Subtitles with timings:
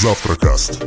[0.00, 0.78] Завтракаст.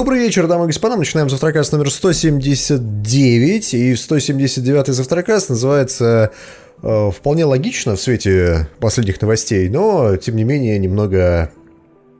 [0.00, 0.96] Добрый вечер, дамы и господа.
[0.96, 3.74] Начинаем завтракаст номер 179.
[3.74, 6.30] И 179-й завтракаст называется
[6.82, 11.52] э, вполне логично в свете последних новостей, но, тем не менее, немного...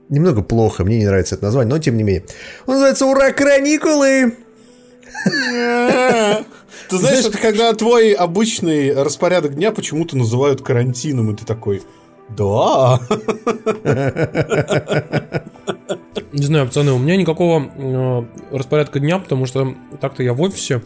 [0.09, 2.23] Немного плохо, мне не нравится это название, но тем не менее.
[2.67, 4.35] Он называется «Ура, каникулы!»
[5.25, 11.81] Ты знаешь, это когда твой обычный распорядок дня почему-то называют карантином, и ты такой,
[12.37, 12.99] да.
[16.33, 18.23] Не знаю, пацаны, у меня никакого э,
[18.55, 20.81] распорядка дня, потому что так-то я в офисе,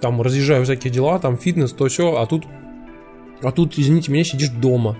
[0.00, 2.44] там разъезжаю всякие дела, там фитнес, то все, а тут,
[3.42, 4.96] а тут, извините меня, сидишь дома,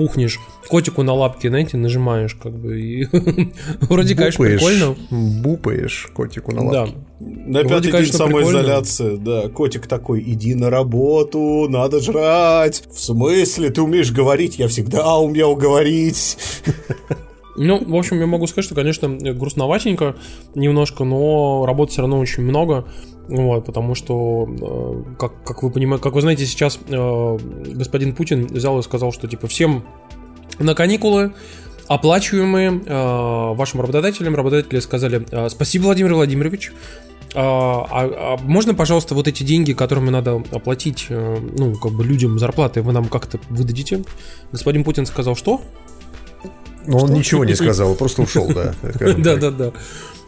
[0.00, 3.06] пухнешь, котику на лапке, знаете, нажимаешь, как бы, и
[3.82, 4.96] вроде, конечно, прикольно.
[5.10, 6.80] Бупаешь котику на Да.
[6.80, 6.96] лапке.
[7.20, 12.82] На Вроде, пятый день конечно, самоизоляции, да, котик такой, иди на работу, надо жрать.
[12.90, 14.58] В смысле, ты умеешь говорить?
[14.58, 16.38] Я всегда умел говорить.
[17.56, 20.16] Ну, в общем, я могу сказать, что, конечно, грустноватенько
[20.54, 22.86] немножко, но работы все равно очень много.
[23.30, 27.38] Вот, потому что, э, как, как вы понимаете, как вы знаете, сейчас э,
[27.74, 29.84] господин Путин взял и сказал, что типа всем
[30.58, 31.32] на каникулы,
[31.86, 34.34] оплачиваемые э, вашим работодателям.
[34.34, 36.72] Работодатели сказали э, спасибо, Владимир Владимирович.
[37.34, 42.04] А, а- а можно, пожалуйста, вот эти деньги, которыми надо оплатить, э, ну, как бы
[42.04, 44.02] людям зарплаты, вы нам как-то выдадите?
[44.50, 45.60] Господин Путин сказал, что?
[46.86, 48.74] Но он ничего не сказал, просто ушел, да.
[49.18, 49.72] Да, да, да.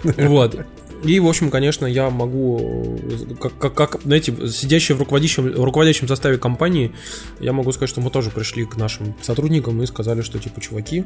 [0.05, 0.64] Вот.
[1.05, 5.65] И, в общем, конечно, я могу, э, как, как, как, знаете, сидящий в руководящем, в
[5.65, 6.93] руководящем составе компании,
[7.41, 11.04] я могу сказать, что мы тоже пришли к нашим сотрудникам и сказали, что, типа, чуваки,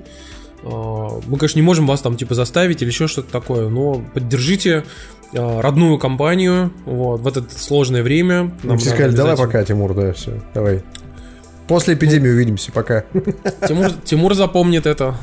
[0.63, 4.85] э, мы, конечно, не можем вас там, типа, заставить или еще что-то такое, но поддержите
[5.33, 8.55] э, родную компанию вот, в это сложное время.
[8.63, 10.83] Нам сказали, давай пока, Тимур, да, все, давай.
[11.69, 13.05] После эпидемии увидимся, пока.
[13.67, 15.17] Тимур, Тимур запомнит это.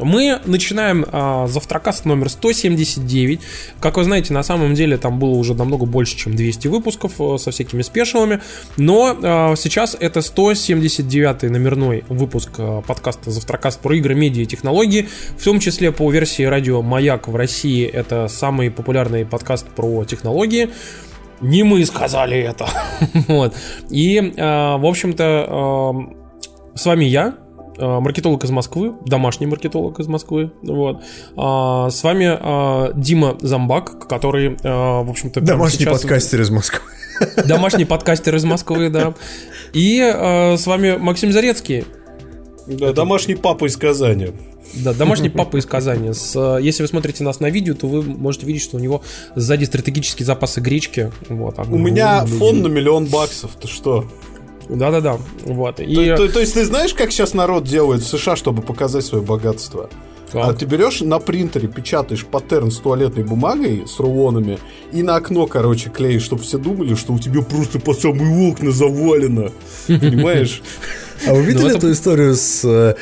[0.00, 3.40] Мы начинаем а, завтракаст номер 179.
[3.80, 7.38] Как вы знаете, на самом деле там было уже намного больше, чем 200 выпусков э,
[7.38, 8.40] со всякими спешалами.
[8.76, 15.08] Но а, сейчас это 179 номерной выпуск а, подкаста Завтракаст про игры, медиа и технологии.
[15.38, 20.70] В том числе по версии радио Маяк в России это самый популярный подкаст про технологии.
[21.42, 22.66] Не мы сказали это.
[23.28, 23.54] вот.
[23.90, 25.24] И, э, в общем-то,
[26.74, 27.34] э, с вами я,
[27.78, 30.52] э, маркетолог из Москвы, домашний маркетолог из Москвы.
[30.62, 31.02] Вот.
[31.36, 36.80] А, с вами э, Дима Замбак, который, э, в общем-то, Домашний сейчас- подкастер из Москвы.
[37.46, 39.14] Домашний подкастер из Москвы, да.
[39.72, 41.84] И э, с вами Максим Зарецкий.
[42.66, 44.28] Да, домашний папа из Казани.
[44.74, 46.12] Да, домашний папа из Казани.
[46.12, 49.02] С, э, если вы смотрите нас на видео, то вы можете видеть, что у него
[49.36, 51.12] сзади стратегические запасы гречки.
[51.28, 54.06] Вот, У меня фон на миллион баксов, ты что?
[54.68, 55.18] Да-да-да.
[55.44, 55.80] Вот.
[55.80, 55.94] И...
[55.94, 59.22] То, то- то есть ты знаешь, как сейчас народ делает в США, чтобы показать свое
[59.22, 59.90] богатство?
[60.30, 60.48] Как?
[60.48, 64.58] А ты берешь на принтере, печатаешь паттерн с туалетной бумагой, с рулонами,
[64.90, 68.70] и на окно, короче, клеишь, чтобы все думали, что у тебя просто по самые окна
[68.72, 69.50] завалено.
[69.86, 70.62] Понимаешь?
[71.26, 72.94] А вы видели Ну, это- эту историю с э?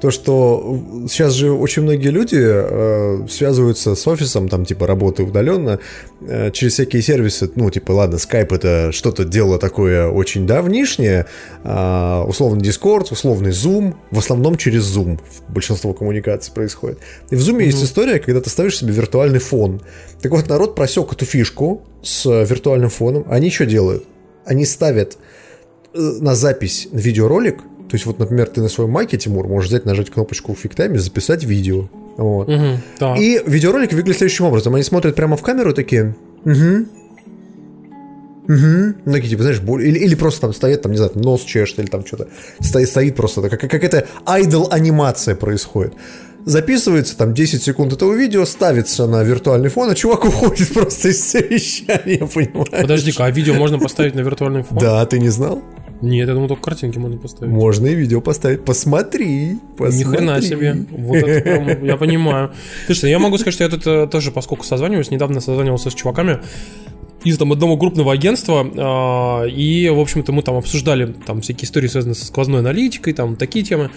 [0.00, 5.78] То, что сейчас же очень многие люди э, связываются с офисом, там, типа, работы удаленно,
[6.20, 11.26] э, через всякие сервисы, ну, типа, ладно, Skype это что-то дело такое очень давнишнее,
[11.64, 15.18] а, условно Discord, условный Zoom, в основном через Zoom
[15.48, 16.98] большинство коммуникаций происходит.
[17.30, 19.80] И в Zoom есть история, когда ты ставишь себе виртуальный фон.
[20.22, 23.24] Так вот, народ просек эту фишку с э, виртуальным фоном.
[23.28, 24.04] Они что делают?
[24.44, 25.16] Они ставят э,
[25.98, 30.10] на запись видеоролик, то есть вот, например, ты на своем майке, Тимур, можешь взять, нажать
[30.10, 31.88] кнопочку в фиктайме, записать видео.
[32.16, 32.48] Вот.
[32.48, 33.18] Мгм, так.
[33.18, 34.74] И видеоролик выглядит следующим образом.
[34.74, 36.86] Они смотрят прямо в камеру такие, угу,
[38.48, 41.42] угу, ну, типа, знаешь, боль- или, или просто там стоят, там, не знаю, там нос
[41.42, 42.28] чешет, или там что-то,
[42.60, 45.94] стоит, стоит просто, как, как какая-то айдол-анимация происходит.
[46.44, 51.22] Записывается там 10 секунд этого видео, ставится на виртуальный фон, а чувак уходит просто из
[51.22, 52.82] совещания, понимаешь?
[52.82, 54.78] Подожди-ка, а видео можно поставить на виртуальный фон?
[54.78, 55.62] Да, ты не знал?
[56.00, 57.52] Нет, я думал, только картинки можно поставить.
[57.52, 58.64] Можно и видео поставить.
[58.64, 59.58] Посмотри.
[59.76, 59.98] посмотри.
[59.98, 60.86] Ни хрена себе.
[60.90, 62.52] Вот это прям, я понимаю.
[62.86, 66.38] Слушай, я могу сказать, что я тут э, тоже, поскольку созваниваюсь, недавно созванивался с чуваками
[67.24, 71.88] из там одного крупного агентства, а, и, в общем-то, мы там обсуждали там всякие истории,
[71.88, 73.90] связанные со сквозной аналитикой, там такие темы.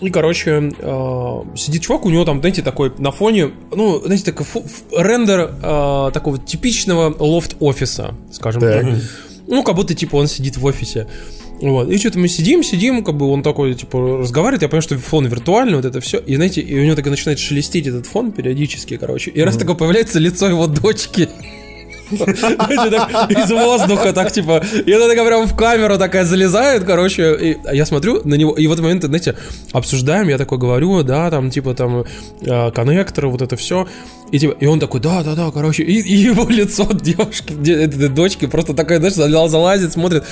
[0.00, 4.46] И, короче, а, сидит чувак, у него там, знаете, такой на фоне, ну, знаете, такой
[4.46, 4.64] фу-
[4.96, 8.82] рендер а, такого типичного лофт-офиса, скажем Так.
[8.82, 8.94] так.
[9.48, 11.08] Ну, как будто, типа, он сидит в офисе.
[11.60, 11.90] Вот.
[11.90, 15.26] И что-то мы сидим, сидим, как бы он такой, типа, разговаривает, я понимаю, что фон
[15.26, 16.18] виртуальный, вот это все.
[16.18, 19.30] И, знаете, и у него так начинает шелестеть этот фон периодически, короче.
[19.30, 21.28] И раз такое появляется лицо его дочки.
[22.10, 24.62] Из воздуха, так типа.
[24.86, 27.36] И она такая прям в камеру такая залезает, короче.
[27.40, 29.36] И я смотрю на него, и в этот момент, знаете,
[29.72, 32.04] обсуждаем, я такой говорю, да, там, типа, там,
[32.42, 33.86] э, коннекторы, вот это все.
[34.32, 38.46] И, типа, и он такой, да, да, да, короче, и, его лицо девушки, этой дочки
[38.46, 40.24] просто такая, знаешь, залазит, смотрит.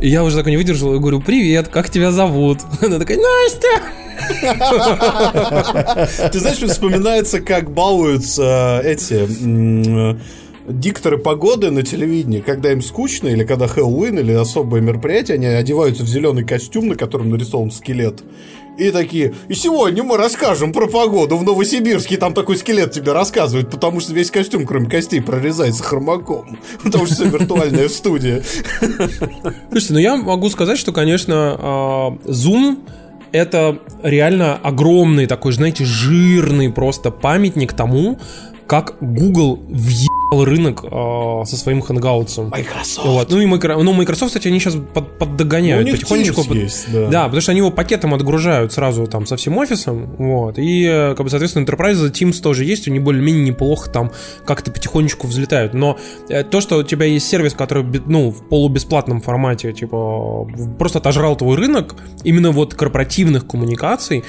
[0.00, 2.60] И я уже такой не выдержал и говорю, привет, как тебя зовут?
[2.80, 3.82] Она такая, Настя!
[6.32, 9.26] Ты знаешь, вспоминается, как балуются эти
[10.66, 16.04] дикторы погоды на телевидении, когда им скучно, или когда Хэллоуин, или особое мероприятие, они одеваются
[16.04, 18.22] в зеленый костюм, на котором нарисован скелет.
[18.76, 22.16] И такие, и сегодня мы расскажем про погоду в Новосибирске.
[22.16, 26.58] Там такой скелет тебе рассказывает, потому что весь костюм, кроме костей, прорезается хромаком.
[26.82, 28.42] Потому что все виртуальная студия.
[29.70, 32.78] Слушайте, ну я могу сказать, что, конечно, а, Zoom
[33.30, 38.18] это реально огромный такой, знаете, жирный просто памятник тому,
[38.66, 42.48] как Google въебал рынок э, со своим хэнгаутсом.
[42.48, 43.06] Microsoft.
[43.06, 43.30] Вот.
[43.30, 46.44] Ну и Microsoft, ну, Microsoft, кстати, они сейчас под, поддогоняют Ну, у них потихонечку.
[46.44, 47.08] Под- есть, да.
[47.08, 51.24] да, потому что они его пакетом отгружают сразу там со всем офисом, вот, и, как
[51.24, 54.10] бы, соответственно, Enterprise Teams тоже есть, они более-менее неплохо там
[54.44, 59.20] как-то потихонечку взлетают, но э, то, что у тебя есть сервис, который, ну, в полубесплатном
[59.20, 61.94] формате, типа, просто отожрал твой рынок,
[62.24, 64.24] именно вот корпоративных коммуникаций,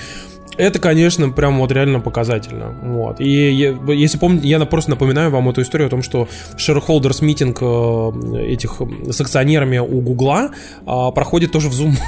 [0.57, 2.73] это, конечно, прям вот реально показательно.
[2.83, 3.19] Вот.
[3.19, 7.23] И я- если помните, я на- просто напоминаю вам эту историю о том, что shareholders
[7.23, 10.51] митинг э, этих с акционерами у Гугла
[10.85, 11.93] а, проходит тоже в Zoom.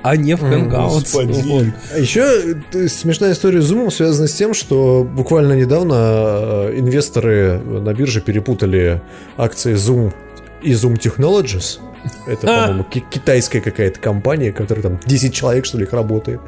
[0.00, 1.42] А не в Hangouts.
[1.42, 1.66] Вот.
[1.92, 7.58] А еще э, смешная история с Zoom связана с тем, что буквально недавно э, инвесторы
[7.58, 9.02] на бирже перепутали
[9.36, 10.12] акции Zoom
[10.62, 11.80] и Zoom Technologies.
[12.28, 16.40] Это, по-моему, ки- китайская какая-то компания, которая там 10 человек, что ли, их работает.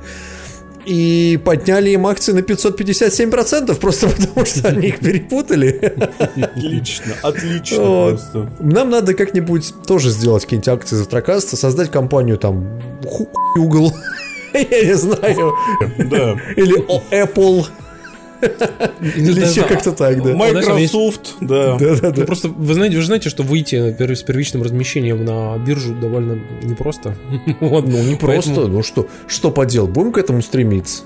[0.90, 5.94] И подняли им акции на 557%, просто потому что они их перепутали.
[6.42, 8.52] Отлично, отлично просто.
[8.58, 12.80] Нам надо как-нибудь тоже сделать какие-нибудь акции завтракаста, создать компанию там
[13.54, 13.92] Google,
[14.52, 15.54] я не знаю,
[15.98, 16.36] Да.
[16.56, 16.76] или
[17.12, 17.66] Apple,
[18.40, 20.34] или еще как-то так, да.
[20.34, 21.76] Microsoft, да.
[21.78, 22.24] Да, да, Ну, да.
[22.24, 27.14] просто вы знаете, вы же знаете, что выйти с первичным размещением на биржу довольно непросто.
[27.60, 27.86] Вот.
[27.86, 31.02] Ну, не просто, Поэтому, ну что, что поделать, будем к этому стремиться.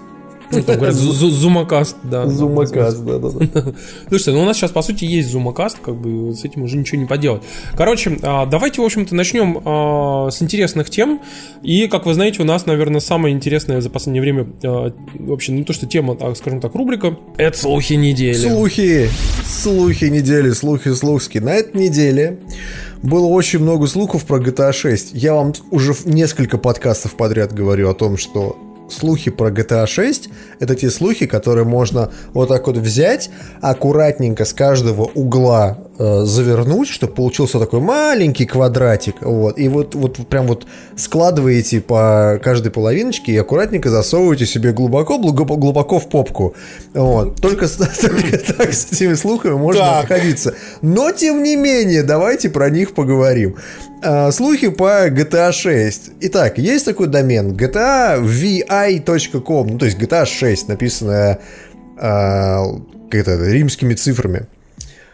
[0.51, 2.27] Ну, там говорят, зумакаст, да.
[2.27, 3.75] Зумакаст, да, да, да.
[4.09, 7.01] Слушайте, ну у нас сейчас, по сути, есть зумакаст, как бы с этим уже ничего
[7.01, 7.43] не поделать.
[7.77, 11.21] Короче, а, давайте, в общем-то, начнем а, с интересных тем.
[11.63, 15.65] И, как вы знаете, у нас, наверное, самая интересная за последнее время, а, вообще, ну
[15.65, 18.35] то, что тема, так, скажем так, рубрика, это слухи недели.
[18.35, 19.09] Слухи,
[19.47, 21.39] слухи недели, слухи слухски.
[21.39, 22.39] На этой неделе
[23.03, 25.11] было очень много слухов про GTA 6.
[25.15, 28.57] Я вам уже несколько подкастов подряд говорю о том, что
[28.89, 34.53] слухи про GTA 6 это те слухи, которые можно вот так вот взять, аккуратненько с
[34.53, 40.67] каждого угла э, завернуть, чтобы получился такой маленький квадратик, вот, и вот, вот прям вот
[40.97, 46.55] складываете по каждой половиночке и аккуратненько засовываете себе глубоко, глубоко, глубоко в попку,
[46.93, 47.41] вот.
[47.41, 47.67] Только,
[48.01, 50.05] только так с этими слухами можно Так.
[50.05, 50.55] обходиться.
[50.83, 53.57] Но, тем не менее, давайте про них поговорим.
[54.05, 56.11] А, Слухи по GTA 6.
[56.21, 61.41] Итак, есть такой домен gtavi.com, ну, то есть GTA 6, написанное
[61.97, 62.67] а,
[63.11, 64.47] как это, римскими цифрами.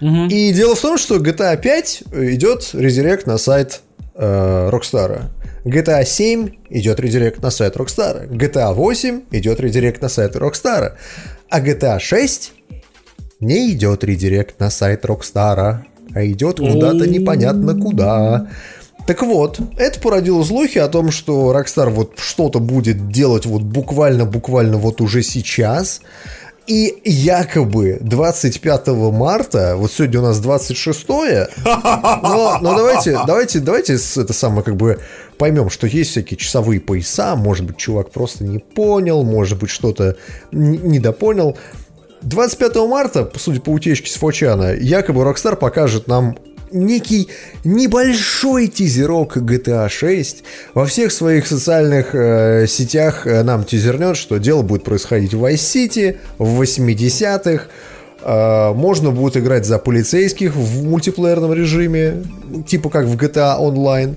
[0.01, 3.83] И дело в том, что GTA 5 идет редирект на сайт
[4.15, 5.25] э, Rockstar.
[5.65, 8.31] GTA 7 идет редирект на сайт Rockstar.
[8.31, 10.93] GTA 8 идет редирект на сайт Rockstar.
[11.51, 12.55] А GTA 6
[13.41, 15.81] не идет редирект на сайт Rockstar,
[16.15, 18.49] а идет куда-то непонятно куда.
[19.11, 24.77] Так вот, это породило слухи о том, что Rockstar вот что-то будет делать вот буквально-буквально
[24.77, 26.01] вот уже сейчас.
[26.69, 34.33] И якобы 25 марта, вот сегодня у нас 26 но, но давайте, давайте, давайте это
[34.33, 35.01] самое как бы
[35.39, 40.19] поймем, что есть всякие часовые пояса, может быть, чувак просто не понял, может быть, что-то
[40.53, 41.59] недопонял.
[42.23, 46.37] 25 марта, судя по утечке с Фочана, якобы Rockstar покажет нам
[46.73, 47.29] некий
[47.65, 50.45] небольшой тизерок GTA 6.
[50.75, 55.55] Во всех своих социальных э, сетях э, нам тизернет, что дело будет происходить в Vice
[55.55, 57.65] City, в 80-х.
[58.23, 62.25] Э, можно будет играть за полицейских в мультиплеерном режиме,
[62.67, 64.17] типа как в GTA Online.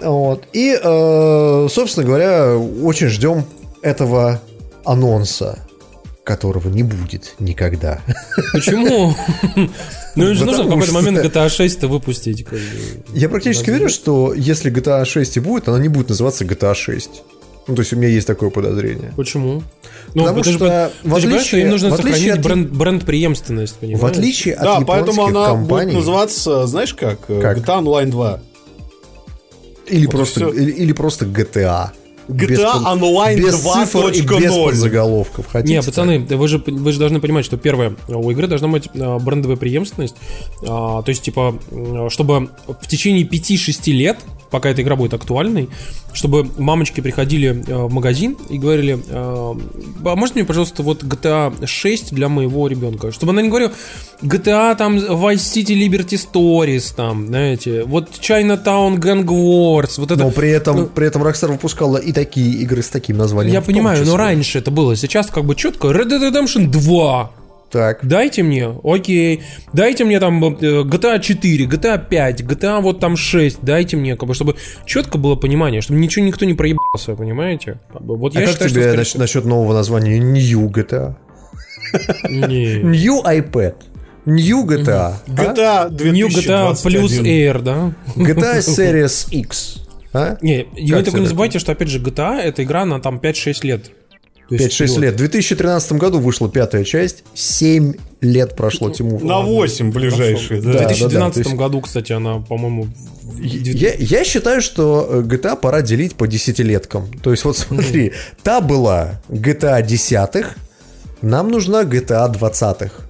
[0.00, 0.44] Вот.
[0.52, 3.44] И, э, собственно говоря, очень ждем
[3.82, 4.40] этого
[4.84, 5.58] анонса,
[6.24, 8.00] которого не будет никогда.
[8.52, 9.14] Почему?
[10.18, 12.44] Ну, же нужно в какой-то момент GTA 6 выпустить.
[12.44, 12.58] как бы.
[13.14, 17.10] Я практически уверен, что если GTA 6 и будет, она не будет называться GTA 6.
[17.66, 19.12] Ну, то есть у меня есть такое подозрение.
[19.16, 19.62] Почему?
[20.14, 22.12] Ну, Потому же что пон- в ты же понимаешь, что им отличие- нужно в отличие
[22.14, 24.00] сохранить от- бренд, бренд-преемственность, понимаешь?
[24.00, 25.84] В отличие от Да, поэтому она компаний...
[25.92, 27.18] будет называться, знаешь как?
[27.28, 27.58] Э, Как?
[27.58, 28.40] GTA Online 2.
[29.88, 31.90] Или, Вот просто, или, или просто GTA.
[32.28, 34.64] GTA Online без цифр и без 2.0.
[34.66, 35.46] подзаголовков.
[35.50, 38.88] Хотите Не, пацаны, вы же, вы же должны понимать, что первое, у игры должна быть
[38.94, 40.16] а, брендовая преемственность.
[40.66, 44.18] А, то есть, типа, м, чтобы в течение 5-6 лет,
[44.50, 45.68] пока эта игра будет актуальной,
[46.12, 49.56] чтобы мамочки приходили а, в магазин и говорили, а,
[50.04, 53.12] а можете мне, пожалуйста, вот GTA 6 для моего ребенка?
[53.12, 53.72] Чтобы она не говорила,
[54.22, 60.24] GTA там Vice City Liberty Stories, там, знаете, вот Chinatown Gang Wars, вот это...
[60.24, 63.54] Но при этом, ну, при этом Rockstar выпускала и такие игры с таким названием.
[63.54, 64.96] я понимаю, но раньше это было.
[64.96, 67.30] Сейчас как бы четко Red Dead Redemption 2.
[67.70, 68.06] Так.
[68.06, 69.42] Дайте мне, окей.
[69.72, 73.58] Дайте мне там э, GTA 4, GTA 5, GTA вот там 6.
[73.62, 74.56] Дайте мне, как бы, чтобы
[74.86, 77.78] четко было понимание, чтобы ничего никто не проебался, понимаете?
[77.90, 81.16] Вот А я как считаю, тебе что, насчет, насчет нового названия New GTA?
[82.28, 82.76] Не.
[82.82, 83.74] New iPad.
[84.24, 85.14] New GTA.
[85.16, 85.22] а?
[85.26, 87.24] GTA New GTA плюс 2021.
[87.24, 87.92] Air, да?
[88.16, 89.84] GTA Series X.
[90.12, 90.38] А?
[90.40, 93.90] Не, тебе только не забывайте, что, опять же, GTA это игра на там 5-6 лет.
[94.48, 94.98] То есть 5-6 вперед.
[95.02, 95.14] лет.
[95.14, 97.22] В 2013 году вышла пятая часть.
[97.34, 99.22] 7 лет прошло, Тимур.
[99.22, 100.72] На 8 ближайшие, В да.
[100.72, 102.84] Да, 2012 то есть- году, кстати, она, по-моему,
[103.22, 107.08] в- Я, я считаю, что э, GTA пора делить по десятилеткам.
[107.22, 108.12] То есть, вот смотри,
[108.42, 110.56] та была GTA десятых,
[111.20, 113.07] нам нужна GTA двадцатых.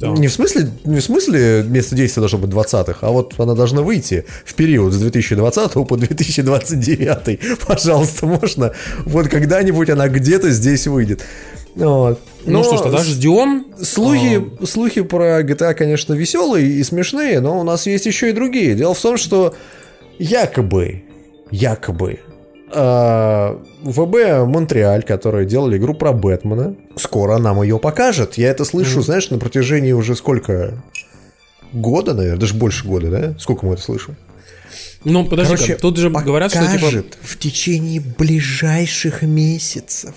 [0.00, 0.08] Да.
[0.08, 3.80] Не в смысле, не в смысле место действия должно быть 20-х, а вот она должна
[3.80, 7.40] выйти в период с 2020 по 2029.
[7.66, 8.72] Пожалуйста, можно.
[9.04, 11.22] Вот когда-нибудь она где-то здесь выйдет.
[11.76, 12.20] Вот.
[12.44, 13.66] Ну что ж, тогда ждем.
[13.82, 18.74] Слухи, слухи про GTA, конечно, веселые и смешные, но у нас есть еще и другие.
[18.74, 19.54] Дело в том, что
[20.18, 21.02] якобы,
[21.50, 22.20] якобы,
[22.76, 28.34] э, ВБ Монреаль, которые делали игру про Бэтмена, скоро нам ее покажет.
[28.34, 30.74] Я это слышу, знаешь, на протяжении уже сколько?
[31.72, 33.34] Года, наверное, даже больше года, да?
[33.38, 34.16] Сколько мы это слышим?
[35.04, 37.04] Ну, подожди, Короче, тут же говорят, что типа...
[37.22, 40.14] в течение ближайших месяцев.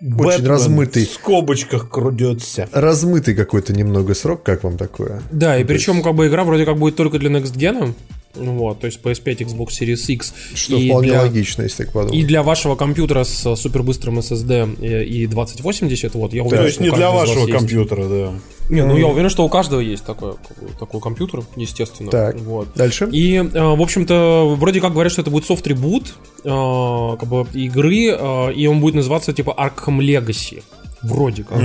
[0.00, 1.06] Очень Бэтмен размытый.
[1.06, 2.68] В скобочках крудется.
[2.72, 5.22] Размытый какой-то немного срок, как вам такое?
[5.32, 7.94] Да, и причем как бы игра вроде как будет только для Next Gen.
[8.36, 10.34] Вот, то есть PS5, Xbox Series X.
[10.54, 12.14] Что и вполне для, логично, если так подумать.
[12.14, 16.80] И для вашего компьютера с супербыстрым SSD и, и 2080, вот, я уверен, То есть
[16.80, 17.52] не для вашего есть.
[17.52, 18.32] компьютера, да.
[18.68, 20.34] Не, ну я уверен, что у каждого есть такой,
[20.78, 22.10] такой компьютер, естественно.
[22.10, 22.36] Так.
[22.40, 22.68] Вот.
[22.74, 23.08] Дальше?
[23.12, 28.08] И, э, в общем-то, вроде как говорят, что это будет софт-ребут э, как бы игры,
[28.10, 30.62] э, и он будет называться типа Arkham Legacy.
[31.02, 31.60] Вроде как.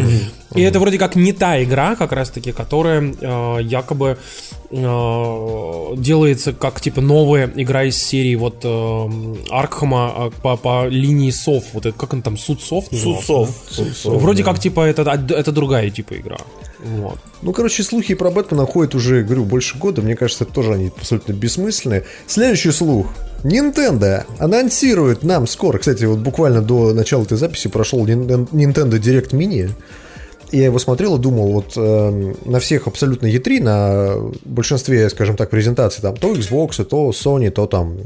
[0.55, 4.17] И это вроде как не та игра, как раз-таки, которая э, якобы
[4.69, 11.31] э, делается как типа новая игра из серии вот э, Аркхама э, по, по линии
[11.31, 11.63] сов.
[11.73, 12.91] Вот это, как он там, суд сов?
[12.91, 13.49] назывался, Судцов.
[13.69, 13.75] да?
[13.75, 14.51] Судцов, Вроде да.
[14.51, 16.37] как типа это, это другая типа игра.
[16.83, 17.19] Вот.
[17.41, 20.01] Ну, короче, слухи про Бэтмена ходят уже, говорю, больше года.
[20.01, 22.05] Мне кажется, это тоже они абсолютно бессмысленные.
[22.27, 23.07] Следующий слух.
[23.43, 25.77] Nintendo анонсирует нам скоро.
[25.77, 29.69] Кстати, вот буквально до начала этой записи прошел Nintendo Direct Mini.
[30.51, 35.49] Я его смотрел и думал, вот э, на всех абсолютно E3, на большинстве, скажем так,
[35.49, 37.97] презентаций, там, то Xbox, то Sony, то там,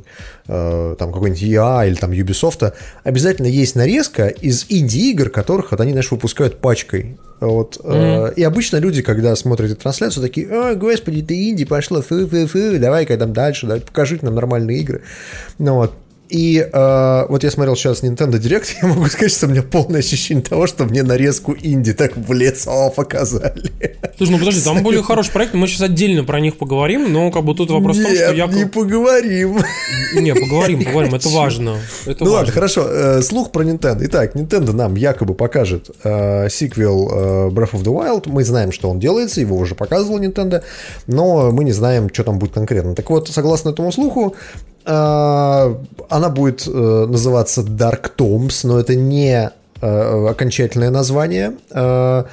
[0.47, 2.73] э, там какой-нибудь EA или там Ubisoft,
[3.03, 7.17] обязательно есть нарезка из инди-игр, которых вот они, знаешь, выпускают пачкой.
[7.39, 12.01] Вот, э, и обычно люди, когда смотрят эту трансляцию, такие, о, господи, ты инди пошло,
[12.01, 15.01] фу-фу-фу, давай-ка там дальше, давай, покажите нам нормальные игры.
[15.57, 15.93] Ну вот,
[16.29, 19.99] и э, вот я смотрел сейчас Nintendo Direct, я могу сказать, что у меня полное
[19.99, 23.71] ощущение того, что мне нарезку инди так в лицо показали.
[24.17, 27.43] Слушай, ну подожди, там были хорошие проекты, мы сейчас отдельно про них поговорим, но как
[27.43, 28.47] бы тут вопрос в том, что Нет, я...
[28.47, 29.59] не поговорим.
[30.15, 31.77] Не, поговорим, поговорим, это важно.
[32.05, 32.53] Это Ну ладно, важно.
[32.53, 32.87] хорошо.
[32.87, 33.99] э, слух про Nintendo.
[34.01, 38.23] Итак, Nintendo нам якобы покажет э, сиквел э, Breath of the Wild.
[38.29, 40.63] Мы знаем, что он делается, его уже показывал Nintendo,
[41.07, 42.95] но мы не знаем, что там будет конкретно.
[42.95, 44.35] Так вот, согласно этому слуху,
[44.85, 49.51] она будет э, называться Dark Tombs, но это не
[49.81, 51.53] э, окончательное название.
[51.71, 52.25] Э,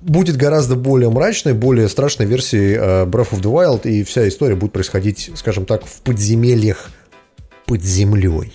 [0.00, 4.54] будет гораздо более мрачной, более страшной версией э, Breath of the Wild, и вся история
[4.54, 6.90] будет происходить, скажем так, в подземельях
[7.66, 8.52] под землей.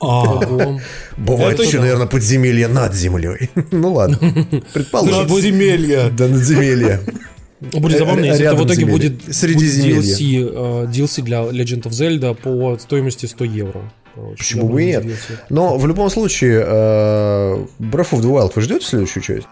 [0.00, 0.80] Ого.
[1.16, 3.50] Бывает еще, наверное, подземелье над землей.
[3.70, 4.18] Ну ладно,
[4.72, 5.28] предположим.
[5.28, 6.10] Надземелье.
[6.10, 7.00] Да, надземелье.
[7.72, 12.34] Будет забавно, если это в итоге будет, будет DLC, э, DLC для Legend of Zelda
[12.34, 13.92] по стоимости 100 евро.
[14.14, 15.04] Короче, Почему бы и нет?
[15.04, 15.38] DLC.
[15.48, 19.46] Но в любом случае, э, Breath of the Wild вы ждете следующую часть?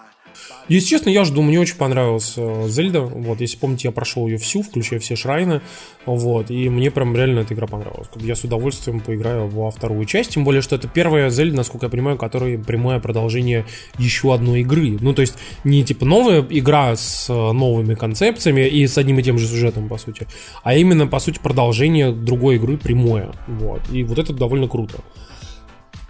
[0.69, 3.00] Если честно, я жду, мне очень понравилась э, Зельда.
[3.02, 5.61] Вот, если помните, я прошел ее всю, включая все шрайны.
[6.07, 8.09] Вот, и мне прям реально эта игра понравилась.
[8.16, 10.33] Я с удовольствием поиграю во вторую часть.
[10.33, 13.66] Тем более, что это первая Зельда, насколько я понимаю, которая прямое продолжение
[13.99, 14.99] еще одной игры.
[15.00, 19.23] Ну, то есть, не типа новая игра с э, новыми концепциями и с одним и
[19.23, 20.26] тем же сюжетом, по сути,
[20.62, 23.33] а именно, по сути, продолжение другой игры прямое.
[23.47, 23.83] Вот.
[23.90, 25.02] И вот это довольно круто.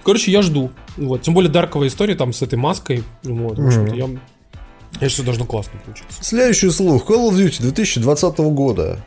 [0.04, 0.70] Короче, я жду.
[0.96, 1.22] Вот.
[1.22, 3.02] Тем более дарковая история там с этой маской.
[3.22, 3.58] Вот.
[3.58, 4.08] В общем-то, я
[5.00, 6.22] я что должно классно получиться.
[6.22, 7.08] Следующий слух.
[7.08, 9.00] Call of Duty 2020 года.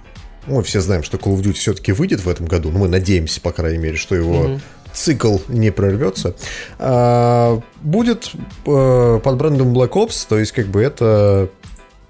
[0.48, 2.72] Мы все знаем, что Call of Duty все-таки выйдет в этом году.
[2.72, 4.62] Ну, мы надеемся, по крайней мере, что его угу.
[4.94, 6.36] цикл не прорвется.
[6.78, 8.32] А, будет
[8.66, 11.50] а, под брендом Black Ops, то есть, как бы это,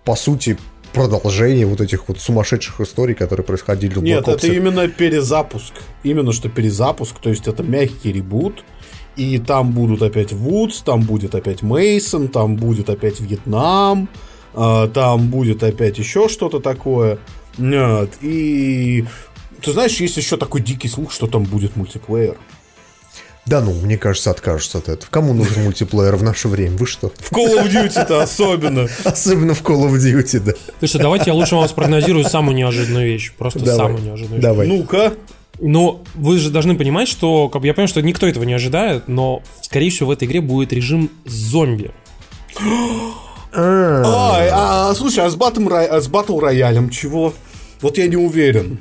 [0.03, 0.57] по сути,
[0.91, 4.35] продолжение вот этих вот сумасшедших историй, которые происходили в Black Нет, Ops.
[4.35, 5.73] это именно перезапуск.
[6.03, 8.63] Именно что перезапуск, то есть это мягкий ребут
[9.15, 14.09] и там будут опять Вудс, там будет опять Мейсон, там будет опять Вьетнам,
[14.53, 17.19] э, там будет опять еще что-то такое.
[17.57, 19.05] Нет, и
[19.61, 22.37] ты знаешь, есть еще такой дикий слух, что там будет мультиплеер.
[23.45, 25.07] Да ну, мне кажется, откажутся от этого.
[25.11, 26.77] Кому нужен мультиплеер в наше время?
[26.77, 27.09] Вы что?
[27.09, 28.87] В Call of Duty-то особенно.
[29.03, 30.53] Особенно в Call of Duty, да.
[30.79, 33.33] Слушай, давайте я лучше вам спрогнозирую самую неожиданную вещь.
[33.37, 33.75] Просто Давай.
[33.77, 34.43] самую неожиданную вещь.
[34.43, 34.67] Давай.
[34.67, 35.13] Ну-ка.
[35.59, 39.07] Но вы же должны понимать, что, как бы, я понимаю, что никто этого не ожидает,
[39.07, 41.91] но, скорее всего, в этой игре будет режим зомби.
[43.53, 47.33] А, слушай, а с батл роялем чего?
[47.81, 48.79] Вот я не уверен.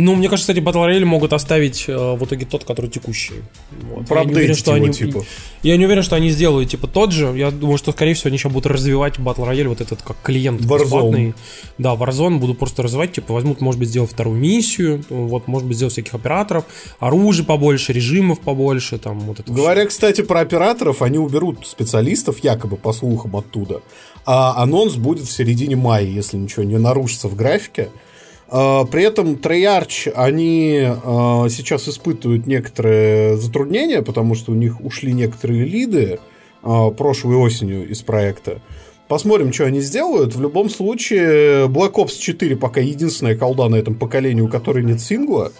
[0.00, 3.42] Ну, мне кажется, кстати, Battle Royale могут оставить э, в итоге тот, который текущий.
[3.82, 4.08] Вот.
[4.08, 5.24] Я не уверен, что его, они, типа.
[5.64, 7.36] Я не уверен, что они сделают типа тот же.
[7.36, 10.60] Я думаю, что, скорее всего, они сейчас будут развивать Battle Royale вот этот как клиент
[10.60, 10.78] Warzone.
[10.84, 11.34] бесплатный.
[11.78, 15.76] Да, Warzone будут просто развивать, типа, возьмут, может быть, сделать вторую миссию, вот, может быть,
[15.76, 16.66] сделать всяких операторов,
[17.00, 19.88] оружия побольше, режимов побольше, там, вот это Говоря, все.
[19.88, 23.82] кстати, про операторов, они уберут специалистов, якобы, по слухам оттуда.
[24.24, 27.88] А анонс будет в середине мая, если ничего не нарушится в графике.
[28.50, 35.12] А, при этом Treyarch, они а, сейчас испытывают некоторые затруднения, потому что у них ушли
[35.12, 36.18] некоторые лиды
[36.62, 38.60] а, прошлой осенью из проекта.
[39.06, 40.34] Посмотрим, что они сделают.
[40.34, 45.00] В любом случае, Black Ops 4 пока единственная колда на этом поколении, у которой нет
[45.00, 45.52] сингла.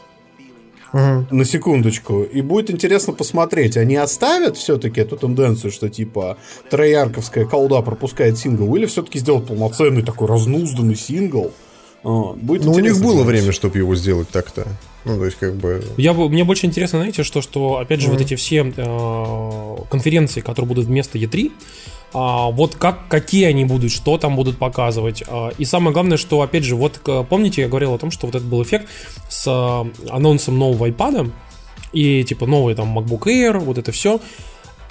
[0.92, 1.26] Uh-huh.
[1.30, 2.22] На секундочку.
[2.22, 6.38] И будет интересно посмотреть, они оставят все-таки эту тенденцию, что типа
[6.70, 11.52] троярковская колда пропускает сингл, или все-таки сделают полноценный такой разнузданный сингл,
[12.04, 14.66] а, будет ну, у них было время, чтобы его сделать так-то.
[15.04, 15.82] Ну, то есть, как бы...
[15.96, 18.12] Я, мне больше интересно, знаете, что, что опять же, mm-hmm.
[18.12, 21.52] вот эти все э, конференции, которые будут вместо E3,
[22.12, 25.22] а, вот как, какие они будут, что там будут показывать.
[25.26, 28.34] А, и самое главное, что, опять же, вот помните, я говорил о том, что вот
[28.34, 28.88] этот был эффект
[29.28, 31.30] с а, анонсом нового iPad
[31.92, 34.20] и типа новый там MacBook Air, вот это все.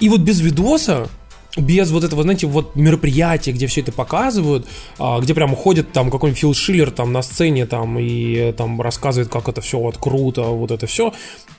[0.00, 1.08] И вот без видоса
[1.56, 4.66] без вот этого, знаете, вот мероприятия, где все это показывают,
[4.98, 9.30] а, где прям ходит там какой-нибудь Фил Шиллер там на сцене там и там рассказывает,
[9.30, 11.12] как это все вот круто, вот это все.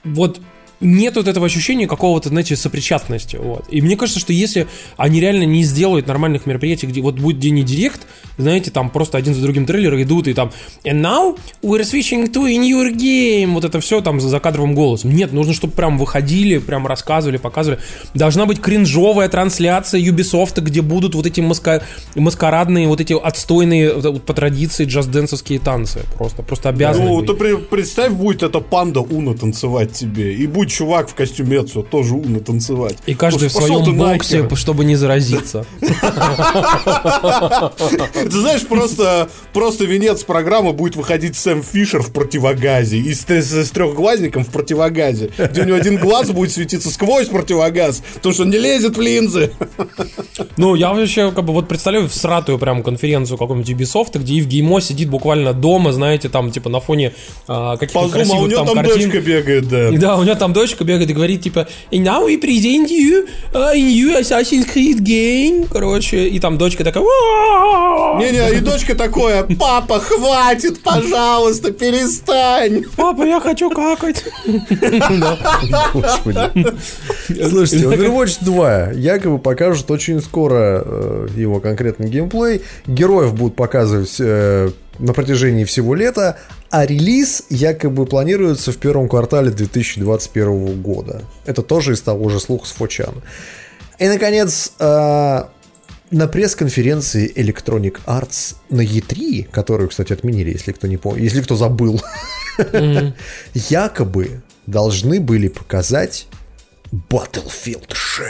[0.04, 0.40] Вот
[0.82, 3.36] нет вот этого ощущения какого-то, знаете, сопричастности.
[3.36, 3.66] Вот.
[3.70, 7.60] И мне кажется, что если они реально не сделают нормальных мероприятий, где вот будет день
[7.60, 8.02] и директ,
[8.38, 10.52] знаете, там просто один за другим трейлеры идут и там
[10.86, 13.54] And now we're switching to a new game.
[13.54, 15.12] Вот это все там за закадровым голосом.
[15.12, 17.82] Нет, нужно, чтобы прям выходили, прям рассказывали, показывали.
[18.14, 21.84] Должна быть кринжовая трансляция Ubisoft, где будут вот эти маска...
[22.16, 26.02] маскарадные, вот эти отстойные по традиции джаз-денсовские танцы.
[26.18, 27.10] Просто, просто обязаны.
[27.10, 30.34] Ну, ты представь, будет эта панда Уна танцевать тебе.
[30.36, 32.98] И будет чувак в костюме Эцио тоже умно танцевать.
[33.06, 34.58] И каждый Потому в своем боксе, нахер.
[34.58, 35.66] чтобы не заразиться.
[35.80, 35.88] Ты
[38.32, 42.98] знаешь, просто, просто венец программы будет выходить Сэм Фишер в противогазе.
[42.98, 45.30] И с, трехглазником в противогазе.
[45.38, 48.02] Где у него один глаз будет светиться сквозь противогаз.
[48.16, 49.52] Потому что он не лезет в линзы.
[50.58, 54.82] Ну, я вообще как бы вот представляю в сратую прям конференцию какого-нибудь Ubisoft, где Евгеймо
[54.82, 57.14] сидит буквально дома, знаете, там типа на фоне
[57.48, 59.10] а, каких-то а красивых а у него там, там картин.
[59.10, 59.92] дочка бегает, да.
[59.92, 63.76] Да, у него там дочка бегает и говорит, типа, And now we present you a
[63.76, 65.68] new Assassin's Creed game.
[65.72, 67.04] Короче, и там дочка такая...
[68.20, 72.84] Не-не, и дочка такое, папа, хватит, пожалуйста, перестань.
[72.98, 74.26] Папа, я хочу какать.
[75.94, 76.40] Господи.
[77.50, 82.64] Слушайте, Overwatch 2 якобы покажут очень скоро э, его конкретный геймплей.
[82.86, 86.38] Героев будут показывать э, на протяжении всего лета,
[86.72, 91.24] а релиз якобы планируется в первом квартале 2021 года.
[91.46, 93.24] Это тоже из того же слуха с Фочан.
[93.98, 95.44] И, наконец, э,
[96.12, 101.56] на пресс-конференции Electronic Arts на E3, которую, кстати, отменили, если кто не помнит, если кто
[101.56, 102.02] забыл,
[102.58, 103.14] mm-hmm.
[103.70, 106.28] якобы должны были показать
[106.92, 108.30] Battlefield 6.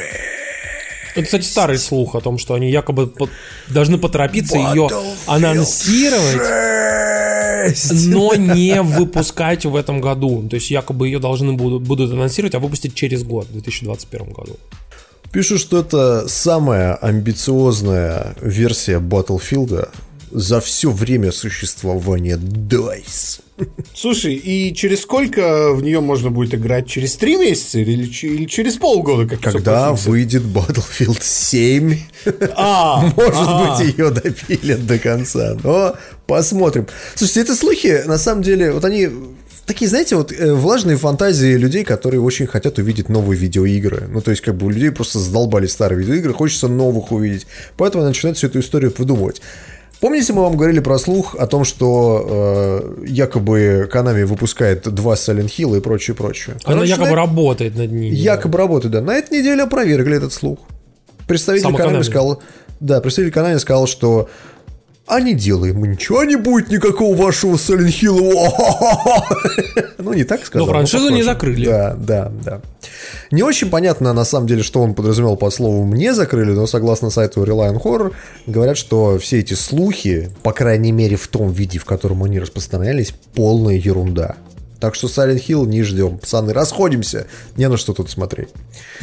[1.16, 3.30] Это, кстати, старый слух о том, что они якобы по-
[3.68, 4.90] должны поторопиться ее
[5.26, 6.48] анонсировать,
[8.08, 10.48] но не выпускать в этом году.
[10.50, 14.58] То есть якобы ее должны будут, будут анонсировать, а выпустить через год, в 2021 году.
[15.32, 19.90] Пишут, что это самая амбициозная версия Battlefield
[20.32, 23.42] за все время существования DICE.
[23.94, 26.88] Слушай, и через сколько в нее можно будет играть?
[26.88, 29.28] Через три месяца или, или через полгода?
[29.28, 31.98] Как Когда выйдет Battlefield 7,
[32.56, 33.78] А, может ага.
[33.84, 35.58] быть, ее допилят до конца.
[35.64, 36.88] Но посмотрим.
[37.16, 39.10] Слушайте, это слухи, на самом деле, вот они
[39.70, 44.08] такие, знаете, вот э, влажные фантазии людей, которые очень хотят увидеть новые видеоигры.
[44.10, 47.46] Ну, то есть, как бы у людей просто задолбали старые видеоигры, хочется новых увидеть.
[47.78, 49.42] Поэтому они начинают всю эту историю придумывать.
[50.02, 52.26] Помните, мы вам говорили про слух о том, что
[53.02, 56.56] э, якобы Konami выпускает два Silent Hill и прочее, прочее.
[56.64, 58.16] Она Короче, якобы на- работает над ними.
[58.16, 59.02] Якобы работает, да.
[59.02, 60.60] На этой неделе опровергли этот слух.
[61.28, 62.04] Представитель Сама Konami.
[62.04, 62.42] сказал...
[62.80, 64.30] Да, представитель Konami сказал, что
[65.10, 68.50] а не делаем мы ничего, не будет никакого вашего Hill.
[69.98, 70.68] Ну, не так сказал.
[70.68, 71.66] Но франшизу не закрыли.
[71.66, 72.62] Да, да, да.
[73.32, 77.10] Не очень понятно, на самом деле, что он подразумевал под словом «не закрыли», но согласно
[77.10, 78.14] сайту Reliant Horror,
[78.48, 83.14] говорят, что все эти слухи, по крайней мере в том виде, в котором они распространялись,
[83.34, 84.38] полная ерунда.
[84.80, 86.18] Так что Silent Hill не ждем.
[86.18, 87.28] Пацаны, расходимся.
[87.58, 88.50] Не на что тут смотреть.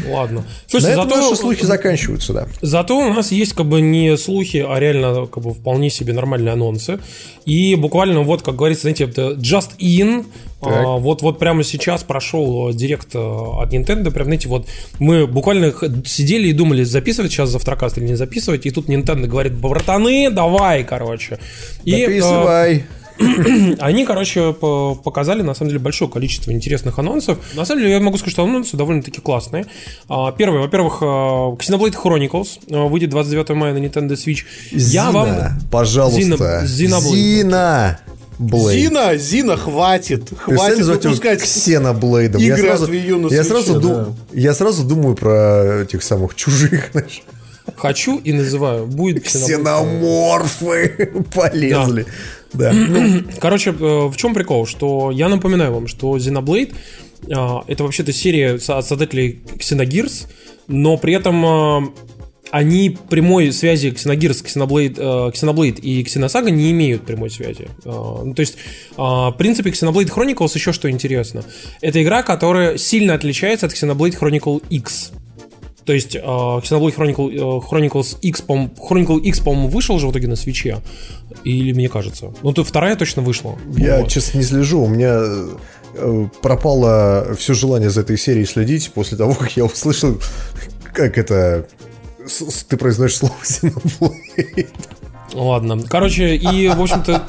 [0.09, 0.41] Ладно.
[0.41, 2.49] На Слушайте, этом зато, наши слухи заканчиваются, да.
[2.63, 6.53] зато у нас есть как бы не слухи, а реально как бы вполне себе нормальные
[6.53, 6.99] анонсы.
[7.45, 10.25] И буквально вот, как говорится, знаете, just in.
[10.63, 14.11] А, вот, вот прямо сейчас прошел э, директ э, от Nintendo.
[14.11, 14.67] Прям, знаете, вот
[14.99, 15.73] мы буквально
[16.05, 18.67] сидели и думали, записывать сейчас завтракаст или не записывать.
[18.67, 21.39] И тут Nintendo говорит, братаны, давай, короче.
[21.85, 22.85] И, Записывай.
[23.81, 27.39] Они, короче, по- показали, на самом деле, большое количество интересных анонсов.
[27.55, 29.67] На самом деле, я могу сказать, что анонсы довольно-таки классные.
[30.09, 34.45] А, Первый, во-первых, а, Xenoblade Chronicles а, выйдет 29 мая на Nintendo Switch.
[34.71, 35.61] Я Зина, вам...
[35.71, 36.21] пожалуйста.
[36.21, 37.17] Зина- Зиноблейд.
[37.47, 38.01] Зина.
[38.39, 38.81] Блейд.
[38.83, 40.31] Зина, Зина, хватит.
[40.37, 41.41] Хватит выпускать.
[41.41, 42.41] Ксеноблейдом.
[42.41, 44.07] Я игры от сразу, Wii U на я, Switch'е, сразу да.
[44.35, 47.23] я сразу думаю про этих самых чужих, знаешь.
[47.77, 48.87] Хочу и называю.
[48.87, 49.29] Будет Xenoblade.
[50.07, 52.03] Ксеноморфы полезли.
[52.03, 52.11] Да.
[52.55, 53.75] Ну, Короче, э,
[54.07, 54.67] в чем прикол?
[54.67, 56.75] Что я напоминаю вам, что Xenoblade
[57.31, 60.29] а, это вообще-то серия от создателей Xenogears,
[60.69, 61.83] но при этом а,
[62.51, 67.69] они прямой связи Xenogears, Xenoblade, э, Xenoblade и Xenosaga не имеют прямой связи.
[67.85, 68.57] Ну, то есть,
[68.97, 71.45] в принципе, Xenoblade Chronicles еще что интересно.
[71.81, 75.13] Это игра, которая сильно отличается от Xenoblade Chronicle X.
[75.87, 80.11] То есть э, Xenoblade Chronicle, э, Chronicles X, по Chronicle X, по-моему, вышел же в
[80.11, 80.79] итоге на свече.
[81.45, 82.33] Или мне кажется.
[82.43, 83.57] Ну, то вторая точно вышла.
[83.77, 84.09] Я, Вот.
[84.09, 84.83] честно, не слежу.
[84.83, 85.21] У меня
[85.95, 90.21] э, пропало все желание за этой серией следить после того, как я услышал,
[90.93, 91.69] как это...
[92.69, 94.69] Ты произносишь слово Xenoblade.
[95.35, 95.85] Ладно.
[95.89, 97.23] Короче, и, в общем-то...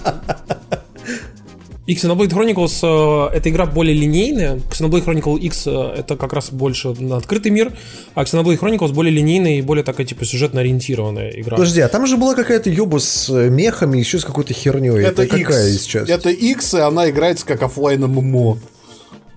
[1.87, 4.59] И Xenoblade Chronicles э, это игра более линейная.
[4.69, 7.71] Xenoblade Chronicle X э, это как раз больше на открытый мир,
[8.13, 11.55] а Xenoblade Chronicles более линейная и более такая типа сюжетно ориентированная игра.
[11.55, 15.01] Подожди, а там же была какая-то ёба с э, мехами, еще с какой-то херней.
[15.01, 16.09] Это, Это, какая сейчас?
[16.09, 18.57] Это X, и она играется как оффлайн MMO.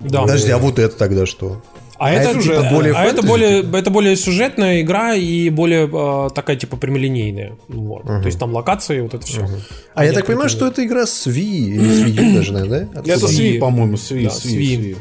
[0.01, 0.23] Да.
[0.23, 1.63] Подожди, а вот это тогда что?
[2.01, 5.51] А, А это, это уже типа, более а это более, это более сюжетная игра и
[5.51, 7.59] более э, такая типа прямолинейная.
[7.69, 8.07] Вот.
[8.07, 9.47] То есть там локации, вот это все.
[9.95, 12.89] А я так понимаю, что это игра с Wii, или с Wii U даже, наверное,
[12.93, 13.01] да?
[13.01, 13.29] Это Откуда?
[13.29, 13.59] Сви, Svi.
[13.59, 14.79] по-моему, Сви, Да, Сви, Svi.
[14.79, 14.97] Svi.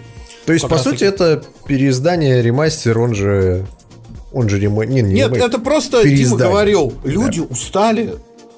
[0.46, 1.06] То есть, как по сути, таки.
[1.06, 3.66] это переиздание, ремастер, он же...
[4.34, 4.94] Он же ремастер...
[4.94, 5.48] Не, не Нет, ремастер.
[5.48, 8.16] это просто Дима говорил, люди устали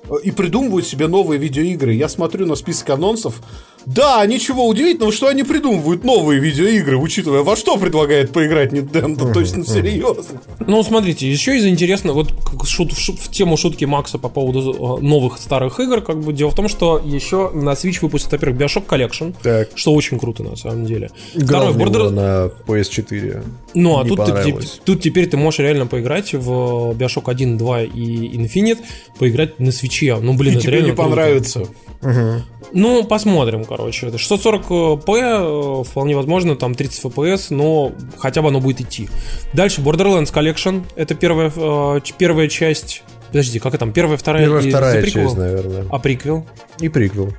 [0.09, 1.93] э, и придумывают себе новые видеоигры.
[1.93, 3.35] Я смотрю на список анонсов.
[3.85, 9.31] Да, ничего удивительного, что они придумывают новые видеоигры, учитывая, во что предлагает поиграть Nintendo.
[9.33, 10.23] То есть, ну серьезно.
[10.59, 15.01] Ну, смотрите, еще из интересного, вот как шут- в тему шутки Макса по поводу э,
[15.03, 18.85] новых старых игр, как бы дело в том, что еще на Switch выпустят, во-первых, Bioshock
[18.87, 19.69] Collection, Так.
[19.75, 21.09] что очень круто на самом деле.
[21.33, 22.09] Играл Второй, Border...
[22.11, 23.43] на PS4.
[23.73, 27.81] Ну, а Не тут, ты- тут теперь ты можешь реально поиграть в Bioshock 1, 2
[27.83, 28.79] и Infinite,
[29.17, 30.17] поиграть на свече.
[30.21, 31.67] Ну, блин, И это тебе реально не круто.
[32.01, 32.45] Понравится.
[32.73, 34.07] Ну, посмотрим, короче.
[34.07, 39.09] Это 640p, э, вполне возможно, там 30 FPS, но хотя бы оно будет идти.
[39.53, 40.83] Дальше Borderlands Collection.
[40.95, 43.03] Это первая, э, первая часть.
[43.27, 43.93] Подожди, как это там?
[43.93, 45.85] Первая, вторая Первая, и вторая часть, наверное.
[45.89, 46.45] А приквел?
[46.79, 47.33] И приквел.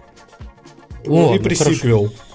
[1.05, 1.65] Ну, Ладно, и хорошо.
[1.65, 2.07] пресиквел.
[2.07, 2.32] А,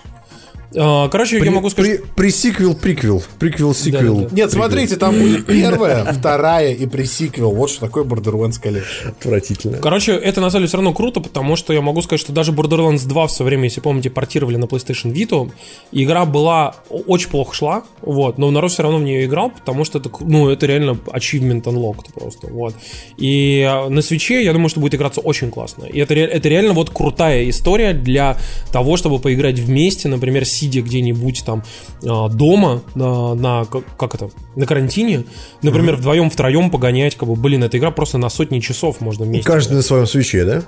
[0.73, 2.03] Короче, я могу сказать...
[2.03, 3.23] При, пресиквел, приквел.
[3.39, 4.15] Приквел, сиквел.
[4.17, 4.35] Да-да-да.
[4.35, 7.51] Нет, смотрите, там будет первая, вторая и пресиквел.
[7.51, 9.09] Вот что такое Borderlands Collection.
[9.09, 9.77] Отвратительно.
[9.77, 12.51] Короче, это на самом деле все равно круто, потому что я могу сказать, что даже
[12.51, 15.49] Borderlands 2 в свое время, если помните, портировали на PlayStation Vita,
[15.91, 19.99] игра была очень плохо шла, вот, но народ все равно в нее играл, потому что
[19.99, 22.75] это, ну, это реально achievement unlocked просто, вот.
[23.17, 25.85] И э, на свече, я думаю, что будет играться очень классно.
[25.85, 28.37] И это, это реально вот крутая история для
[28.71, 31.63] того, чтобы поиграть вместе, например, сидя где-нибудь там
[32.01, 35.25] э, дома на, на как, это, на карантине,
[35.61, 39.47] например, вдвоем, втроем погонять, как бы, блин, эта игра просто на сотни часов можно вместе.
[39.47, 40.63] каждый на своем Switch е, да?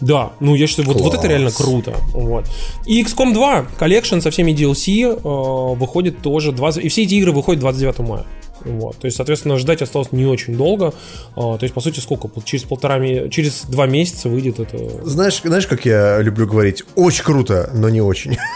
[0.00, 1.94] Да, ну я считаю, вот, вот это реально круто.
[2.12, 2.46] Вот.
[2.86, 6.84] И XCOM 2 Collection со всеми DLC э, выходит тоже 20...
[6.84, 8.26] И все эти игры выходят 29 мая.
[8.64, 8.96] Вот.
[8.98, 10.94] То есть, соответственно, ждать осталось не очень долго.
[11.36, 12.30] А, то есть, по сути, сколько?
[12.44, 12.94] Через полтора
[13.28, 14.78] через два месяца выйдет это.
[15.04, 16.84] Знаешь, знаешь, как я люблю говорить?
[16.94, 18.36] Очень круто, но не очень.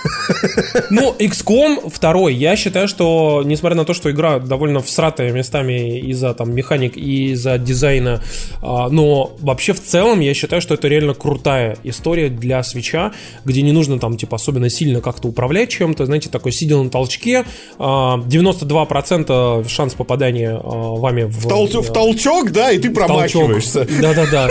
[0.91, 6.35] Ну, XCOM 2, я считаю, что, несмотря на то, что игра довольно всратая местами из-за
[6.35, 8.23] там механик и из-за дизайна,
[8.63, 13.13] а, но вообще в целом я считаю, что это реально крутая история для свеча,
[13.45, 17.45] где не нужно там, типа, особенно сильно как-то управлять чем-то, знаете, такой сидел на толчке,
[17.79, 21.47] а, 92% шанс попадания а, вами в...
[21.47, 23.87] Толчок- в толчок, да, и ты в промахиваешься.
[24.01, 24.49] Да-да-да.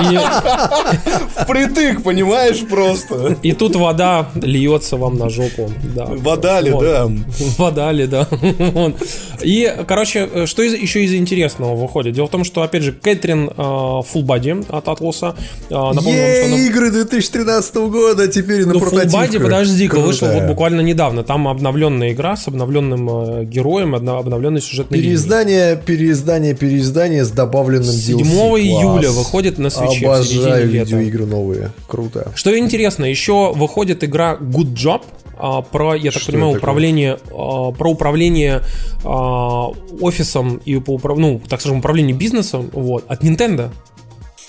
[1.42, 3.36] Впритык, понимаешь, просто.
[3.42, 5.68] И, и тут вода льется вам на жопу.
[5.96, 6.06] Да.
[6.06, 6.84] Вода ли, Вот.
[6.84, 7.10] да.
[7.58, 8.28] Вода да.
[8.72, 8.94] Вот.
[9.42, 12.14] И, короче, э, что из- еще из интересного выходит?
[12.14, 15.34] Дело в том, что, опять же, Кэтрин э, Full Body от Атлуса.
[15.68, 19.30] э, напомню что она- Ей, игры 2013 года теперь на Ну, Full портативках.
[19.30, 21.22] Body, подожди-ка, вышел вот буквально недавно.
[21.24, 23.08] Там обновленная игра с обновленным
[23.40, 25.10] э, героем, обновленной сюжетной линией.
[25.12, 28.60] Переиздание, переиздание, переиздание с добавленным 7 DLC.
[28.60, 29.16] июля Класс.
[29.16, 30.84] выходит на свече Обожаю лета.
[30.90, 31.70] видеоигры новые.
[31.86, 32.32] Круто.
[32.34, 35.02] Что интересно, еще выходит игра Good Job
[35.42, 36.60] а, про, я так Что понимаю, такое?
[36.60, 38.60] управление, а, про управление
[39.04, 39.68] а,
[40.00, 43.70] офисом и по управ- ну, так скажем, управление бизнесом, вот, от Nintendo.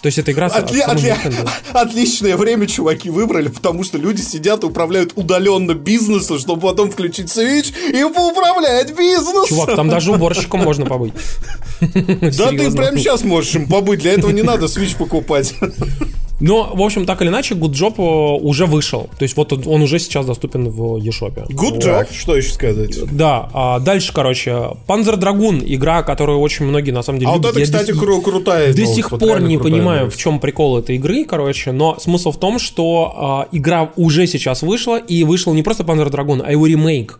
[0.02, 1.50] То есть это игра с- от Отли- отли-.
[1.74, 7.28] Отличное время чуваки выбрали, потому что люди сидят и управляют удаленно бизнесом, чтобы потом включить
[7.28, 9.46] Switch и поуправлять бизнесом.
[9.48, 11.14] Чувак, там даже уборщиком можно побыть.
[11.80, 11.88] Да
[12.50, 15.54] ты прямо сейчас можешь им побыть, для этого не надо Switch покупать.
[16.42, 19.10] Но, в общем, так или иначе, Good Job э, уже вышел.
[19.18, 21.48] То есть вот он, он уже сейчас доступен в eShop.
[21.50, 22.98] Good job, что еще сказать?
[23.16, 24.52] Да, а дальше, короче,
[24.88, 27.52] Panzer Dragoon, игра, которую очень многие на самом деле А вот любят.
[27.52, 30.18] это, Я кстати, кру- крутая До новость, сих вот пор не понимаю, новость.
[30.18, 34.64] в чем прикол этой игры, короче, но смысл в том, что а, игра уже сейчас
[34.64, 37.20] вышла, и вышел не просто Panzer Dragoon, а его ремейк.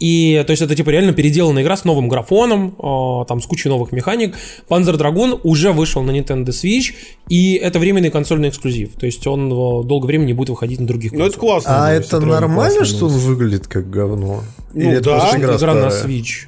[0.00, 3.68] И, то есть, это, типа, реально переделанная игра с новым графоном, а, там, с кучей
[3.68, 4.34] новых механик.
[4.68, 6.94] Panzer Dragoon уже вышел на Nintendo Switch,
[7.28, 8.94] и это временный консольный эксклюзив.
[8.98, 11.62] То есть, он э, долго времени не будет выходить на других Ну, это консолях.
[11.64, 11.86] классно.
[11.86, 14.42] А это нормально, что он выглядит как говно?
[14.72, 15.18] Ну это да.
[15.20, 15.86] просто игра Игра на?
[15.88, 16.46] Switch.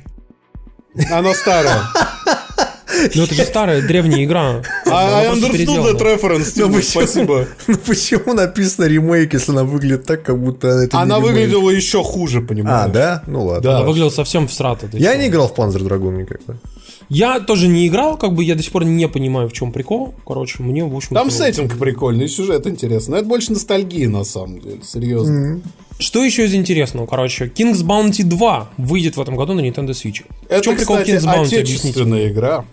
[1.11, 1.81] Она старая.
[3.15, 4.63] Ну, это же старая, древняя игра.
[4.87, 7.47] А I understood that reference, Ну, спасибо.
[7.67, 12.41] Ну почему написано ремейк, если она выглядит так, как будто это Она выглядела еще хуже,
[12.41, 12.87] понимаешь?
[12.87, 13.23] А, да?
[13.27, 13.63] Ну ладно.
[13.63, 13.77] Да.
[13.79, 14.89] Она выглядела совсем всрато.
[14.89, 16.55] ты Я не играл в Panzer Dragoon никогда.
[17.09, 20.15] Я тоже не играл, как бы я до сих пор не понимаю, в чем прикол.
[20.27, 23.13] Короче, мне, в общем Там сеттинг прикольный, и сюжет интересный.
[23.13, 25.61] Но это больше ностальгия, на самом деле, серьезно.
[25.99, 27.07] Что еще из интересного?
[27.07, 30.25] Короче, King's Bounty 2 выйдет в этом году на Nintendo Switch.
[30.49, 31.37] Это, в чем прикол кстати, King's Bounty?
[31.39, 31.61] Объясните.
[31.61, 32.65] отечественная игра.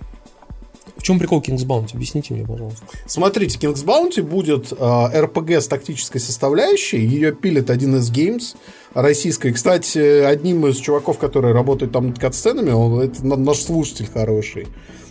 [1.04, 1.94] Чем прикол King's Bounty?
[1.96, 2.82] Объясните мне, пожалуйста.
[3.06, 6.98] Смотрите, King's Bounty будет э, RPG с тактической составляющей.
[7.06, 8.56] Ее пилит один из Games
[8.94, 9.52] российской.
[9.52, 14.68] Кстати, одним из чуваков, которые работают там над катсценами, он, это на- наш слушатель хороший.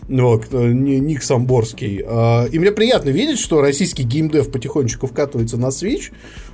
[0.08, 2.02] Вот, э, Ни- Ник Самборский.
[2.04, 6.10] Э, И мне приятно видеть, что российский геймдев потихонечку вкатывается на Switch,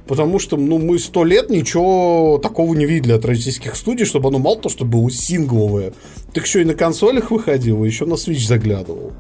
[0.07, 4.39] потому что ну, мы сто лет ничего такого не видели от российских студий, чтобы оно
[4.39, 5.93] мало то, что было сингловое,
[6.35, 9.13] так еще и на консолях выходило, еще на Switch заглядывал.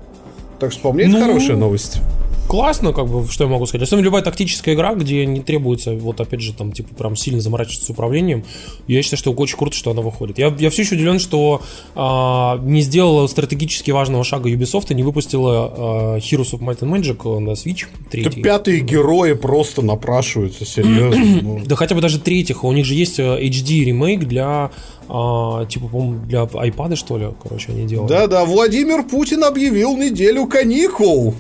[0.60, 1.98] Так что, по мне, это Ну, хорошая новость.
[2.48, 3.86] Классно, как бы, что я могу сказать.
[3.86, 7.84] Особенно любая тактическая игра, где не требуется, вот опять же, там, типа, прям сильно заморачиваться
[7.86, 8.44] с управлением.
[8.86, 10.38] Я считаю, что очень круто, что она выходит.
[10.38, 11.60] Я, я все еще удивлен, что
[11.94, 16.90] а, не сделала стратегически важного шага Ubisoft и не выпустила а, Heroes of Might and
[16.90, 18.42] Magic на Switch третий.
[18.42, 21.18] пятые герои просто напрашиваются, серьезно.
[21.48, 22.64] Ну, Да хотя бы даже третьих.
[22.64, 24.70] У них же есть э, HD ремейк для,
[25.08, 28.08] а, типа, по-моему, для iPad, что ли, короче, они делают.
[28.08, 31.34] Да-да, Владимир Путин объявил неделю каникул.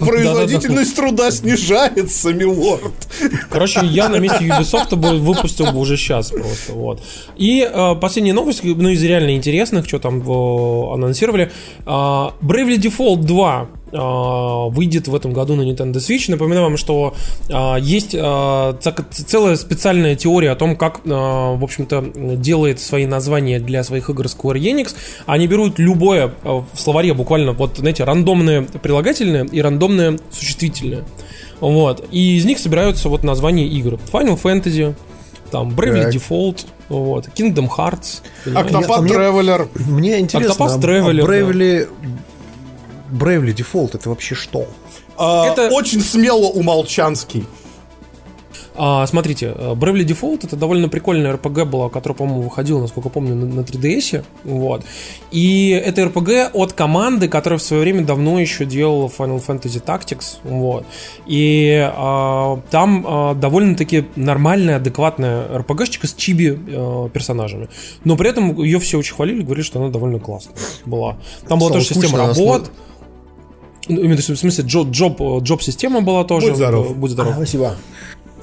[0.00, 2.94] Производительность труда снижается, милорд.
[3.50, 7.02] Короче, я на месте Ubisoft бы выпустил бы уже сейчас просто, вот.
[7.36, 11.50] И э, последняя новость, ну, из реально интересных, что там э, анонсировали.
[11.80, 11.90] Э,
[12.40, 16.30] Bravely Default 2 а, выйдет в этом году на Nintendo Switch.
[16.30, 17.14] Напоминаю вам, что
[17.50, 18.76] а, есть а,
[19.10, 24.58] целая специальная теория о том, как, в общем-то, делает свои названия для своих игр Square
[24.58, 24.94] Enix.
[25.26, 31.04] Они берут любое в словаре, буквально, вот, знаете, рандомное прилагательное и рандомное существительное.
[31.60, 32.06] Вот.
[32.10, 33.98] И из них собираются вот названия игр.
[34.12, 34.94] Final Fantasy,
[35.50, 36.14] там Bravely так.
[36.14, 38.22] Default, вот, Kingdom Hearts.
[38.46, 39.68] Octopath Traveler.
[39.88, 41.88] Мне интересно, Octopath Traveler, а Bravely,
[43.10, 44.66] Bravely Default это вообще что?
[45.16, 47.46] А, это очень смело умолчанский.
[48.80, 53.46] А, смотрите, Bravely Default это довольно прикольная RPG была, которая, по-моему, выходила, насколько помню, на,
[53.46, 54.24] на 3DS.
[54.44, 54.84] Вот.
[55.32, 60.36] И это RPG от команды, которая в свое время давно еще делала Final Fantasy Tactics.
[60.44, 60.86] Вот.
[61.26, 67.68] И а, там а, довольно-таки нормальная, адекватная RPG с чиби а, персонажами.
[68.04, 70.54] Но при этом ее все очень хвалили, говорили, что она довольно классная
[70.86, 71.16] была.
[71.48, 72.70] Там была тоже система работ.
[72.76, 72.87] Ну,
[73.88, 76.48] именно в смысле, джоб, джоб, джоб система была тоже.
[76.48, 76.96] Будь здоров.
[76.96, 77.32] Будь здоров.
[77.32, 77.74] А, спасибо.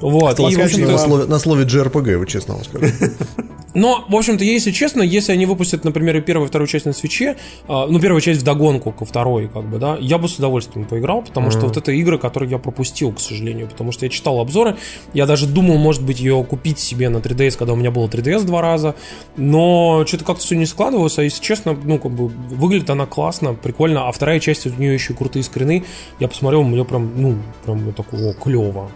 [0.00, 0.38] Вот.
[0.38, 0.92] И, в общем-то...
[0.92, 2.86] на, слове, на слове JRPG, вот честно вам скажу.
[3.76, 7.36] Но, в общем-то, если честно, если они выпустят, например, первую и вторую часть на свече,
[7.68, 10.86] а, ну, первую часть в догонку ко второй, как бы, да, я бы с удовольствием
[10.86, 14.40] поиграл, потому что вот это игры, которые я пропустил, к сожалению, потому что я читал
[14.40, 14.78] обзоры,
[15.12, 18.44] я даже думал, может быть, ее купить себе на 3DS, когда у меня было 3DS
[18.44, 18.94] два раза,
[19.36, 23.52] но что-то как-то все не складывалось, а если честно, ну, как бы, выглядит она классно,
[23.52, 25.84] прикольно, а вторая часть, у нее еще крутые скрины,
[26.18, 27.36] я посмотрел, у меня прям, ну,
[27.66, 28.90] прям такого клево,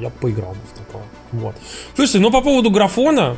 [0.00, 1.02] я поиграл бы в такое.
[1.32, 1.54] Вот.
[1.94, 3.36] Слушайте, ну по поводу графона,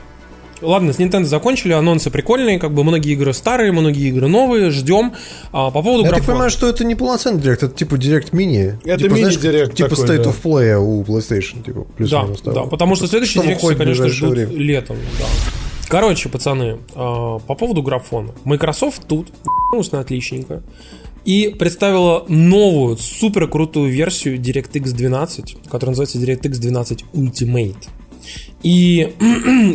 [0.61, 5.12] Ладно, с Nintendo закончили, анонсы прикольные, как бы многие игры старые, многие игры новые, ждем.
[5.53, 6.16] А, по поводу Я графона.
[6.18, 8.79] так понимаю, что это не полноценный директ, это типа директ мини.
[8.85, 10.31] Это типа, мини-директ Типа такой, State да.
[10.31, 14.53] of Play у PlayStation, типа, плюс Да, да, потому что следующий директ, конечно, ждут время.
[14.53, 15.27] летом, да.
[15.88, 18.33] Короче, пацаны, а, по поводу графона.
[18.44, 19.29] Microsoft тут,
[19.92, 20.62] на отличненько
[21.24, 27.88] и представила новую, супер крутую версию DirectX 12, которая называется DirectX 12 Ultimate.
[28.62, 29.12] И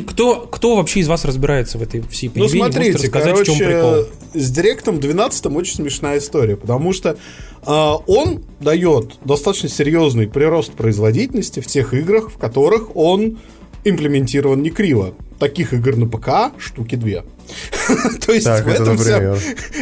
[0.07, 3.67] кто, кто вообще из вас разбирается в этой всей Ну, смотрите, рассказать, короче, в чем
[3.67, 4.05] прикол?
[4.33, 11.59] с Директом 12 очень смешная история, потому что э, он дает достаточно серьезный прирост производительности
[11.59, 13.37] в тех играх, в которых он
[13.83, 15.13] имплементирован не криво.
[15.39, 17.23] Таких игр на ПК штуки две.
[18.25, 19.35] То есть так, в этом вся...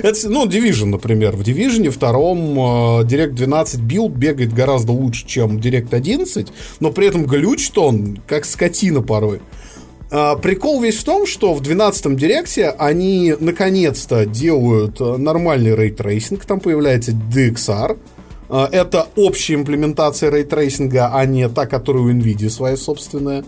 [0.04, 1.36] Это, ну, Division, например.
[1.36, 6.48] В Division втором э, Direct 12 билд бегает гораздо лучше, чем Direct 11,
[6.80, 9.41] но при этом глючит он как скотина порой.
[10.10, 16.46] Э, прикол весь в том, что в 12-м директе они наконец-то делают э, нормальный рейтрейсинг,
[16.46, 17.98] там появляется DXR,
[18.48, 23.43] э, это общая имплементация рейтрейсинга, а не та, которая у NVIDIA своя собственная.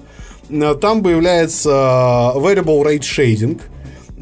[0.50, 3.62] Uh, там появляется Variable Rate Shading—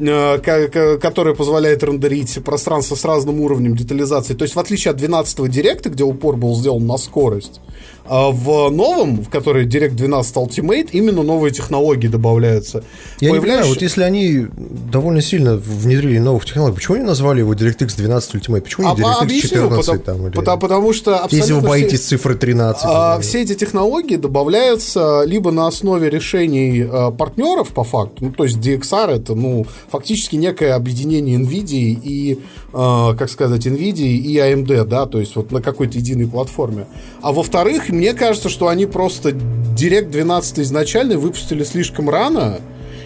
[0.00, 4.34] Э, который позволяет рендерить пространство с разным уровнем детализации.
[4.34, 7.60] То есть, в отличие от 12-го директа, где упор был сделан на скорость,
[8.08, 12.84] а в новом, в который Direct 12 Ultimate, именно новые технологии добавляются.
[13.20, 13.34] Я Появляющие...
[13.34, 14.46] не понимаю, вот если они
[14.90, 18.60] довольно сильно внедрили новых технологий, почему они назвали его DirectX 12 Ultimate?
[18.62, 20.26] Почему не а, DirectX 14 потому, там?
[20.26, 20.34] Или...
[20.34, 22.82] Потому, потому что абсолютно Если вы боитесь все, цифры 13.
[22.86, 28.44] А, все эти технологии добавляются либо на основе решений а, партнеров, по факту, ну, то
[28.44, 34.84] есть DXR это, ну, фактически некое объединение NVIDIA и, а, как сказать, NVIDIA и AMD,
[34.84, 36.86] да, то есть вот на какой-то единой платформе.
[37.22, 42.60] А во-вторых, мне кажется, что они просто Direct 12 изначально выпустили слишком рано.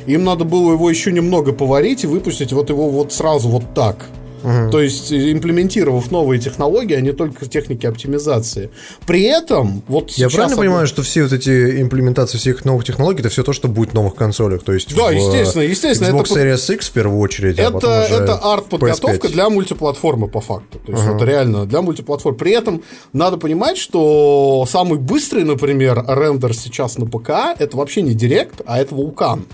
[0.07, 4.09] Им надо было его еще немного поварить и выпустить вот его вот сразу вот так.
[4.43, 4.71] Угу.
[4.71, 8.71] То есть, э, имплементировав новые технологии, а не только техники оптимизации.
[9.07, 10.63] При этом, вот Я правильно одно...
[10.63, 13.95] понимаю, что все вот эти имплементации всех новых технологий, это все то, что будет в
[13.95, 14.63] новых консолях?
[14.63, 16.09] То есть да, в, естественно, естественно.
[16.17, 20.41] Xbox это Series X в первую очередь, а это, а это арт-подготовка для мультиплатформы, по
[20.41, 20.79] факту.
[20.85, 21.17] То есть, угу.
[21.17, 22.39] это реально для мультиплатформы.
[22.39, 28.15] При этом надо понимать, что самый быстрый, например, рендер сейчас на ПК, это вообще не
[28.15, 29.47] Директ, а это Вулкан.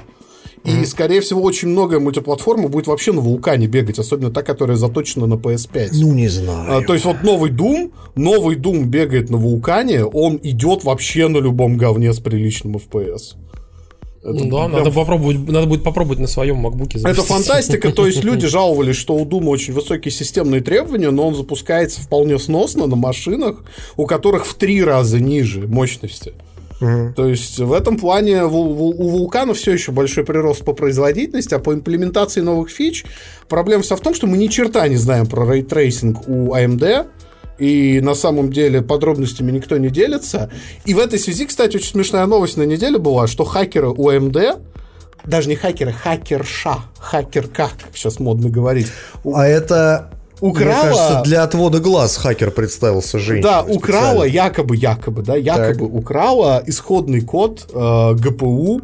[0.68, 5.26] И, скорее всего, очень многое мультиплатформа будет вообще на вулкане бегать, особенно та, которая заточена
[5.26, 5.90] на PS5.
[5.92, 6.78] Ну, не знаю.
[6.78, 11.38] А, то есть, вот новый Doom, новый Doom бегает на вулкане, он идет вообще на
[11.38, 13.36] любом говне с приличным FPS.
[14.22, 14.72] Это ну да, прям...
[14.72, 16.98] надо попробовать, надо будет попробовать на своем MacBook.
[17.08, 21.34] Это фантастика, то есть люди жаловались, что у Doom очень высокие системные требования, но он
[21.34, 23.62] запускается вполне сносно на машинах,
[23.96, 26.34] у которых в три раза ниже мощности.
[26.80, 27.14] Угу.
[27.16, 31.58] То есть в этом плане у, Vulkan а все еще большой прирост по производительности, а
[31.58, 33.04] по имплементации новых фич
[33.48, 37.06] проблема вся в том, что мы ни черта не знаем про рейтрейсинг у AMD,
[37.58, 40.50] и на самом деле подробностями никто не делится.
[40.84, 44.62] И в этой связи, кстати, очень смешная новость на неделе была, что хакеры у AMD
[45.24, 48.86] даже не хакеры, хакерша, хакерка, как сейчас модно говорить.
[49.24, 50.10] А это
[50.40, 50.84] украла...
[50.84, 53.42] Мне кажется, для отвода глаз хакер представился женщиной.
[53.42, 55.94] Да, украла, якобы, якобы, да, якобы так.
[55.94, 58.82] украла исходный код э, ГПУ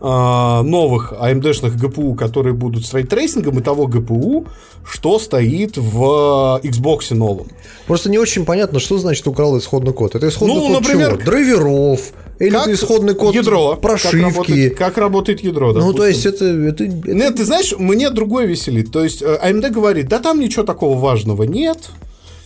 [0.00, 4.46] новых AMD-шных ГПУ, которые будут с рейтрейсингом, и того ГПУ,
[4.84, 7.48] что стоит в Xbox новом.
[7.86, 10.14] Просто не очень понятно, что значит украл исходный код.
[10.14, 11.24] Это исходный ну, код например, чего?
[11.24, 12.00] Драйверов,
[12.38, 14.16] или как это исходный код ядро, прошивки.
[14.16, 15.92] Как работает, как работает ядро, допустим.
[15.92, 17.12] Ну, то есть, это, это, это...
[17.14, 18.92] Нет, ты знаешь, мне другое веселит.
[18.92, 21.78] То есть, AMD говорит, да там ничего такого важного нет,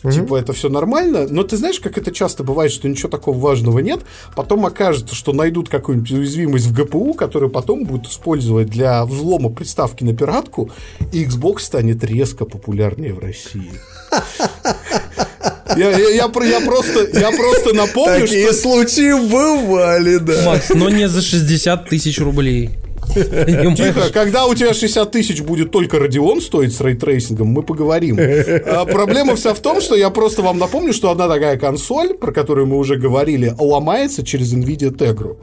[0.02, 0.12] Угу.
[0.12, 1.26] Типа, это все нормально.
[1.28, 4.00] Но ты знаешь, как это часто бывает, что ничего такого важного нет.
[4.34, 10.04] Потом окажется, что найдут какую-нибудь уязвимость в ГПУ, которую потом будут использовать для взлома приставки
[10.04, 10.70] на пиратку,
[11.12, 13.72] и Xbox станет резко популярнее в России.
[15.76, 18.62] Я, я, я, я, просто, я просто напомню, Такие что...
[18.62, 20.42] случаи бывали, да.
[20.44, 22.70] Макс, но не за 60 тысяч рублей.
[23.14, 28.18] Тихо, когда у тебя 60 тысяч будет только Radeon стоить с рейтрейсингом, мы поговорим.
[28.18, 32.32] А проблема вся в том, что я просто вам напомню, что одна такая консоль, про
[32.32, 35.36] которую мы уже говорили, ломается через NVIDIA Tegra.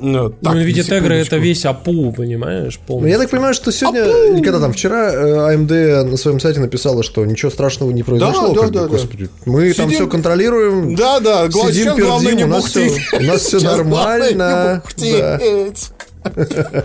[0.00, 2.78] Ну, так, ну, виде Тегра это весь АПУ, понимаешь?
[2.78, 3.00] Полностью.
[3.00, 4.34] Ну, я так понимаю, что сегодня, АПУ!
[4.34, 8.54] или когда там, вчера AMD э, на своем сайте написала, что ничего страшного не произошло.
[8.54, 9.24] Да, да, да, господи.
[9.24, 9.52] Да.
[9.52, 9.74] Мы сидим...
[9.84, 10.94] там все контролируем.
[10.94, 14.82] Да, да, сидим, пердим, у нас все, у нас все нормально.
[14.96, 15.72] Да.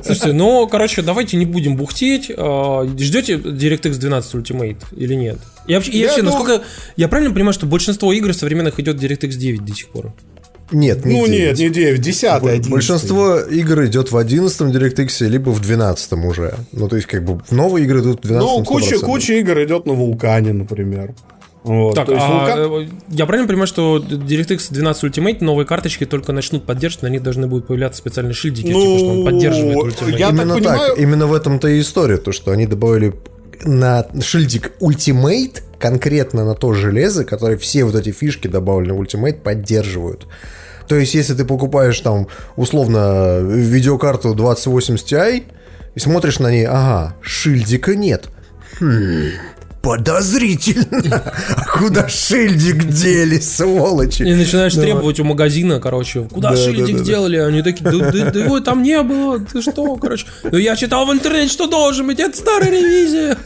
[0.04, 2.32] Слушайте, ну, короче, давайте не будем бухтеть.
[2.36, 5.38] А, ждете DirectX 12 Ultimate или нет?
[5.68, 6.62] И вообще, я, вообще насколько...
[6.96, 10.14] Я правильно понимаю, что большинство игр современных идет DirectX 9 до сих пор?
[10.72, 11.40] Нет, не Ну 9.
[11.40, 12.72] нет, не 9, 10, 11.
[12.72, 16.56] Большинство игр идет в 11 DirectX, либо в 12 уже.
[16.72, 19.86] Ну, то есть, как бы, новые игры идут в 12 Ну, куча, куча игр идет
[19.86, 21.14] на Вулкане, например.
[21.64, 22.90] Вот, так, а вулкан...
[23.10, 27.48] я правильно понимаю, что DirectX 12 Ultimate новые карточки только начнут поддерживать, на них должны
[27.48, 30.18] будут появляться специальные шильдики, ну, типа, что он поддерживает Ultimate.
[30.18, 30.90] Я именно так, понимаю...
[30.90, 33.14] так, именно в этом-то и история, то, что они добавили
[33.64, 39.42] на шильдик Ultimate конкретно на то железо, которое все вот эти фишки добавленные в Ultimate
[39.42, 40.28] поддерживают.
[40.88, 45.44] То есть, если ты покупаешь там условно видеокарту 2080 Ti
[45.96, 48.28] и смотришь на ней, ага, шильдика нет.
[48.80, 49.30] Хм,
[49.84, 51.34] подозрительно.
[51.50, 54.24] А куда шильдик дели, сволочи?
[54.24, 54.92] И начинаешь Давай.
[54.92, 57.38] требовать у магазина, короче, куда да, шильдик да, да, делали?
[57.38, 60.26] Они такие, да, да, да его там не было, ты что, короче.
[60.44, 63.38] Ну я читал в интернете, что должен быть, это старая ревизия.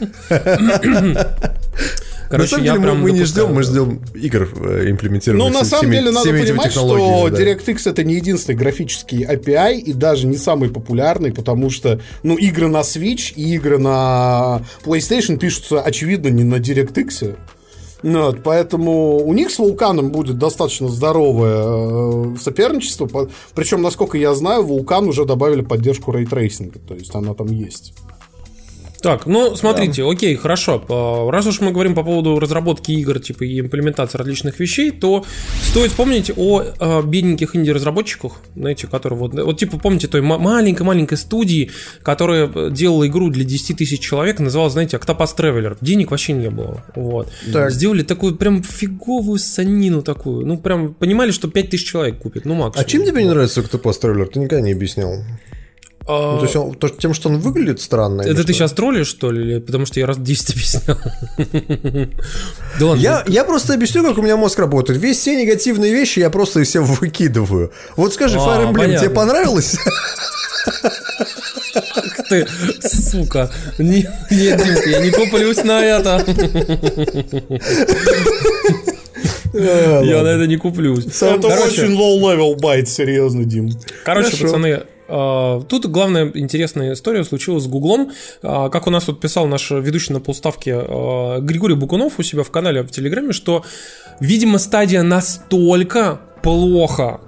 [2.28, 5.52] Короче, на самом деле, мы, мы не ждем, мы ждем игр э, имплементированных.
[5.52, 7.36] Ну, на самом деле, надо понимать, что да.
[7.36, 12.68] DirectX это не единственный графический API и даже не самый популярный, потому что, ну, игры
[12.68, 17.36] на Switch и игры на PlayStation пишутся, очевидно, не на DirectX.
[18.02, 23.28] Вот, поэтому у них с Vulkan ом будет достаточно здоровое э, соперничество.
[23.54, 27.94] Причем, насколько я знаю, Vulkan уже добавили поддержку рейтрейсинга, то есть она там есть.
[29.00, 30.10] Так, ну смотрите, да.
[30.10, 31.30] окей, хорошо.
[31.30, 35.24] Раз уж мы говорим по поводу разработки игр, типа и имплементации различных вещей, то
[35.62, 41.70] стоит вспомнить о, о бедненьких инди-разработчиках, знаете, которые вот, вот типа помните той маленькой-маленькой студии,
[42.02, 45.76] которая делала игру для 10 тысяч человек, называлась, знаете, Octopus Traveler.
[45.80, 46.82] Денег вообще не было.
[46.94, 47.28] Вот.
[47.52, 47.70] Так.
[47.70, 50.46] Сделали такую прям фиговую санину такую.
[50.46, 52.84] Ну, прям понимали, что 5 тысяч человек купит, ну максимум.
[52.84, 54.26] А чем тебе не нравится Octopus Traveler?
[54.26, 55.14] Ты никогда не объяснял.
[56.08, 58.22] Ну, то есть он, то, тем, что он выглядит странно.
[58.22, 59.60] Это ты сейчас троллишь, что ли?
[59.60, 60.96] Потому что я раз 10 объяснял.
[62.80, 63.00] Да ладно.
[63.00, 64.98] Я, я просто объясню, как у меня мозг работает.
[64.98, 67.72] Весь все негативные вещи я просто себя выкидываю.
[67.96, 69.76] Вот скажи, а, Fire Emblem тебе понравилось?
[71.74, 72.46] Ах ты,
[72.80, 73.50] сука.
[73.78, 76.24] Нет, Димка, я не куплюсь на это.
[79.52, 81.06] Я на это не куплюсь.
[81.20, 83.70] Это очень low-level байт, серьезно, Дим.
[84.04, 88.12] Короче, пацаны, а, тут главная интересная история случилась с Гуглом.
[88.42, 92.42] А, как у нас тут писал наш ведущий на полставке а, Григорий Букунов у себя
[92.42, 93.64] в канале в Телеграме, что,
[94.20, 97.20] видимо, стадия настолько плохо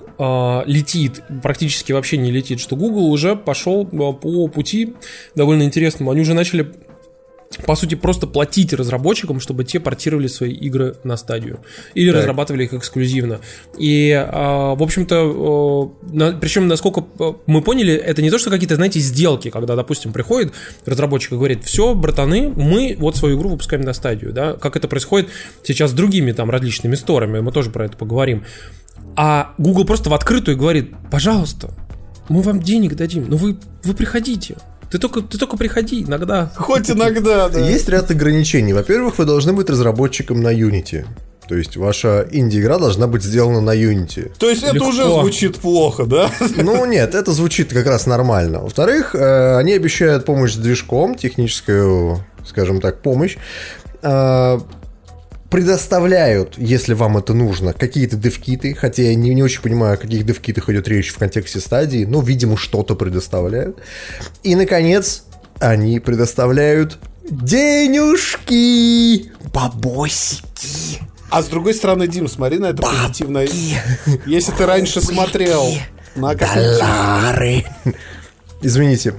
[0.66, 4.95] летит, практически вообще не летит, что Google уже пошел по пути
[5.35, 6.11] довольно интересному.
[6.11, 6.74] Они уже начали
[7.66, 11.61] по сути, просто платить разработчикам, чтобы те портировали свои игры на стадию.
[11.94, 12.20] Или так.
[12.20, 13.40] разрабатывали их эксклюзивно.
[13.76, 17.05] И, а, в общем-то, на, причем, насколько
[17.46, 20.53] мы поняли, это не то, что какие-то, знаете, сделки, когда, допустим, приходит
[20.86, 24.86] разработчик и говорит, все, братаны, мы вот свою игру выпускаем на стадию, да, как это
[24.86, 25.28] происходит
[25.64, 28.44] сейчас с другими там различными сторами, мы тоже про это поговорим.
[29.16, 31.74] А Google просто в открытую говорит, пожалуйста,
[32.28, 34.57] мы вам денег дадим, но вы, вы приходите,
[34.91, 36.51] ты только, ты только приходи иногда.
[36.57, 37.61] Хоть иногда, да.
[37.61, 38.72] Есть ряд ограничений.
[38.72, 41.07] Во-первых, вы должны быть разработчиком на Unity.
[41.49, 44.32] То есть ваша инди-игра должна быть сделана на Unity.
[44.38, 44.76] То есть Легко.
[44.76, 46.30] это уже звучит плохо, да?
[46.57, 48.61] Ну нет, это звучит как раз нормально.
[48.61, 53.36] Во-вторых, э, они обещают помощь с движком, техническую, скажем так, помощь.
[55.51, 60.24] Предоставляют, если вам это нужно, какие-то девкиты, хотя я не, не очень понимаю, о каких
[60.24, 63.78] девкитах идет речь в контексте стадии, но, видимо, что-то предоставляют.
[64.44, 65.24] И, наконец,
[65.59, 66.98] они предоставляют
[67.28, 71.01] денежки, бабосики.
[71.30, 73.44] А с другой стороны, Дим, смотри на это позитивно.
[74.26, 75.74] Если ты раньше смотрел
[76.16, 77.64] на Доллары.
[78.62, 79.14] Извините.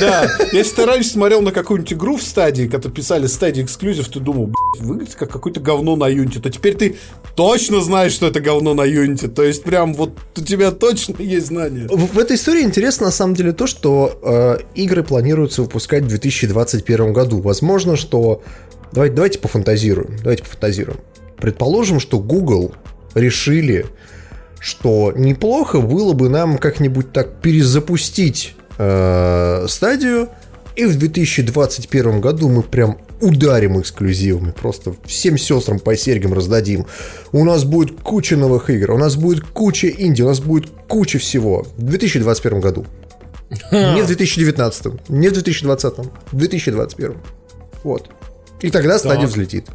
[0.00, 4.18] Да, если ты раньше смотрел на какую-нибудь игру в стадии, когда писали стадии эксклюзив, ты
[4.18, 6.96] думал, выглядит как какое-то говно на Юнити, то теперь ты
[7.34, 9.28] точно знаешь, что это говно на Юнити.
[9.28, 11.86] То есть прям вот у тебя точно есть знания.
[11.88, 16.08] В, в этой истории интересно на самом деле то, что э, игры планируется выпускать в
[16.08, 17.40] 2021 году.
[17.40, 18.42] Возможно, что...
[18.92, 20.16] Давайте, давайте пофантазируем.
[20.22, 20.98] Давайте пофантазируем.
[21.36, 22.74] Предположим, что Google
[23.14, 23.86] решили,
[24.60, 30.28] что неплохо было бы нам как-нибудь так перезапустить э, стадию,
[30.76, 36.86] и в 2021 году мы прям ударим эксклюзивами, просто всем сестрам по серьгам раздадим.
[37.30, 41.18] У нас будет куча новых игр, у нас будет куча инди, у нас будет куча
[41.18, 42.84] всего в 2021 году.
[43.70, 45.94] Не в 2019, не в 2020,
[46.32, 47.16] в 2021.
[47.84, 48.10] Вот.
[48.60, 49.66] И тогда стадия взлетит.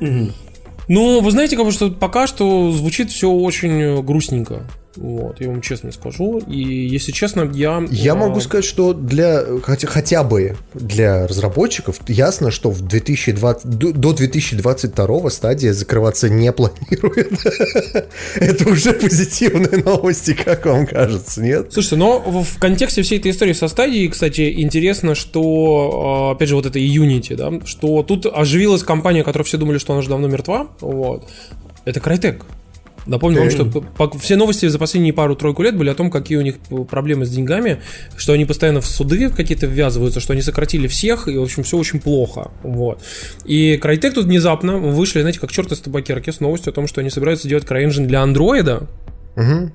[0.00, 4.62] Ну, вы знаете, как бы, что пока что звучит все очень грустненько.
[4.96, 6.38] Вот, я вам честно скажу.
[6.38, 7.84] И если честно, я...
[7.90, 13.66] Я а, могу сказать, что для хотя, хотя бы для разработчиков ясно, что в 2020,
[13.66, 17.32] до до 2022 стадия закрываться не планирует.
[18.36, 21.72] Это уже позитивные новости, как вам кажется, нет?
[21.72, 26.56] Слушайте, но в контексте всей этой истории со стадией, кстати, интересно, что, э, опять же,
[26.56, 30.28] вот это Unity, да, что тут оживилась компания, которая все думали, что она уже давно
[30.28, 31.24] мертва, вот.
[31.84, 32.42] Это Crytek.
[33.06, 36.56] Напомню вам, что все новости за последние пару-тройку лет были о том, какие у них
[36.90, 37.80] проблемы с деньгами,
[38.16, 41.76] что они постоянно в суды какие-то ввязываются, что они сократили всех, и, в общем, все
[41.78, 42.50] очень плохо.
[42.62, 43.00] Вот.
[43.44, 47.00] И Crytek тут внезапно вышли, знаете, как черт из табакерки с новостью о том, что
[47.00, 48.88] они собираются делать CryEngine для андроида,
[49.36, 49.72] Мгм.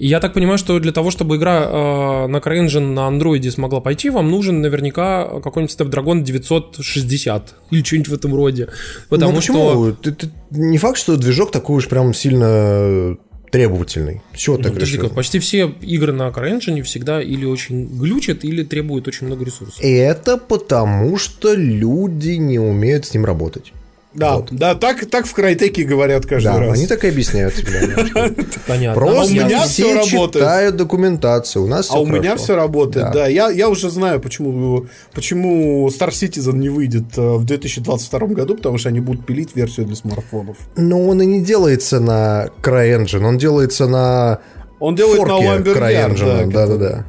[0.00, 3.80] И я так понимаю, что для того, чтобы игра э, на CryEngine на андроиде смогла
[3.80, 8.68] пойти, вам нужен наверняка какой-нибудь Snapdragon 960 или что-нибудь в этом роде.
[9.10, 9.52] Потому ну что...
[9.52, 9.92] почему?
[9.92, 13.18] Ты- ты- не факт, что движок такой уж прям сильно
[13.50, 14.22] требовательный.
[14.34, 15.16] Чего Ну, так подожди-ка, решил?
[15.16, 19.80] почти все игры на CryEngine всегда или очень глючат, или требуют очень много ресурсов.
[19.82, 23.74] Это потому, что люди не умеют с ним работать.
[24.12, 24.48] Да, Вот.
[24.50, 26.74] да, так, так в Крайтеке говорят каждый Да, раз.
[26.76, 27.54] они так и объясняют.
[28.66, 28.90] Понятно.
[29.02, 30.32] А у Просто меня все работает.
[30.32, 31.64] читают документацию.
[31.64, 33.12] У нас А все у меня все работает, Да.
[33.12, 33.26] да.
[33.28, 38.78] Я, я уже знаю, почему, почему Star Citizen не выйдет э, в 2022 году, потому
[38.78, 40.56] что они будут пилить версию для смартфонов.
[40.76, 44.40] Но он и не делается на CryEngine, он делается на
[44.80, 46.50] Он делает на форке Lumberyard, CryEngine.
[46.50, 47.04] да, Да-да-да.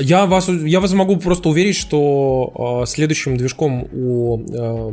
[0.00, 4.42] Я вас, я вас могу просто уверить, что э, следующим движком у э,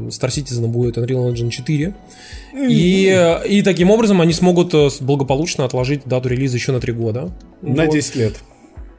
[0.09, 1.93] Star Citizen будет Unreal Engine 4.
[2.69, 7.31] И, и таким образом они смогут э, благополучно отложить дату релиза еще на 3 года.
[7.61, 7.93] На Вот.
[7.93, 8.35] 10 лет.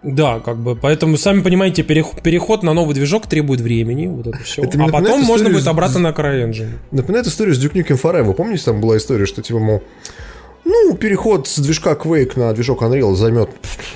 [0.03, 4.39] Да, как бы, поэтому, сами понимаете, перех- переход на новый движок требует времени, вот это
[4.45, 4.63] все.
[4.63, 6.69] Это а потом можно будет с- обратно на CryEngine.
[6.93, 8.33] Напоминает историю с Duke Nukem Forever.
[8.35, 9.83] Помните, там была история, что типа, мол,
[10.69, 13.51] ну, переход с движка Quake на движок Unreal займет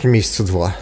[0.04, 0.76] месяца два.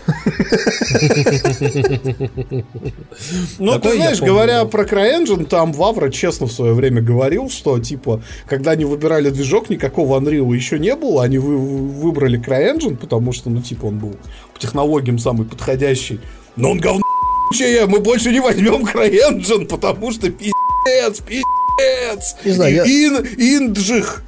[3.59, 8.23] Ну, ты знаешь, говоря про CryEngine, там Вавра честно в свое время говорил, что, типа,
[8.47, 13.51] когда они выбирали движок, никакого Unreal еще не было, они вы- выбрали CryEngine, потому что,
[13.51, 14.17] ну, типа, он был
[14.55, 16.21] по технологиям самый подходящий.
[16.57, 17.03] Но он говно
[17.87, 22.37] мы больше не возьмем CryEngine, потому что пиздец, пиздец.
[22.45, 24.23] Не знаю, я- Ин- Инджих.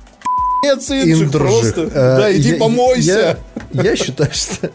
[0.63, 1.75] Инджих, Индржих.
[1.75, 1.81] просто.
[1.83, 3.39] Э, Да, иди помойся.
[3.73, 4.71] Я считаю, что...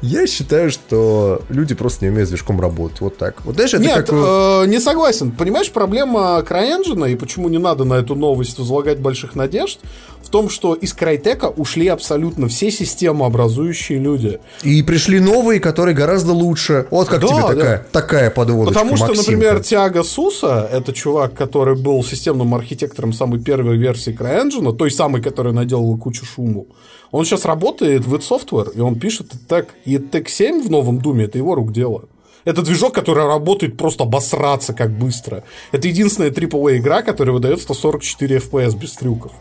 [0.00, 3.00] Я считаю, что люди просто не умеют с движком работать.
[3.00, 3.44] Вот так.
[3.44, 4.10] Вот знаешь, это Нет, как...
[4.12, 5.32] э, э, не согласен.
[5.32, 9.80] Понимаешь, проблема CryEngine, и почему не надо на эту новость возлагать больших надежд,
[10.22, 14.40] в том, что из Крайтека ушли абсолютно все системообразующие люди.
[14.62, 16.86] И пришли новые, которые гораздо лучше.
[16.90, 17.48] Вот как Да, тебе да.
[17.48, 19.30] такая, такая подводочка, Потому что, Максимка.
[19.32, 25.22] например, Тиаго Суса, это чувак, который был системным архитектором самой первой версии CryEngine, той самой,
[25.22, 26.68] которая наделала кучу шуму,
[27.10, 29.66] он сейчас работает в id Software, и он пишет ETEC.
[29.84, 32.04] И ETEC 7 в новом Думе, это его рук дело.
[32.44, 35.42] Это движок, который работает просто обосраться как быстро.
[35.72, 39.32] Это единственная AAA игра, которая выдает 144 FPS без трюков.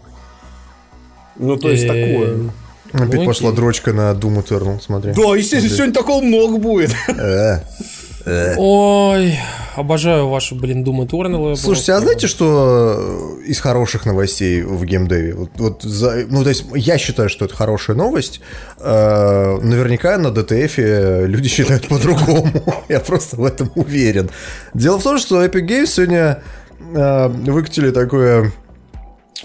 [1.38, 2.52] Ну, то есть Э, такое.
[2.94, 3.58] Опять Ну, пошла окей.
[3.58, 5.14] дрочка на Doom Eternal, смотри.
[5.14, 6.94] Да, естественно, сегодня такого много будет.
[7.08, 8.56] Э.
[8.58, 9.38] Ой,
[9.78, 11.56] обожаю ваши, блин, Doom Eternal.
[11.56, 15.34] Слушайте, а знаете, что из хороших новостей в геймдеве?
[15.36, 18.42] Вот, вот за- ну, то есть, я считаю, что это хорошая новость.
[18.80, 22.50] Э, наверняка на DTF люди считают по-другому.
[22.90, 24.30] я просто в этом уверен.
[24.74, 26.42] Дело в том, что Epic Games сегодня
[26.94, 28.52] э, выкатили такое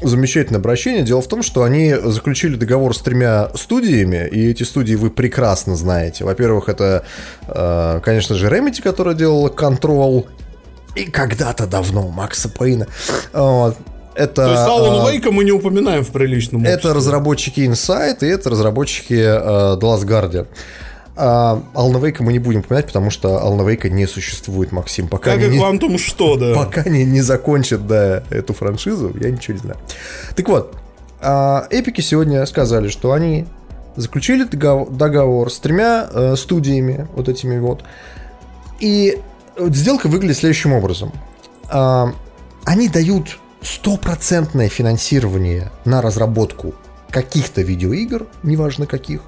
[0.01, 1.03] замечательное обращение.
[1.03, 5.77] Дело в том, что они заключили договор с тремя студиями, и эти студии вы прекрасно
[5.77, 6.25] знаете.
[6.25, 7.05] Во-первых, это,
[7.49, 10.27] э, конечно же, Remedy, которая делала Control,
[10.95, 12.87] и когда-то давно Макса Пейна.
[13.33, 13.77] Вот.
[14.15, 16.93] Это, То есть Alan э, Wake мы не упоминаем в приличном это обществе.
[16.93, 20.47] разработчики Inside и это разработчики э, The Last Guardian.
[21.15, 25.09] А Алана Вейка мы не будем упоминать, потому что Алана Вейка не существует, Максим.
[25.09, 26.55] Пока Как не, и Quantum что, да.
[26.57, 29.79] пока не, не закончат да, эту франшизу, я ничего не знаю.
[30.35, 30.75] Так вот,
[31.21, 33.47] а, эпики сегодня сказали, что они
[33.97, 37.85] заключили договор, договор с тремя э, студиями, вот этими вот.
[38.81, 39.19] И
[39.59, 41.13] сделка выглядит следующим образом.
[41.69, 42.15] А,
[42.65, 46.75] они дают стопроцентное финансирование на разработку
[47.11, 49.21] каких-то видеоигр, неважно каких.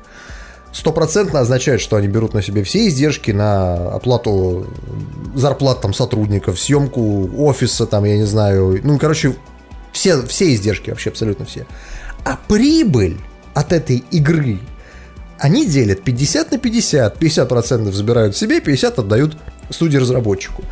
[0.75, 4.67] Стопроцентно означает, что они берут на себе все издержки на оплату
[5.33, 9.37] зарплат там сотрудников, съемку офиса, там, я не знаю, ну, короче,
[9.93, 11.67] все, все издержки, вообще абсолютно все.
[12.25, 13.19] А прибыль
[13.55, 14.59] от этой игры
[15.39, 17.23] они делят 50 на 50.
[17.23, 19.37] 50% забирают себе, 50 отдают
[19.71, 20.65] студии-разработчику.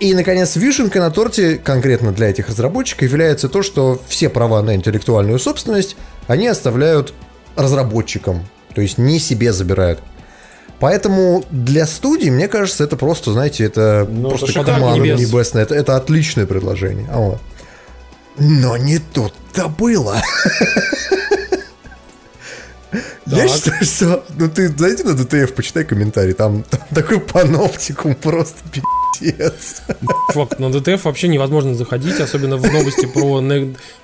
[0.00, 4.74] И, наконец, вишенкой на торте конкретно для этих разработчиков является то, что все права на
[4.74, 7.14] интеллектуальную собственность они оставляют
[7.56, 10.00] разработчикам, то есть не себе забирают.
[10.78, 15.20] Поэтому для студии, мне кажется, это просто, знаете, это Ну, просто это мана Небес.
[15.20, 15.62] небесная.
[15.64, 17.06] Это, это отличное предложение.
[17.12, 17.40] А вот.
[18.38, 20.16] Но не тут-то было.
[23.26, 24.24] Я считаю, что...
[24.38, 26.32] Ну, ты зайди на ДТФ, почитай комментарий.
[26.32, 29.82] Там, там такой паноптикум просто пиздец.
[30.32, 33.40] Чувак, на DTF вообще невозможно заходить, особенно в новости про,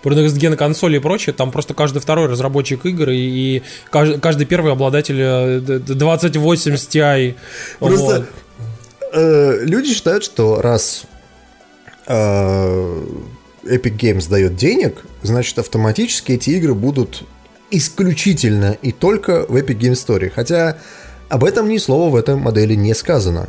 [0.02, 1.32] про Next Gen консоли и прочее.
[1.34, 5.94] Там просто каждый второй разработчик игр и, и каждый, каждый первый обладатель э, д- д-
[5.94, 7.34] 2080 Ti.
[7.78, 8.26] Просто Вот.
[9.14, 11.04] э, люди считают, что раз
[12.06, 13.04] э,
[13.64, 17.24] Epic Games дает денег, значит автоматически эти игры будут
[17.70, 20.30] исключительно и только в Epic Games Store.
[20.34, 20.76] Хотя
[21.28, 23.48] об этом ни слова в этой модели не сказано.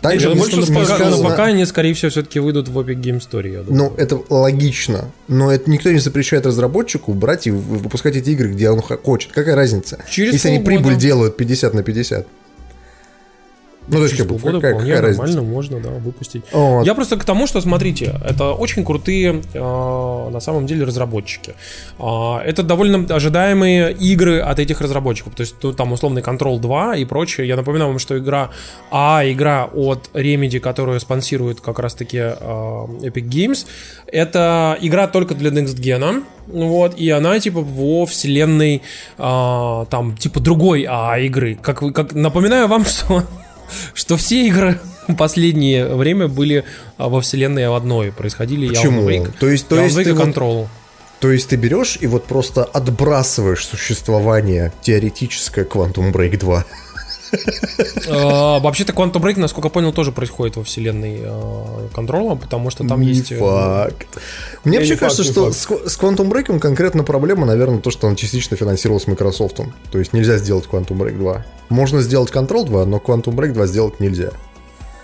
[0.00, 0.84] Также Я слова не пока, но
[1.16, 3.90] сказано- пока они, скорее всего, все-таки выйдут в Epic Game Story, я думаю.
[3.90, 5.10] Ну, это логично.
[5.28, 9.32] Но это никто не запрещает разработчику брать и выпускать эти игры, где он хочет.
[9.32, 10.04] Какая разница?
[10.10, 10.76] Через Если они полгода.
[10.82, 12.26] прибыль делают 50 на 50.
[13.88, 15.54] Ну, то есть, как полгода какая, вполне какая нормально разница?
[15.54, 16.42] можно, да, выпустить.
[16.52, 16.86] Вот.
[16.86, 21.54] Я просто к тому, что, смотрите, это очень крутые, э, на самом деле, разработчики.
[21.98, 25.34] А, это довольно ожидаемые игры от этих разработчиков.
[25.34, 27.46] То есть, тут там условный Control 2 и прочее.
[27.46, 28.50] Я напоминаю вам, что игра
[28.90, 33.66] А, игра от Remedy, которую спонсирует как раз-таки э, Epic Games,
[34.06, 36.24] это игра только для Next Gen.
[36.46, 38.82] Вот, и она типа во вселенной
[39.18, 41.58] а, там типа другой А игры.
[41.60, 43.24] Как, как напоминаю вам, что
[43.94, 44.78] что все игры
[45.18, 46.64] последнее время были
[46.96, 48.12] а, во вселенной одной.
[48.12, 49.08] Происходили Почему?
[49.08, 50.68] Wake, То есть, то есть ты и вот-.
[51.20, 56.64] То есть ты берешь и вот просто отбрасываешь существование теоретическое Quantum Break 2.
[58.08, 61.22] А, Вообще-то Quantum Break, насколько я понял, тоже происходит во вселенной
[61.94, 63.32] Control, потому что там есть...
[63.32, 64.06] э, факт.
[64.64, 68.56] Мне Не вообще кажется, что с Quantum Break конкретно проблема, наверное, то, что он частично
[68.56, 69.60] финансировался Microsoft.
[69.90, 71.44] То есть нельзя сделать Quantum Break 2.
[71.68, 74.30] Можно сделать Control 2, но Quantum Break 2 сделать нельзя.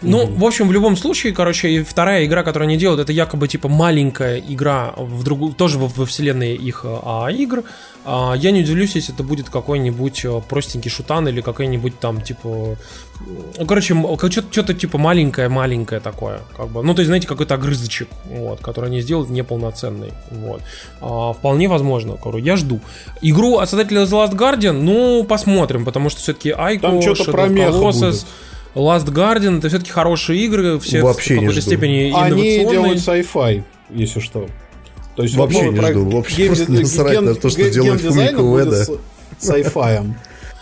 [0.03, 3.69] Ну, в общем, в любом случае, короче, вторая игра, которую они делают, это якобы типа
[3.69, 7.65] маленькая игра в другую, тоже во, вселенной их а, игр.
[8.05, 12.77] А, я не удивлюсь, если это будет какой-нибудь а, простенький шутан или какой-нибудь там типа,
[13.59, 13.95] ну, короче,
[14.51, 16.83] что-то типа маленькое-маленькое такое, как бы.
[16.83, 20.63] Ну, то есть, знаете, какой-то огрызочек, вот, который они сделают неполноценный, вот.
[21.03, 22.81] А, вполне возможно, короче, я жду.
[23.21, 27.49] Игру от создателя The Last Guardian, ну, посмотрим, потому что все-таки Айко, Там что-то про
[27.49, 28.27] Colossus, будет.
[28.75, 31.71] Last Guardian это все-таки хорошие игры, все Вообще в не какой-то жду.
[31.71, 32.71] степени Они инновационные.
[32.71, 34.49] делают sci-fi, если что.
[35.17, 38.01] То есть Вообще вот, не про жду, вообще гейм- просто насрать на то, что делает
[38.01, 38.85] Фумито Уэда.
[38.85, 38.91] с
[39.41, 40.07] sci-fi.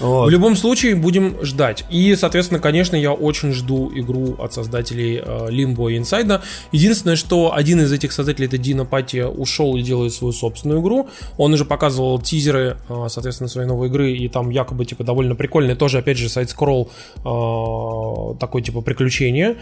[0.00, 0.26] Вот.
[0.26, 1.84] В любом случае будем ждать.
[1.90, 6.40] И, соответственно, конечно, я очень жду игру от создателей э, Limbo и Inside.
[6.72, 11.08] Единственное, что один из этих создателей, это Дино Патти, ушел и делает свою собственную игру.
[11.36, 15.74] Он уже показывал тизеры, э, соответственно, своей новой игры, и там якобы, типа, довольно прикольный,
[15.74, 19.56] тоже, опять же, side-scroll, э, такой, типа, приключение.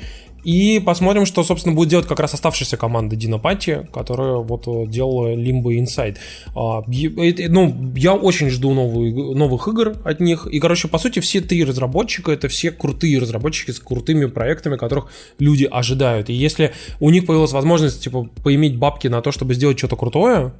[0.47, 4.87] И посмотрим, что, собственно, будет делать как раз оставшаяся команда Дина Пати, которая вот э,
[4.87, 6.19] делала Limbo Inside.
[6.55, 10.47] А, ну, я очень жду новую, новых игр от них.
[10.47, 15.09] И, короче, по сути, все три разработчика это все крутые разработчики с крутыми проектами, которых
[15.41, 16.31] люди ожидают.
[16.31, 20.53] И если у них появилась возможность, типа, поиметь бабки на то, чтобы сделать что-то крутое,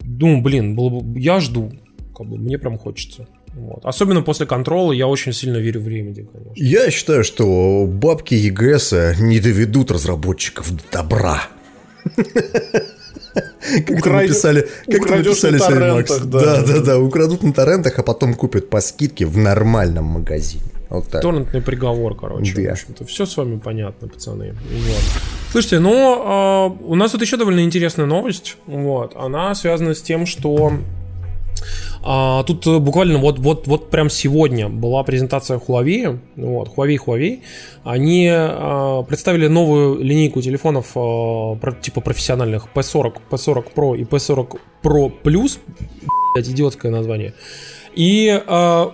[0.00, 1.70] ну, блин, было бы, я жду.
[2.16, 3.28] Как бы, мне прям хочется.
[3.54, 3.84] Вот.
[3.84, 6.52] Особенно после контрола я очень сильно верю в Remedy, конечно.
[6.54, 11.42] Я считаю, что бабки ЕГС не доведут разработчиков до добра.
[13.86, 16.18] Как вы написали, как вы написали сегодня, Макс.
[16.18, 20.64] Да, да, да, украдут на торрентах, а потом купят по скидке в нормальном магазине.
[20.90, 21.22] Вот так.
[21.22, 22.54] Торрентный приговор, короче.
[22.54, 22.70] Да.
[22.70, 24.52] В общем-то, все с вами понятно, пацаны.
[24.52, 25.02] Вот.
[25.50, 28.56] Слушайте, ну, э, у нас тут еще довольно интересная новость.
[28.66, 29.16] Вот.
[29.16, 30.74] Она связана с тем, что
[32.04, 37.42] а, тут буквально вот, вот, вот прям сегодня была презентация Huawei, вот, Huawei, Huawei.
[37.84, 45.12] Они а, представили новую линейку телефонов а, типа профессиональных P40, P40 Pro и P40 Pro
[45.22, 45.58] Plus,
[46.34, 47.34] блядь, идиотское название.
[47.94, 48.86] И э,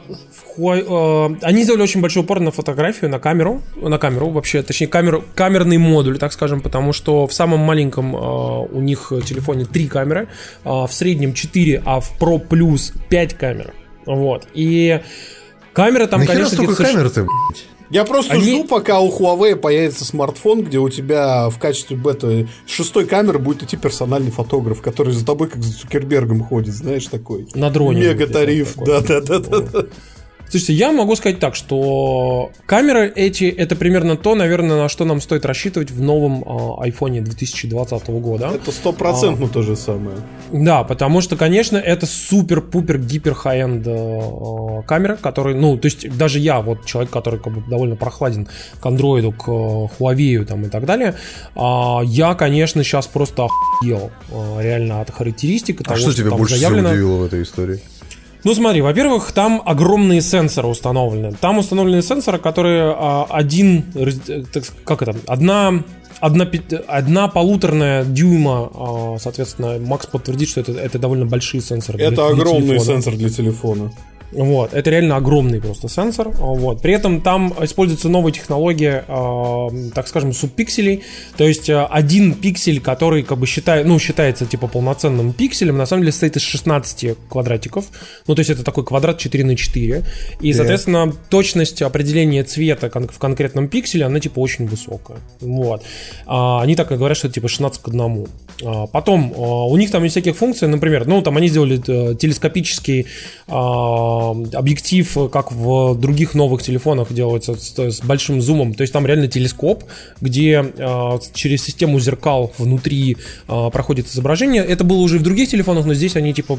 [0.59, 5.24] э, они сделали очень большой упор на фотографию, на камеру, на камеру вообще, точнее камеру,
[5.34, 10.28] камерный модуль, так скажем, потому что в самом маленьком э, у них телефоне три камеры,
[10.64, 13.74] э, в среднем 4, а в Pro Plus 5 камер.
[14.07, 14.49] Вот.
[14.55, 15.01] И
[15.72, 16.55] камера там, Нахера конечно...
[16.57, 17.26] столько камер-то,
[17.91, 18.43] я просто Они...
[18.43, 23.62] жду, пока у Huawei появится смартфон, где у тебя в качестве бета шестой камеры будет
[23.62, 27.47] идти персональный фотограф, который за тобой как за Цукербергом ходит, знаешь, такой.
[27.55, 28.01] На дроне.
[28.01, 29.86] Мега тариф, да-да-да-да.
[30.51, 35.20] Слушайте, я могу сказать так, что камеры эти, это примерно то, наверное, на что нам
[35.20, 38.51] стоит рассчитывать в новом э, iPhone 2020 года.
[38.55, 40.16] Это стопроцентно а, то же самое.
[40.51, 46.38] Да, потому что, конечно, это супер-пупер гипер хай-энд э, камера, который, ну, то есть даже
[46.38, 48.49] я, вот человек, который как бы довольно прохладен
[48.80, 51.14] к андроиду, к э, Huawei там и так далее,
[51.57, 55.82] э, я, конечно, сейчас просто охуел э, реально от характеристик.
[55.82, 56.88] А того, что, что тебя больше заявлено...
[56.88, 57.80] всего удивило в этой истории?
[58.45, 61.34] Ну смотри, во-первых, там огромные сенсоры установлены.
[61.41, 63.84] Там установлены сенсоры, которые а, один,
[64.84, 65.82] как это, одна
[66.20, 66.51] одна,
[66.86, 71.99] одна полуторная дюйма, а, соответственно, Макс подтвердит, что это, это довольно большие сенсоры.
[72.01, 73.93] Это для, огромный для сенсор для телефона.
[74.33, 76.29] Вот, это реально огромный просто сенсор.
[76.29, 76.83] Вот.
[76.83, 81.03] При этом там используется новая технология, э, так скажем, субпикселей.
[81.37, 85.87] То есть э, один пиксель, который как бы считает, ну, считается типа полноценным пикселем, на
[85.87, 87.87] самом деле состоит из 16 квадратиков.
[88.26, 90.05] Ну, то есть это такой квадрат 4 на 4.
[90.41, 95.18] И, соответственно, точность определения цвета кон- в конкретном пикселе, она типа очень высокая.
[95.41, 95.83] Вот.
[96.26, 98.26] А, они так и говорят, что это типа 16 к 1.
[98.64, 102.14] А, потом, а, у них там есть всяких функций, например, ну, там они сделали э,
[102.16, 103.06] телескопический
[103.46, 108.74] а, объектив, как в других новых телефонах делается с, большим зумом.
[108.74, 109.84] То есть там реально телескоп,
[110.20, 110.64] где
[111.34, 114.64] через систему зеркал внутри проходит изображение.
[114.64, 116.59] Это было уже в других телефонах, но здесь они типа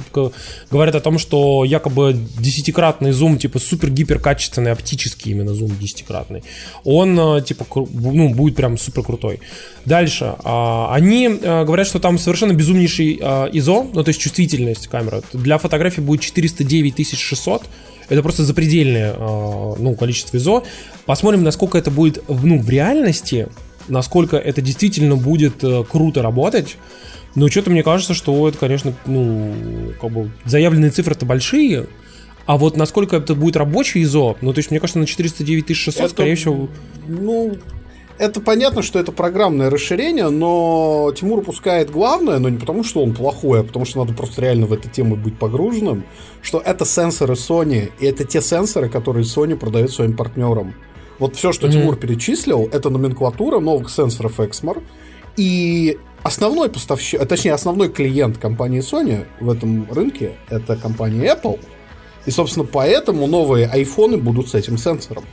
[0.72, 6.43] говорят о том, что якобы десятикратный зум, типа супер-гипер качественный, оптический именно зум десятикратный,
[6.84, 9.39] он э, типа ну, будет прям супер крутой.
[9.86, 10.36] Дальше.
[10.43, 15.22] Они э, говорят, что там совершенно безумнейший э, ISO, ну то есть чувствительность камеры.
[15.34, 17.64] Для фотографии будет 409 600 600.
[18.10, 20.64] Это просто запредельное а, ну, количество ISO.
[21.06, 23.48] Посмотрим, насколько это будет ну, в реальности,
[23.88, 26.78] насколько это действительно будет э, круто работать.
[27.36, 29.54] Но что-то мне кажется, что это, конечно, ну,
[30.02, 31.88] как бы заявленные цифры-то большие,
[32.48, 36.00] а вот насколько это будет рабочий ISO, ну, то есть, мне кажется, на 409 600,
[36.00, 36.68] это, скорее всего...
[37.08, 37.58] Ну,
[38.20, 43.14] это понятно, что это программное расширение, но Тимур упускает главное, но не потому, что он
[43.14, 46.04] плохой, а потому, что надо просто реально в эту тему быть погруженным,
[46.42, 50.76] что это сенсоры Sony, и это те сенсоры, которые Sony продает своим партнерам.
[51.18, 51.72] Вот все, что mm-hmm.
[51.72, 54.84] Тимур перечислил, это номенклатура новых сенсоров Exmor,
[55.38, 61.58] и основной поставщик, а точнее основной клиент компании Sony в этом рынке это компания Apple,
[62.26, 65.24] и, собственно, поэтому новые айфоны будут с этим сенсором.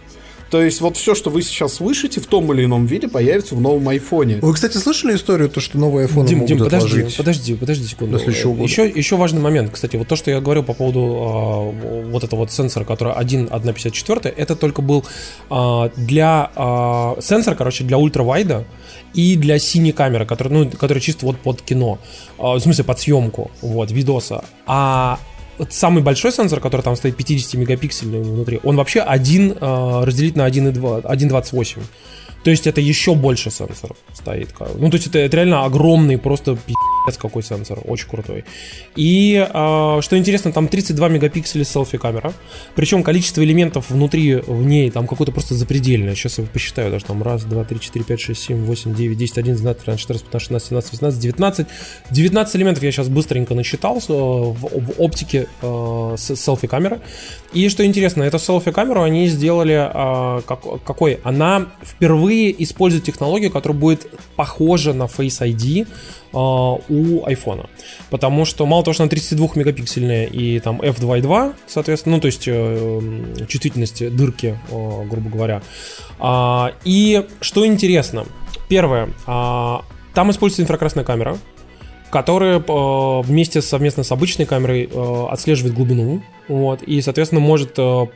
[0.51, 3.61] То есть вот все, что вы сейчас слышите, в том или ином виде появится в
[3.61, 4.39] новом айфоне.
[4.41, 7.17] Вы, кстати, слышали историю, то, что новый iPhone Дим, могут Дим, подожди, отложить?
[7.17, 8.19] подожди, подожди секунду.
[8.19, 12.41] Еще, еще важный момент, кстати, вот то, что я говорил по поводу а, вот этого
[12.41, 15.05] вот сенсора, который 1.1.54, это только был
[15.51, 18.65] а, для а, сенсор, короче, для ультравайда
[19.15, 21.99] и для синей камеры, который, ну, который чисто вот под кино,
[22.39, 24.45] а, в смысле под съемку, вот, видоса.
[24.67, 25.19] А
[25.71, 30.49] самый большой сенсор, который там стоит 50 мегапиксельный внутри, он вообще один э, разделить на
[30.49, 31.79] 1,28.
[32.45, 34.51] То есть это еще больше сенсоров стоит.
[34.79, 38.45] Ну, то есть это, это реально огромный просто пи***ц какой сенсор, очень крутой.
[38.97, 42.33] И э, что интересно, там 32 мегапикселя селфи-камера,
[42.75, 46.15] причем количество элементов внутри, в ней там какое-то просто запредельное.
[46.15, 49.39] Сейчас я посчитаю даже там раз, два, три, четыре, пять, шесть, семь, восемь, девять, десять,
[49.39, 51.67] один, двенадцать, тринадцать, четырнадцать, пятнадцать, шестнадцать, семнадцать, восемнадцать, девятнадцать.
[52.11, 57.01] 19 элементов я сейчас быстренько насчитал в, в оптике э, селфи-камеры.
[57.53, 61.21] И что интересно, эту селфи-камеру они сделали э, как, какой?
[61.25, 65.87] Она впервые использует технологию, которая будет похожа на Face ID,
[66.33, 67.69] у iPhone.
[68.11, 72.45] Потому что мало того, что она 32 мегапиксельная и там f2.2, соответственно, ну то есть
[72.47, 75.63] э, чувствительность дырки, грубо говоря.
[76.19, 78.27] А, и что интересно,
[78.69, 81.39] первое, Там используется инфракрасная камера,
[82.17, 88.07] которая э, вместе совместно с обычной камерой э, отслеживает глубину, вот, и, соответственно, может э,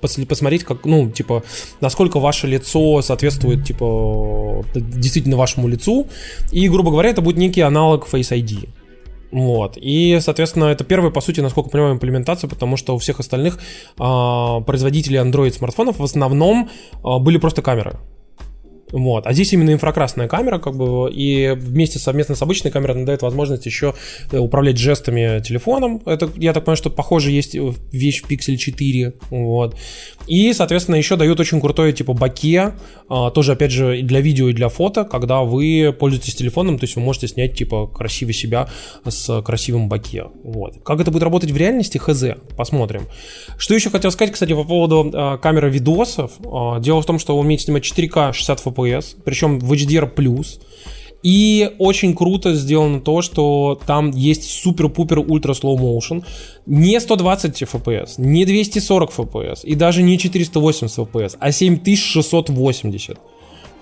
[0.00, 1.44] посмотреть, как, ну, типа,
[1.80, 6.08] насколько ваше лицо соответствует, типа, действительно вашему лицу,
[6.50, 8.68] и, грубо говоря, это будет некий аналог Face ID.
[9.30, 9.76] Вот.
[9.76, 13.60] И, соответственно, это первая, по сути, насколько понимаю, имплементация, потому что у всех остальных
[13.96, 17.96] э, производителей Android смартфонов в основном э, были просто камеры.
[18.94, 19.26] Вот.
[19.26, 23.22] А здесь именно инфракрасная камера, как бы, и вместе совместно с обычной камерой она дает
[23.22, 23.94] возможность еще
[24.30, 26.00] э, управлять жестами телефоном.
[26.06, 27.56] Это, я так понимаю, что похоже есть
[27.90, 29.14] вещь в Pixel 4.
[29.30, 29.76] Вот.
[30.28, 32.74] И, соответственно, еще дают очень крутое типа баке,
[33.08, 36.96] а, тоже, опять же, для видео, и для фото, когда вы пользуетесь телефоном, то есть
[36.96, 38.68] вы можете снять типа красиво себя
[39.04, 40.26] с красивым баке.
[40.44, 40.82] Вот.
[40.84, 42.24] Как это будет работать в реальности, хз,
[42.56, 43.06] посмотрим.
[43.58, 46.32] Что еще хотел сказать, кстати, по поводу а, камеры видосов.
[46.44, 48.83] А, дело в том, что вы умеете снимать 4К 60 FPS,
[49.24, 50.10] причем в HDR+.
[51.24, 56.22] И очень круто сделано то, что там есть супер-пупер ультра slow motion.
[56.66, 63.18] Не 120 FPS, не 240 FPS и даже не 480 FPS, а 7680.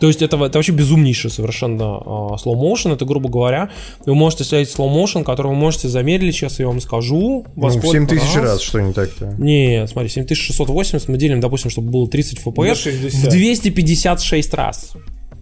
[0.03, 2.93] То есть это, это вообще безумнейший совершенно uh, slow motion.
[2.93, 3.71] Это, грубо говоря,
[4.05, 6.35] вы можете снять slow motion, который вы можете замедлить.
[6.35, 7.47] Сейчас я вам скажу.
[7.55, 8.45] Во ну, 7000 раз.
[8.45, 9.37] раз, что не так-то.
[9.39, 14.93] Не, смотри, 7680 мы делим, допустим, чтобы было 30 FPS в 256 раз.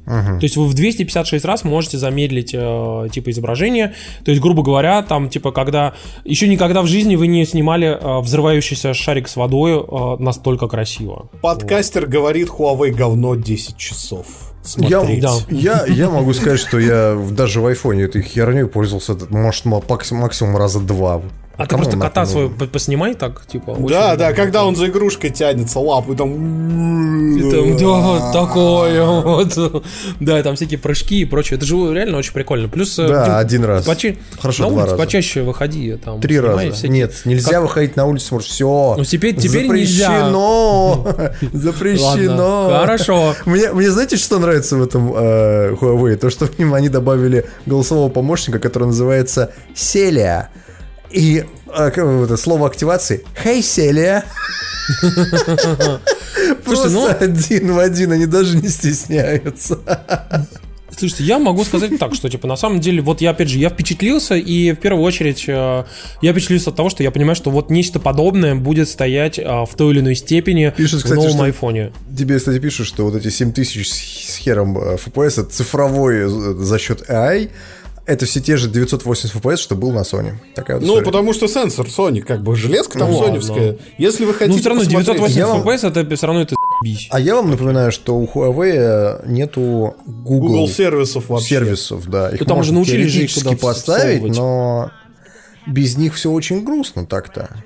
[0.05, 3.95] То есть вы в 256 раз можете замедлить э, типа изображение.
[4.25, 5.95] То есть, грубо говоря, там типа когда
[6.25, 11.31] еще никогда в жизни вы не снимали э, взрывающийся шарик с водой э, настолько красиво.
[11.41, 12.11] Подкастер вот.
[12.11, 14.50] говорит Huawei говно 10 часов.
[14.63, 15.25] Смотреть.
[15.49, 20.57] Я, я, я могу сказать, что я даже в айфоне этой херней пользовался, может, максимум
[20.57, 21.23] раза два.
[21.61, 23.77] А ты просто кота свою поснимай так, типа.
[23.81, 27.39] Да, да, когда он за игрушкой тянется лапы, там.
[27.39, 29.85] Да, вот такое вот.
[30.21, 31.59] Да, там всякие прыжки и прочее.
[31.59, 32.69] Это же реально очень прикольно.
[32.69, 32.99] Плюс.
[32.99, 33.87] Э, да, один раз.
[34.41, 34.97] Хорошо, два раза.
[34.97, 36.21] Почаще выходи там.
[36.21, 36.89] Три раза.
[36.89, 38.95] Нет, нельзя выходить на улицу, может, все.
[38.97, 41.07] Ну теперь теперь Запрещено.
[41.53, 42.79] Запрещено.
[42.81, 43.35] Хорошо.
[43.45, 46.17] Мне, мне знаете, что нравится в этом э, Huawei?
[46.17, 50.51] То, что они добавили голосового помощника, который называется Селия.
[51.11, 54.25] И а, это слово активации «Хей, Селия!»
[56.65, 57.09] Просто ну...
[57.09, 59.79] один в один, они даже не стесняются.
[61.01, 63.71] Слушайте, я могу сказать так, что, типа, на самом деле, вот я, опять же, я
[63.71, 65.85] впечатлился, и в первую очередь э,
[66.21, 69.71] я впечатлился от того, что я понимаю, что вот нечто подобное будет стоять э, в
[69.77, 71.93] той или иной степени Пишет, кстати, в новом айфоне.
[72.17, 77.51] Тебе, кстати, пишут, что вот эти 7000 с хером FPS это цифровой за счет AI,
[78.11, 80.33] это все те же 980 FPS, что был на Sony.
[80.55, 81.05] Такая вот ну, история.
[81.07, 83.79] потому что сенсор Sony, как бы железка там ну, соневская.
[83.99, 85.61] Если вы хотите Ну, все равно 980 вам...
[85.63, 87.09] FPS, это все равно это бич.
[87.11, 91.49] А я вам напоминаю, что у Huawei нету Google, Google сервисов вообще.
[91.49, 92.31] Сервисов, да.
[92.31, 94.91] Их там уже научились же их поставить, но
[95.67, 97.65] без них все очень грустно так-то.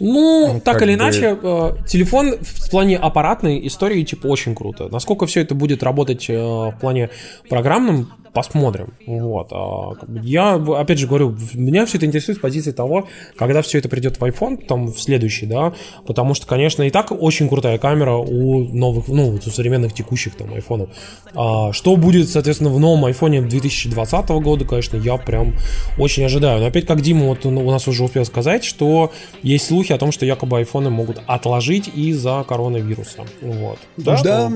[0.00, 0.98] Ну, ну так или бы...
[0.98, 4.88] иначе, э, телефон в плане аппаратной истории типа очень круто.
[4.88, 7.10] Насколько все это будет работать э, в плане
[7.48, 8.94] программном, посмотрим.
[9.06, 9.48] Вот.
[9.52, 13.88] А, я, опять же говорю, меня все это интересует с позиции того, когда все это
[13.88, 15.74] придет в iPhone, там, в следующий, да,
[16.06, 20.52] потому что, конечно, и так очень крутая камера у новых, ну, у современных текущих там
[20.54, 20.90] айфонов.
[21.34, 25.54] А, что будет, соответственно, в новом айфоне 2020 года, конечно, я прям
[25.98, 26.60] очень ожидаю.
[26.60, 29.12] Но опять, как Дима вот у нас уже успел сказать, что
[29.42, 33.24] есть слухи о том, что якобы айфоны могут отложить из-за коронавируса.
[33.40, 33.78] Вот.
[33.96, 34.52] Да, да.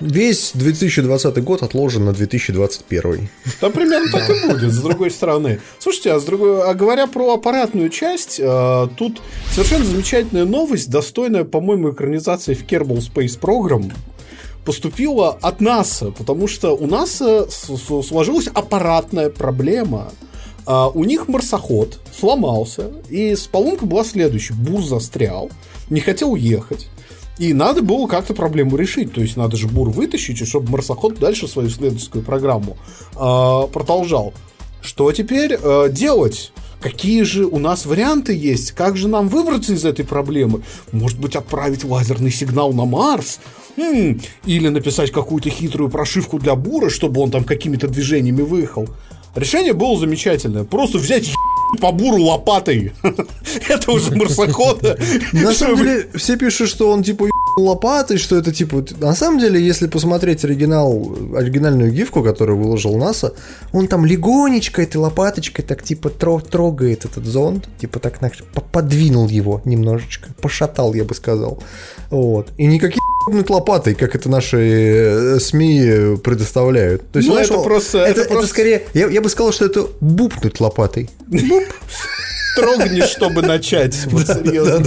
[0.00, 3.28] Весь 2020 год отложен на 2021.
[3.60, 5.60] Там примерно так и будет, с другой стороны.
[5.78, 9.22] Слушайте, а, с другой, а говоря про аппаратную часть, э, тут
[9.52, 13.90] совершенно замечательная новость, достойная, по-моему, экранизации в Kerbal Space Program,
[14.66, 20.12] поступила от НАСА, потому что у НАСА сложилась аппаратная проблема.
[20.66, 24.54] Uh, у них марсоход сломался, и с поломкой была следующая.
[24.54, 25.48] Бур застрял,
[25.90, 26.88] не хотел уехать.
[27.38, 29.12] И надо было как-то проблему решить.
[29.12, 32.76] То есть надо же бур вытащить, чтобы марсоход дальше свою исследовательскую программу
[33.14, 34.32] э, продолжал.
[34.80, 36.52] Что теперь э, делать?
[36.80, 38.72] Какие же у нас варианты есть?
[38.72, 40.62] Как же нам выбраться из этой проблемы?
[40.92, 43.40] Может быть, отправить лазерный сигнал на Марс?
[43.76, 48.88] Хм, или написать какую-то хитрую прошивку для бура, чтобы он там какими-то движениями выехал?
[49.36, 50.64] Решение было замечательное.
[50.64, 51.30] Просто взять
[51.80, 52.92] по буру лопатой.
[53.68, 54.82] это уже марсоход.
[55.32, 57.26] На самом деле, все пишут, что он типа
[57.56, 58.84] лопатой, что это типа...
[59.00, 63.32] На самом деле, если посмотреть оригинал, оригинальную гифку, которую выложил НАСА,
[63.72, 68.20] он там легонечко этой лопаточкой так типа трогает этот зонд, типа так
[68.72, 71.62] подвинул его немножечко, пошатал, я бы сказал.
[72.10, 72.48] Вот.
[72.58, 77.10] И никаких ебнуть лопатой, как это наши э, СМИ предоставляют.
[77.10, 78.82] То есть, Ну, знаешь, это просто- Это, это это просто- скорее...
[78.94, 81.08] Я, я бы сказал, что это бупнуть лопатой.
[82.56, 84.06] Трогнешь, чтобы начать.
[84.06, 84.82] Вот серьезно.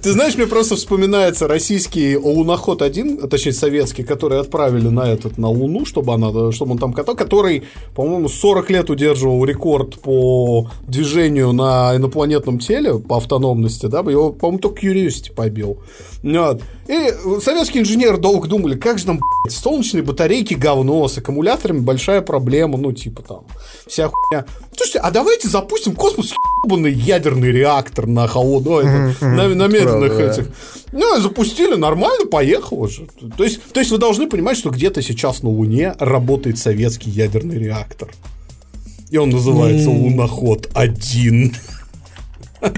[0.00, 5.84] Ты знаешь, мне просто вспоминается российский луноход-1, точнее советский, который отправили на этот, на Луну,
[5.84, 7.64] чтобы, она, чтобы он там катал, который,
[7.94, 14.60] по-моему, 40 лет удерживал рекорд по движению на инопланетном теле, по автономности, да, его, по-моему,
[14.60, 15.78] только Curiosity побил.
[16.22, 16.62] Вот.
[16.88, 22.20] И советские инженеры долго думали, как же нам, блядь, солнечные батарейки говно, с аккумуляторами большая
[22.20, 23.40] проблема, ну, типа там,
[23.86, 24.44] вся хуйня.
[24.76, 26.32] Слушайте, а давайте запустим космос
[26.64, 30.32] ебаный ядерный реактор на холодной, на, на медленных Правда, да.
[30.32, 30.50] этих.
[30.92, 33.06] Ну, запустили, нормально, поехало же.
[33.36, 37.58] То есть, то есть вы должны понимать, что где-то сейчас на Луне работает советский ядерный
[37.58, 38.10] реактор.
[39.10, 41.54] И он называется Луноход-1.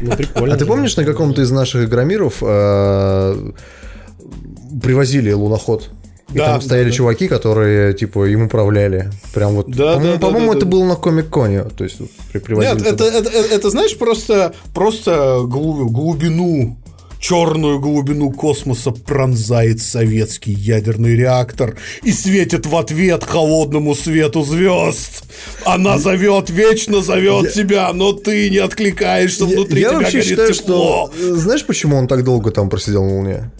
[0.01, 0.55] Ну, прикольно.
[0.55, 3.53] А ты помнишь, на каком-то из наших игромиров э,
[4.81, 5.91] привозили луноход?
[6.33, 6.97] И Да, там стояли да.
[6.97, 9.11] чуваки, которые, типа, им управляли.
[9.35, 9.69] Прям вот.
[9.71, 10.71] Да, по-моему, да, да, по-моему, да, это да.
[10.73, 11.65] было на Комик-Коне.
[11.65, 11.99] То есть,
[12.33, 16.79] при- привозили Нет, это, это, это, это, знаешь, просто, просто глу- глубину,
[17.21, 25.25] черную глубину космоса пронзает советский ядерный реактор и светит в ответ холодному свету звезд.
[25.65, 30.29] Она зовет, вечно зовет тебя, но ты не откликаешься, Я- внутри я тебя вообще горит
[30.31, 31.11] считаю, тепло.
[31.15, 31.35] что...
[31.37, 33.51] Знаешь, почему он так долго там просидел на Луне?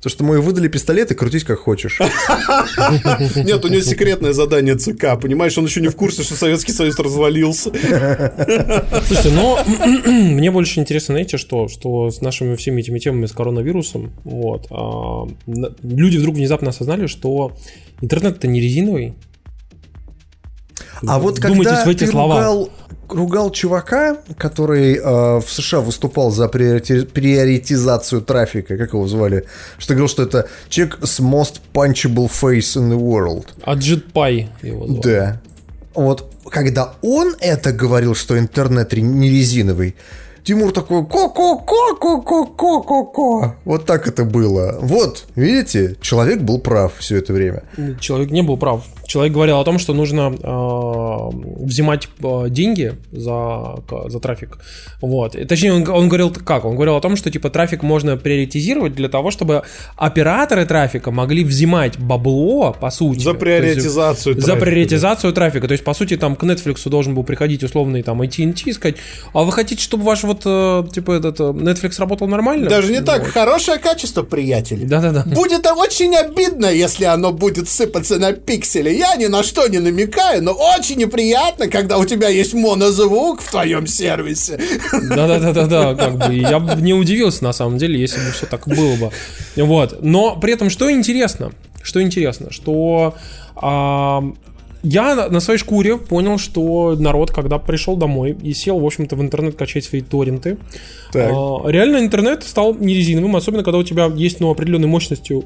[0.00, 1.98] То, что мы выдали пистолет и крутись как хочешь.
[3.36, 6.96] Нет, у него секретное задание ЦК, понимаешь, он еще не в курсе, что Советский Союз
[7.00, 7.70] развалился.
[9.06, 9.58] Слушайте, но
[10.06, 15.26] мне больше интересно, знаете, что, что с нашими всеми этими темами с коронавирусом, вот, а,
[15.82, 17.56] люди вдруг внезапно осознали, что
[18.00, 19.14] интернет-то не резиновый.
[21.06, 22.36] А вот когда в эти ты слова.
[22.36, 22.70] ругал,
[23.08, 29.44] ругал чувака, который э, в США выступал за приорити- приоритизацию трафика, как его звали,
[29.78, 33.46] что говорил, что это человек с most punchable face in the world.
[33.62, 35.02] А JetPy его звали.
[35.02, 35.40] Да.
[35.94, 39.94] Вот когда он это говорил, что интернет не резиновый,
[40.44, 43.56] Тимур такой ко-ко-ко-ко-ко-ко-ко-ко.
[43.66, 44.78] Вот так это было.
[44.80, 47.64] Вот, видите, человек был прав все это время.
[48.00, 48.82] Человек не был прав.
[49.08, 54.58] Человек говорил о том, что нужно э, взимать э, деньги за, за трафик.
[55.00, 55.34] Вот.
[55.34, 56.66] И, точнее, он, он говорил как?
[56.66, 59.62] Он говорил о том, что типа трафик можно приоритизировать для того, чтобы
[59.96, 63.20] операторы трафика могли взимать бабло, по сути.
[63.20, 65.66] За То есть, приоритизацию За трафика, приоритизацию трафика.
[65.68, 68.96] То есть, по сути, там к Netflix должен был приходить условный там AT&T и сказать,
[69.32, 72.68] а вы хотите, чтобы ваш вот, э, типа, этот э, Netflix работал нормально?
[72.68, 73.30] Даже не так, Вот.
[73.30, 74.84] хорошее качество, приятель.
[74.84, 75.24] Да-да-да.
[75.34, 78.97] Будет очень обидно, если оно будет сыпаться на пиксели.
[78.98, 83.48] Я ни на что не намекаю, но очень неприятно, когда у тебя есть монозвук в
[83.48, 84.58] твоем сервисе.
[84.92, 88.96] Да-да-да-да-да, как бы я бы не удивился на самом деле, если бы все так было
[88.96, 89.10] бы.
[89.54, 90.02] Вот.
[90.02, 93.14] Но при этом, что интересно, что интересно, что
[93.54, 94.24] а,
[94.82, 99.22] я на, своей шкуре понял, что народ, когда пришел домой и сел, в общем-то, в
[99.22, 100.58] интернет качать свои торренты,
[101.12, 101.30] Так.
[101.32, 105.44] а, реально интернет стал нерезиновым, особенно когда у тебя есть ну, определенной мощностью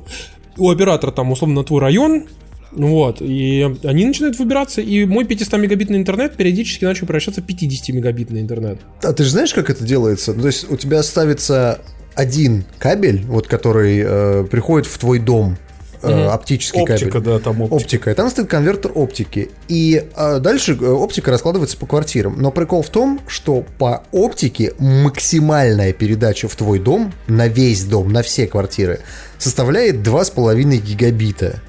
[0.57, 2.29] у оператора, там, условно, на твой район,
[2.73, 8.81] вот, и они начинают выбираться, и мой 500-мегабитный интернет периодически начал превращаться в 50-мегабитный интернет.
[9.03, 10.33] А ты же знаешь, как это делается?
[10.33, 11.81] Ну, то есть у тебя ставится
[12.15, 15.57] один кабель, вот который э, приходит в твой дом,
[16.03, 17.25] э, оптический Оптика, кабель.
[17.25, 17.75] да, там оптика.
[17.75, 18.11] Оптика.
[18.11, 19.51] И там стоит конвертер оптики.
[19.69, 22.41] И э, дальше э, оптика раскладывается по квартирам.
[22.41, 28.13] Но прикол в том, что по оптике максимальная передача в твой дом, на весь дом,
[28.13, 29.01] на все квартиры,
[29.39, 31.61] составляет 2,5 гигабита.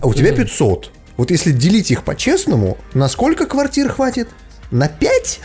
[0.00, 0.90] А у тебя 500.
[1.16, 4.28] Вот если делить их по-честному, на сколько квартир хватит?
[4.70, 5.40] На 5?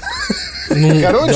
[0.69, 1.33] Ну, Короче,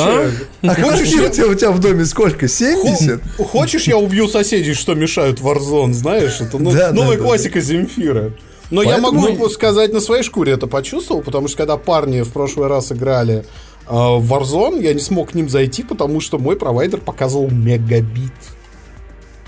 [0.62, 0.72] да.
[0.72, 2.48] А хочешь, квартир у тебя, у тебя в доме сколько?
[2.48, 3.22] 70?
[3.38, 6.40] хочешь, я убью соседей, что мешают Warzone, знаешь?
[6.40, 8.34] Это ну, Да, да, новая да, классика Земфира.
[8.70, 12.32] Но Поэтому- я могу сказать, на своей шкуре это почувствовал, потому что когда парни в
[12.32, 16.56] прошлый раз играли э, в Warzone, я не смог к ним зайти, потому что мой
[16.56, 18.32] провайдер показывал мегабит.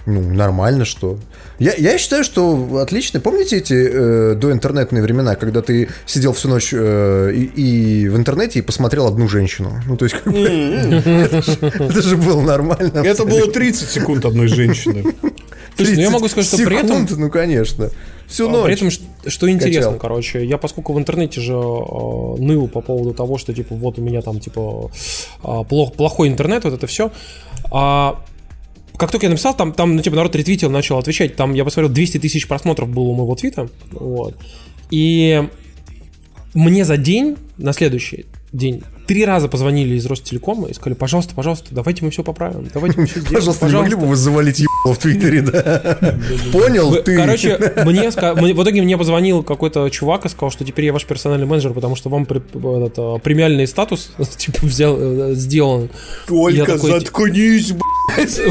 [0.06, 1.18] Ну, нормально, что.
[1.60, 3.20] Я, я считаю, что отлично.
[3.20, 7.44] Помните эти э, доинтернетные времена, когда ты сидел всю ночь э, и,
[8.04, 9.72] и в интернете и посмотрел одну женщину?
[9.88, 13.00] Ну, то есть, как бы, это же- это же было нормально.
[13.06, 15.04] Это было 30 секунд одной женщины.
[15.78, 17.90] Слушай, ну я 30 могу сказать, что при этом Ну, конечно.
[18.28, 18.66] Всю А, ночь.
[18.66, 18.90] При этом,
[19.28, 20.00] что интересно, Качал.
[20.00, 24.02] короче, я поскольку в интернете же э, ныл по поводу того, что типа вот у
[24.02, 24.90] меня там типа
[25.44, 27.12] а, плох- плохой интернет, вот это все.
[27.72, 28.20] А
[28.98, 31.36] как только я написал, там, там ну, типа, народ ретвитил, начал отвечать.
[31.36, 33.70] Там, я посмотрел, 200 тысяч просмотров было у моего твита.
[33.92, 34.36] Вот.
[34.90, 35.48] И
[36.54, 41.68] мне за день, на следующий день, три раза позвонили из Ростелекома и сказали, пожалуйста, пожалуйста,
[41.72, 43.40] давайте мы все поправим, давайте мы все сделаем.
[43.40, 45.98] Пожалуйста, не могли бы вы завалить еб в Твиттере, да.
[46.52, 47.16] Понял ты?
[47.16, 51.48] Короче, мне, в итоге мне позвонил какой-то чувак и сказал, что теперь я ваш персональный
[51.48, 55.90] менеджер, потому что вам а, премиальный статус типа взял, э, сделан.
[56.28, 58.42] Только такой, заткнись, блядь.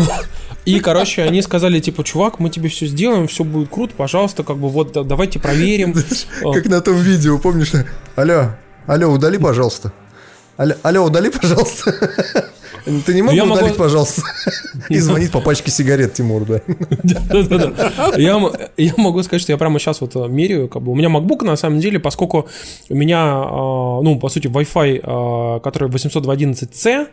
[0.67, 4.59] И, короче, они сказали, типа, чувак, мы тебе все сделаем, все будет круто, пожалуйста, как
[4.59, 5.95] бы вот давайте проверим.
[6.53, 7.73] Как на том видео, помнишь?
[8.15, 8.51] Алло,
[8.87, 9.93] алло, удали, пожалуйста.
[10.57, 11.95] Алло, алло удали, пожалуйста.
[12.85, 13.75] Ты не мог бы удалить, могу...
[13.75, 14.23] пожалуйста?
[14.89, 16.61] И звонить по пачке сигарет, Тимур, да?
[18.17, 18.39] Я
[18.97, 21.57] могу сказать, что я прямо сейчас вот э, меряю, как бы, у меня MacBook, на
[21.57, 22.49] самом деле, поскольку
[22.89, 27.07] у меня, э, ну, по сути, Wi-Fi, э, который 802.11c,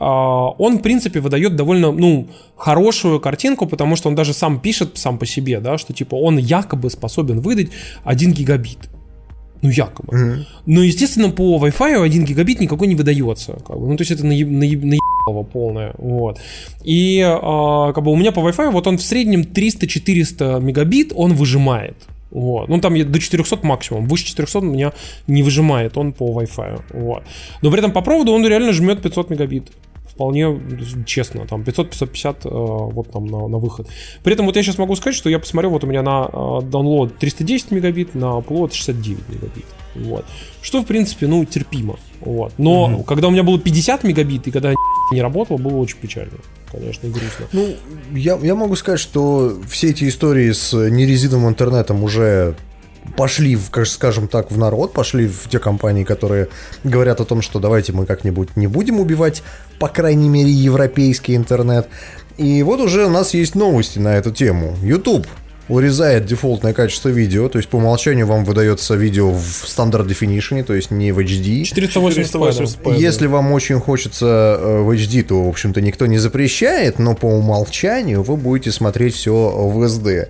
[0.00, 5.18] он, в принципе, выдает довольно, ну, хорошую картинку, потому что он даже сам пишет сам
[5.18, 7.68] по себе, да, что, типа, он якобы способен выдать
[8.04, 8.91] 1 гигабит.
[9.62, 10.16] Ну, якобы.
[10.16, 10.44] Mm-hmm.
[10.66, 13.58] Но, естественно, по Wi-Fi 1 гигабит никакой не выдается.
[13.66, 13.86] Как бы.
[13.86, 15.94] Ну, то есть это наеб, наеб, наебалово полное.
[15.98, 16.40] Вот.
[16.82, 21.34] И а, как бы у меня по Wi-Fi вот он в среднем 300-400 мегабит он
[21.34, 21.96] выжимает.
[22.32, 22.68] Вот.
[22.68, 24.08] Ну, там до 400 максимум.
[24.08, 24.92] Выше 400 у меня
[25.28, 26.82] не выжимает он по Wi-Fi.
[26.94, 27.22] Вот.
[27.62, 29.70] Но при этом по проводу он реально жмет 500 мегабит
[30.12, 30.60] вполне
[31.06, 32.48] честно, там 500-550 э,
[32.92, 33.88] вот там на, на выход.
[34.22, 36.36] При этом вот я сейчас могу сказать, что я посмотрел, вот у меня на э,
[36.36, 39.64] download 310 мегабит, на upload 69 мегабит.
[39.94, 40.24] Вот.
[40.60, 41.96] Что, в принципе, ну, терпимо.
[42.20, 42.52] Вот.
[42.58, 43.02] Но угу.
[43.04, 44.74] когда у меня было 50 мегабит, и когда
[45.12, 46.38] не работало, было очень печально.
[46.70, 47.46] Конечно, грустно.
[47.52, 47.74] Ну,
[48.14, 52.54] я, я могу сказать, что все эти истории с нерезиновым интернетом уже
[53.16, 56.48] пошли, в, скажем так, в народ, пошли в те компании, которые
[56.84, 59.42] говорят о том, что давайте мы как-нибудь не будем убивать,
[59.78, 61.88] по крайней мере, европейский интернет.
[62.38, 64.76] И вот уже у нас есть новости на эту тему.
[64.82, 65.26] YouTube
[65.68, 70.74] урезает дефолтное качество видео, то есть по умолчанию вам выдается видео в стандарт definition, то
[70.74, 71.62] есть не в HD.
[71.62, 72.98] 480p.
[72.98, 77.26] Если вам очень хочется э, в HD, то, в общем-то, никто не запрещает, но по
[77.26, 80.28] умолчанию вы будете смотреть все в SD.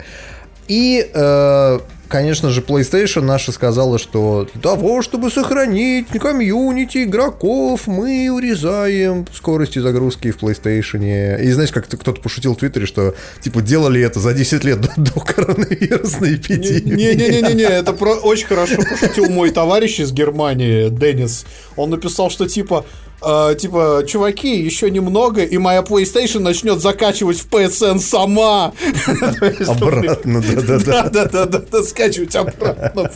[0.68, 1.78] И э,
[2.12, 9.78] конечно же, PlayStation наша сказала, что для того, чтобы сохранить комьюнити игроков, мы урезаем скорости
[9.78, 11.42] загрузки в PlayStation.
[11.42, 14.92] И знаешь, как кто-то пошутил в Твиттере, что типа делали это за 10 лет до,
[14.96, 17.14] до коронавирусной эпидемии.
[17.14, 18.14] Не-не-не, это про...
[18.16, 21.46] очень хорошо пошутил мой товарищ из Германии, Деннис.
[21.76, 22.84] Он написал, что типа
[23.24, 28.72] э, типа, чуваки, еще немного, и моя PlayStation начнет закачивать в PSN сама.
[29.66, 31.08] Обратно, да-да-да.
[31.08, 33.10] Да-да-да, скачивать обратно.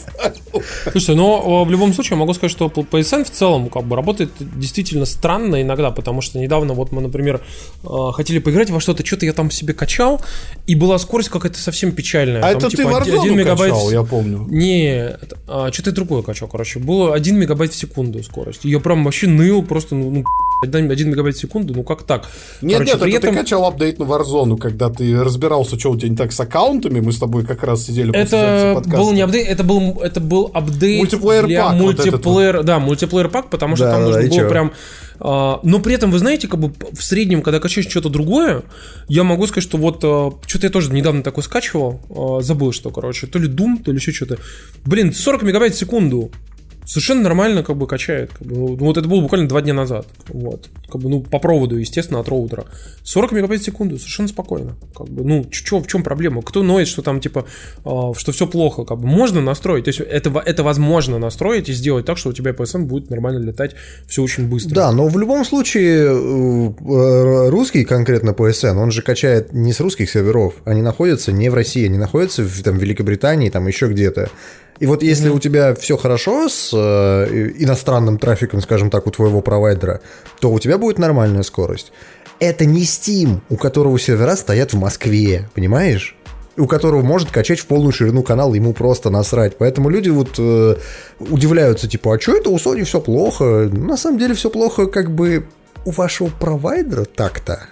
[0.91, 5.07] Слушайте, но в любом случае могу сказать, что PSN в целом как бы работает действительно
[5.07, 7.41] странно иногда, потому что недавно вот мы, например,
[7.85, 10.21] а, хотели поиграть во что-то, что-то я там себе качал,
[10.67, 12.43] и была скорость какая-то совсем печальная.
[12.43, 13.73] А это типа, ты Warzone мегабайт...
[13.73, 14.47] качал, я помню.
[14.49, 16.79] Не, а, что-то другое качал, короче.
[16.79, 18.65] Было 1 мегабайт в секунду скорость.
[18.65, 20.25] Я прям вообще ныл просто ну, ну
[20.63, 22.29] 1 мегабайт в секунду, ну как так?
[22.63, 23.35] Нет, Короче, нет, при это этом...
[23.35, 27.01] ты качал апдейт на Warzone, когда ты разбирался, что у тебя не так с аккаунтами,
[27.01, 31.01] мы с тобой как раз сидели Это был не апдейт, это был, это был апдейт
[31.01, 34.39] мультиплеер для пак, мультиплеер, вот да, мультиплеер пак, потому что да, там да, нужно было
[34.39, 34.49] чё?
[34.49, 34.73] прям
[35.19, 38.65] а, но при этом, вы знаете, как бы в среднем, когда качаешь что-то другое,
[39.09, 42.91] я могу сказать, что вот а, что-то я тоже недавно такой скачивал, а, забыл что,
[42.91, 44.39] короче, то ли Doom, то ли еще что-то.
[44.85, 46.31] Блин, 40 мегабайт в секунду
[46.87, 48.31] совершенно нормально как бы качает.
[48.33, 50.07] Как бы, ну, вот это было буквально два дня назад.
[50.29, 50.69] Вот.
[50.91, 52.65] Как бы, ну, по проводу, естественно, от роутера.
[53.03, 54.77] 40 мегабайт в секунду, совершенно спокойно.
[54.95, 56.43] Как бы, ну, чё, в чем проблема?
[56.43, 57.45] Кто ноет, что там, типа,
[57.85, 58.85] э, что все плохо?
[58.85, 59.85] Как бы, можно настроить.
[59.85, 63.45] То есть, это, это возможно настроить и сделать так, что у тебя PSM будет нормально
[63.45, 63.75] летать
[64.07, 64.75] все очень быстро.
[64.75, 70.09] Да, но в любом случае, э, русский конкретно PSN, он же качает не с русских
[70.09, 70.55] серверов.
[70.65, 74.31] Они находятся не в России, они находятся в там, Великобритании, там еще где-то.
[74.79, 75.37] И вот если mm-hmm.
[75.37, 80.01] у тебя все хорошо с э, иностранным трафиком, скажем так, у твоего провайдера,
[80.41, 81.93] то у тебя будет нормальная скорость.
[82.39, 86.17] Это не Steam, у которого сервера стоят в Москве, понимаешь?
[86.59, 89.59] у которого может качать в полную ширину канал, ему просто насрать.
[89.59, 90.77] Поэтому люди вот э,
[91.19, 93.69] удивляются, типа, а что это у Sony все плохо?
[93.71, 95.47] На самом деле все плохо как бы
[95.85, 97.69] у вашего провайдера так-то.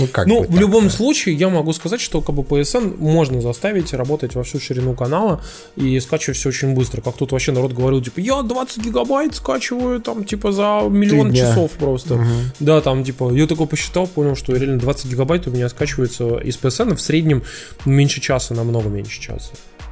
[0.00, 0.90] Ну, как ну в любом да.
[0.90, 5.42] случае, я могу сказать, что как бы PSN можно заставить работать во всю ширину канала
[5.76, 7.02] и скачивать все очень быстро.
[7.02, 11.72] Как тут вообще народ говорил, типа, я 20 гигабайт скачиваю там, типа, за миллион часов
[11.72, 12.14] просто.
[12.14, 12.24] Угу.
[12.60, 16.56] Да, там, типа, я такой посчитал, понял, что реально 20 гигабайт у меня скачивается из
[16.56, 17.42] PSN в среднем
[17.84, 19.50] меньше часа, намного меньше часа.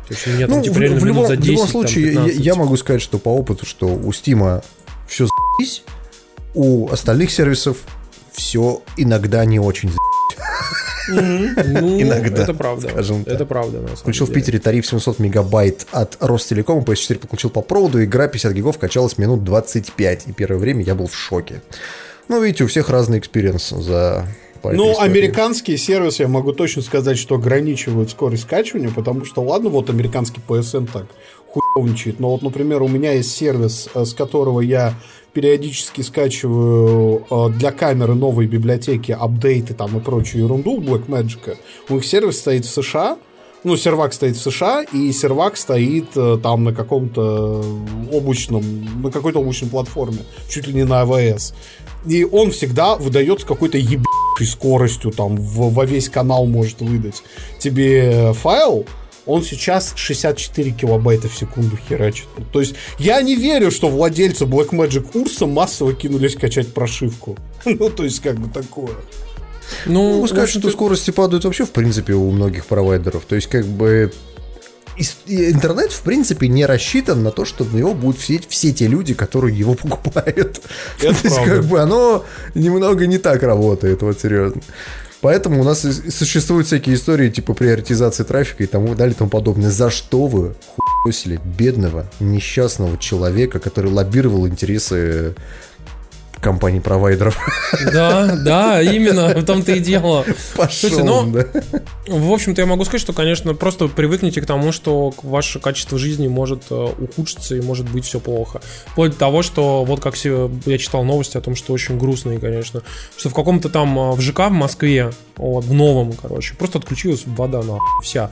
[0.08, 2.14] То есть у меня там, ну, типа, в, реально в, любом, 10, в любом случае,
[2.14, 2.44] там, 15.
[2.44, 4.62] я, я могу сказать, что по опыту, что у Steam а
[5.06, 5.82] все заебись,
[6.54, 7.76] у остальных сервисов
[8.38, 9.90] все иногда не очень
[11.08, 12.42] ну, Иногда.
[12.42, 12.88] Это правда.
[12.90, 13.34] Скажем так.
[13.34, 13.86] Это правда.
[13.96, 18.78] Включил в Питере тариф 700 мегабайт от Ростелекома, PS4 подключил по проводу, игра 50 гигов
[18.78, 20.28] качалась минут 25.
[20.28, 21.62] И первое время я был в шоке.
[22.28, 24.26] Ну, видите, у всех разный experience за
[24.62, 25.10] Ну, истории.
[25.10, 30.42] американские сервисы, я могу точно сказать, что ограничивают скорость скачивания, потому что, ладно, вот американский
[30.46, 31.06] PSN так
[31.48, 34.94] хуевничает, но вот, например, у меня есть сервис, э, с которого я
[35.38, 41.56] периодически скачиваю э, для камеры новые библиотеки, апдейты там и прочую ерунду Blackmagic.
[41.88, 43.18] У них сервис стоит в США,
[43.62, 47.64] ну, сервак стоит в США, и сервак стоит э, там на каком-то
[48.12, 48.64] облачном,
[49.00, 50.18] на какой-то облачной платформе,
[50.50, 51.54] чуть ли не на AWS.
[52.08, 57.22] И он всегда выдает с какой-то ебучей скоростью, там, в- во весь канал может выдать
[57.60, 58.86] тебе файл,
[59.28, 62.26] он сейчас 64 килобайта в секунду херачит.
[62.36, 67.36] Ну, То есть я не верю, что владельцы Blackmagic Урса массово кинулись качать прошивку.
[67.64, 68.94] Ну, то есть как бы такое.
[69.84, 73.24] Ну, Могу сказать, что скорости падают вообще, в принципе, у многих провайдеров.
[73.26, 74.10] То есть, как бы,
[75.26, 79.12] интернет, в принципе, не рассчитан на то, что в него будут все, все те люди,
[79.12, 80.62] которые его покупают.
[81.02, 81.54] Это то есть, правда.
[81.56, 82.24] как бы, оно
[82.54, 84.62] немного не так работает, вот серьезно.
[85.20, 89.70] Поэтому у нас существуют всякие истории типа приоритизации трафика и тому далее и тому подобное.
[89.70, 90.54] За что вы
[91.02, 95.34] хуесили бедного, несчастного человека, который лоббировал интересы
[96.40, 97.38] компаний-провайдеров?
[97.92, 100.24] Да, да, именно, в том-то и дело.
[100.56, 101.44] Пошел, Слушайте, ну, он, да.
[102.06, 106.28] В общем-то, я могу сказать, что, конечно, просто привыкните к тому, что ваше качество жизни
[106.28, 108.60] может э, ухудшиться и может быть все плохо.
[108.86, 112.82] Вплоть до того, что вот как я читал новости о том, что очень грустные, конечно,
[113.16, 117.22] что в каком-то там э, в ЖК в Москве, вот, в новом, короче, просто отключилась
[117.26, 118.30] вода на вся.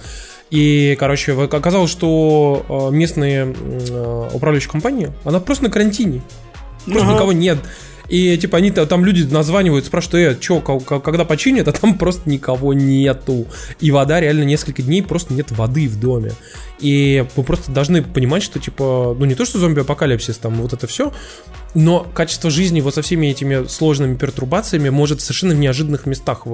[0.51, 3.55] И, короче, оказалось, что э, местные
[4.33, 6.23] управляющие компании, она просто на карантине.
[6.87, 7.15] Просто Ага.
[7.15, 7.59] никого нет.
[8.09, 12.73] И типа они там люди названивают, спрашивают, э, ко- когда починят, а там просто никого
[12.75, 13.47] нету.
[13.81, 16.33] И вода реально несколько дней просто нет воды в доме.
[16.79, 20.87] И вы просто должны понимать, что типа, ну не то, что зомби-апокалипсис, там вот это
[20.87, 21.13] все,
[21.75, 26.51] но качество жизни вот со всеми этими сложными пертурбациями может в совершенно неожиданных местах э,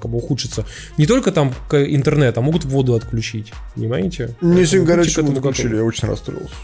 [0.00, 0.64] как бы ухудшиться.
[0.96, 4.36] Не только там интернет, а могут воду отключить, понимаете?
[4.40, 5.76] Мне сегодня горячую воду готовы.
[5.76, 6.54] я очень расстроился.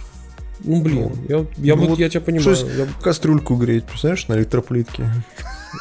[0.64, 2.56] Ну блин, я, я, Ну вот, вот я тебя понимаю.
[2.76, 5.10] Я- кастрюльку греть, представляешь, на электроплитке.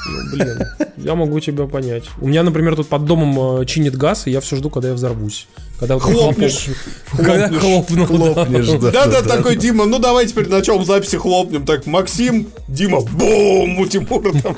[0.07, 0.59] Ну, блин,
[0.97, 2.03] я могу тебя понять.
[2.21, 4.93] У меня, например, тут под домом э, чинит газ, и я все жду, когда я
[4.93, 5.47] взорвусь.
[5.79, 6.67] Когда Хлопнешь.
[7.11, 8.07] хлопок- Когда Хлопнешь.
[8.07, 8.33] хлопну, да.
[8.45, 8.91] Хлопнешь, да.
[8.91, 11.65] Да-да, такой Дима, ну давай теперь начнем записи хлопнем.
[11.65, 14.57] Так, Максим, Дима, бум, у Тимура там.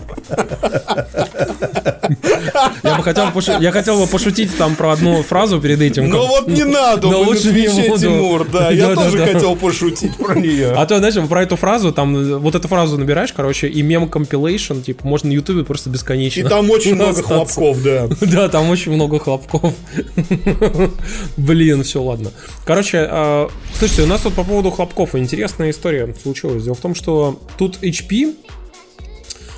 [2.83, 6.09] Я бы хотел, пошу- я хотел бы пошутить там про одну фразу перед этим.
[6.09, 7.99] Ну как- вот не надо, Да на лучше не буду.
[7.99, 8.71] Тимур, да.
[8.71, 9.27] Я Да, да, тоже да.
[9.27, 10.71] хотел пошутить про нее.
[10.75, 14.81] А то, знаешь, про эту фразу, там, вот эту фразу набираешь, короче, и мем compilation,
[14.81, 16.39] типа, можно на ютубе просто бесконечно.
[16.39, 17.55] И там очень много остаться.
[17.55, 18.07] хлопков, да.
[18.21, 19.73] Да, там очень много хлопков.
[21.37, 22.31] Блин, все, ладно.
[22.65, 26.63] Короче, а, слушайте, у нас тут по поводу хлопков интересная история случилась.
[26.63, 28.35] Дело в том, что тут HP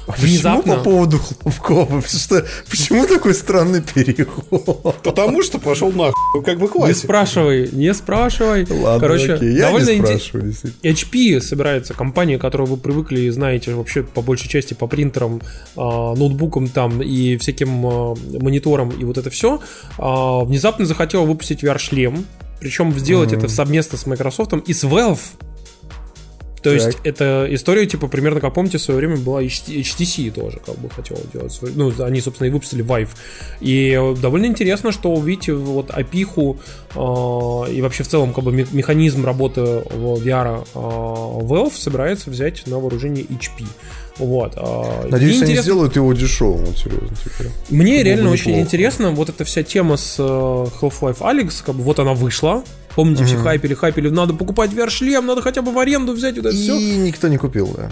[0.07, 0.61] внезапно...
[0.61, 2.07] Почему по поводу хлопков?
[2.07, 5.01] Что, почему такой странный переход?
[5.03, 6.13] Потому что пошел нахуй.
[6.35, 7.03] Ну, Как бы Не классик.
[7.03, 8.65] спрашивай, не спрашивай.
[8.69, 10.91] Ладно, Короче, окей, я довольно не инте- спрашиваю, действительно.
[10.93, 15.41] HP собирается компания, которую вы привыкли и знаете вообще по большей части по принтерам,
[15.75, 19.59] а, ноутбукам там и всяким а, мониторам и вот это все,
[19.97, 22.25] внезапно захотела выпустить VR-шлем,
[22.59, 25.19] причем сделать это совместно с Microsoft и с Valve.
[26.63, 26.73] То Так.
[26.85, 30.77] есть это история, типа, примерно, как помните, в свое время была HT- HTC тоже, как
[30.79, 31.51] бы хотела делать.
[31.51, 33.09] свой- Ну, они, собственно, и выпустили Vive.
[33.59, 36.57] И э, довольно интересно, что увидите вот опиху
[36.95, 42.65] э, и вообще в целом как бы ме- механизм работы VR э, Valve собирается взять
[42.67, 43.65] на вооружение HP.
[44.19, 44.53] Вот.
[44.55, 47.47] э, Надеюсь, мне они интересно- сделают его дешевым, вот серьезно теперь.
[47.69, 48.65] мне Было реально очень неплохо.
[48.67, 52.63] интересно вот эта вся тема с э, Half-Life Alyx, как бы вот она вышла.
[52.95, 56.55] Помните, все хайпели, хайпели, надо покупать VR-шлем, надо хотя бы в аренду взять вот это
[56.55, 56.77] И все.
[56.77, 57.89] никто не купил, да.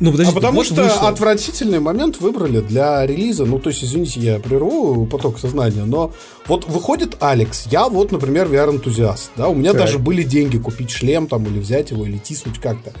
[0.00, 1.08] Ну, А подождите, потому вот что вышло.
[1.08, 3.44] отвратительный момент выбрали для релиза.
[3.44, 6.12] Ну, то есть, извините, я прерву поток сознания, но
[6.46, 7.66] вот выходит Алекс.
[7.66, 9.32] Я вот, например, VR-энтузиаст.
[9.36, 9.80] Да, у меня Так.
[9.82, 12.92] даже были деньги купить шлем там или взять его, или тиснуть как-то.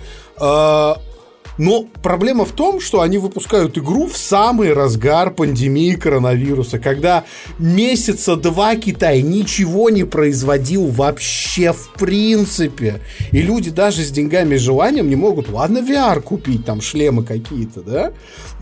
[1.58, 7.24] Но проблема в том, что они выпускают игру в самый разгар пандемии коронавируса, когда
[7.58, 13.00] месяца два Китай ничего не производил вообще в принципе.
[13.32, 17.82] И люди даже с деньгами и желанием не могут, ладно, VR купить, там шлемы какие-то,
[17.82, 18.12] да?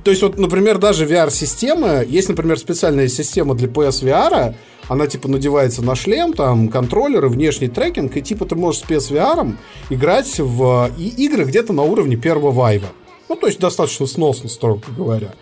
[0.02, 4.54] То есть вот, например, даже VR-система, есть, например, специальная система для PSVR,
[4.88, 9.54] она типа надевается на шлем, там контроллеры, внешний трекинг, и типа ты можешь с PSVR
[9.90, 12.88] играть в и игры где-то на уровне первого вайва.
[13.28, 15.34] Ну, то есть достаточно сносно, строго говоря.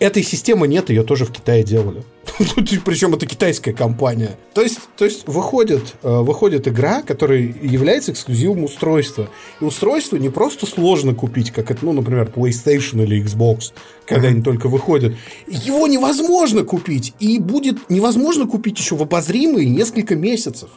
[0.00, 2.02] Этой системы нет, ее тоже в Китае делали.
[2.84, 4.38] Причем это китайская компания.
[4.54, 9.28] То есть, то есть выходит, э, выходит игра, которая является эксклюзивом устройства.
[9.60, 13.72] И устройство не просто сложно купить, как это, ну, например, PlayStation или Xbox,
[14.06, 15.14] когда они только выходят.
[15.46, 17.12] Его невозможно купить.
[17.20, 20.70] И будет невозможно купить еще в обозримые несколько месяцев.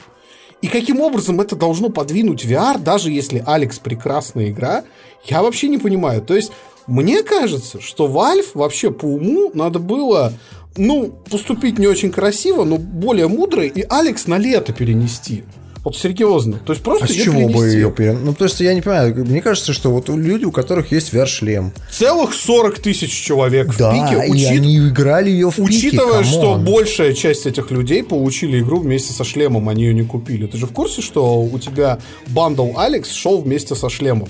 [0.62, 4.84] И каким образом это должно подвинуть VR, даже если Алекс прекрасная игра,
[5.26, 6.22] я вообще не понимаю.
[6.22, 6.52] То есть
[6.88, 10.34] мне кажется, что Valve вообще по уму надо было,
[10.76, 15.44] ну, поступить не очень красиво, но более мудро, и Алекс на лето перенести.
[15.84, 16.60] Вот серьезно.
[16.66, 17.58] То есть просто а с чего перенести.
[17.58, 18.24] бы ее перенести?
[18.24, 19.14] Ну, то есть я не понимаю.
[19.26, 21.74] Мне кажется, что вот люди, у которых есть VR-шлем.
[21.92, 24.32] Целых 40 тысяч человек да, в пике.
[24.32, 24.42] Учит...
[24.42, 29.12] и они играли ее в Учитывая, пике, что большая часть этих людей получили игру вместе
[29.12, 30.48] со шлемом, они ее не купили.
[30.48, 34.30] Ты же в курсе, что у тебя bundle Alyx шел вместе со шлемом?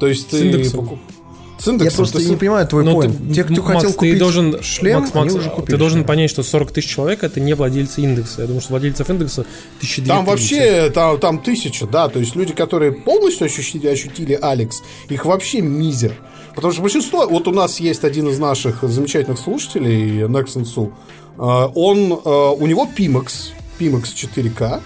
[0.00, 0.46] То есть с ты...
[0.46, 0.98] Индексом.
[1.58, 1.90] С индексом.
[1.90, 2.24] Я просто ты...
[2.26, 3.28] не понимаю твой point.
[3.28, 5.76] Ты, Те, кто Макс, хотел ты купить должен, шлем, Макс, Макс, они уже купили Ты
[5.78, 6.06] должен шлем.
[6.06, 8.42] понять, что 40 тысяч человек это не владельцы индекса.
[8.42, 9.46] Я думаю, что владельцев индекса
[9.80, 12.08] тысячи Там вообще там, там тысяча, да.
[12.08, 16.12] То есть люди, которые полностью ощутили, ощутили Alyx, их вообще мизер.
[16.54, 17.26] Потому что большинство...
[17.26, 20.92] Вот у нас есть один из наших замечательных слушателей, Nexon
[21.38, 24.80] Он, э, у него Pimax, Pimax 4K,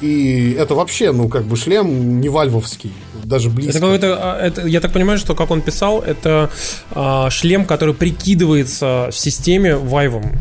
[0.00, 2.92] и это вообще, ну, как бы шлем не вальвовский,
[3.24, 3.70] даже близко.
[3.70, 6.50] Это какой-то, а, это, я так понимаю, что, как он писал, это
[6.90, 10.32] а, шлем, который прикидывается в системе вайвом.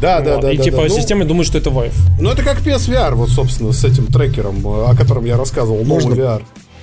[0.00, 0.24] Да, вот.
[0.24, 0.52] да, да.
[0.52, 0.88] И да, типа да.
[0.88, 1.94] система думает, что это Vive.
[2.20, 6.42] Ну, это как PSVR, вот, собственно, с этим трекером, о котором я рассказывал, Можно, VR.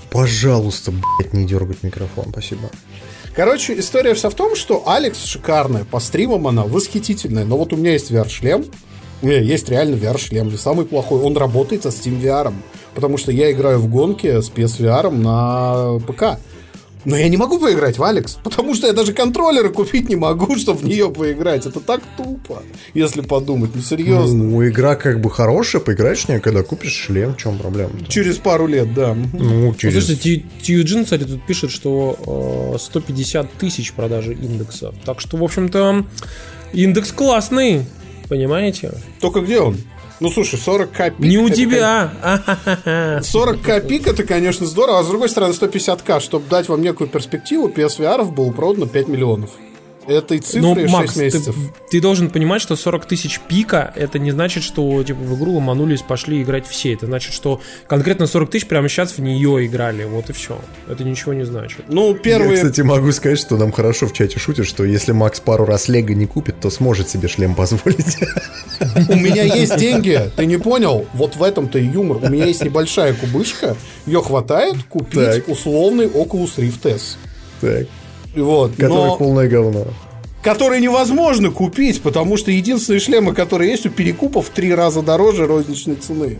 [0.10, 2.69] Пожалуйста, блядь, не дергать микрофон, спасибо.
[3.36, 7.78] Короче, история вся в том, что Алекс шикарная, по стримам она восхитительная, но вот у
[7.78, 8.65] меня есть VR-шлем,
[9.22, 12.53] есть реально VR-шлем, не самый плохой, он работает со Steam VR,
[12.95, 16.39] потому что я играю в гонки с PSVR на ПК.
[17.03, 20.56] Но я не могу поиграть в Алекс, потому что я даже контроллеры купить не могу,
[20.57, 21.65] чтобы в нее поиграть.
[21.65, 22.61] Это так тупо,
[22.93, 24.43] если подумать, ну серьезно.
[24.43, 27.91] Ну, игра как бы хорошая, поиграешь в нее, когда купишь шлем, в чем проблема?
[27.91, 28.07] -то?
[28.07, 29.15] Через пару лет, да.
[29.34, 30.06] Ну, через...
[30.06, 34.93] Слушайте, Тьюджин, кстати, тут пишет, что э, 150 тысяч продажи индекса.
[35.03, 36.06] Так что, в общем-то,
[36.73, 37.85] индекс классный,
[38.31, 38.93] понимаете?
[39.19, 39.75] Только где он?
[40.21, 41.19] Ну, слушай, 40к пик...
[41.19, 42.13] Не у тебя!
[42.85, 47.67] 40к пик это, конечно, здорово, а с другой стороны, 150к, чтобы дать вам некую перспективу,
[47.67, 49.49] PSVR было продано 5 миллионов.
[50.07, 51.56] Этой цифры ну, 6 Макс, месяцев.
[51.56, 55.53] Ты, ты должен понимать, что 40 тысяч пика это не значит, что типа в игру
[55.53, 56.94] ломанулись, пошли играть все.
[56.94, 60.03] Это значит, что конкретно 40 тысяч прямо сейчас в нее играли.
[60.06, 60.60] Вот и все.
[60.88, 61.84] Это ничего не значит.
[61.88, 62.52] Ну, первые...
[62.52, 65.88] Я, кстати, могу сказать, что нам хорошо в чате шутят, что если Макс пару раз
[65.88, 68.18] Лего не купит, то сможет себе шлем позволить.
[69.10, 71.06] У меня есть деньги, ты не понял?
[71.14, 72.18] Вот в этом-то и юмор.
[72.18, 77.18] У меня есть небольшая кубышка, ее хватает купить условный Oculus Rift S.
[77.61, 77.88] Так.
[78.35, 79.17] Вот, Который но...
[79.17, 79.85] полное говно.
[80.41, 85.45] который невозможно купить, потому что единственные шлемы, которые есть у перекупов, в три раза дороже
[85.47, 86.39] розничной цены.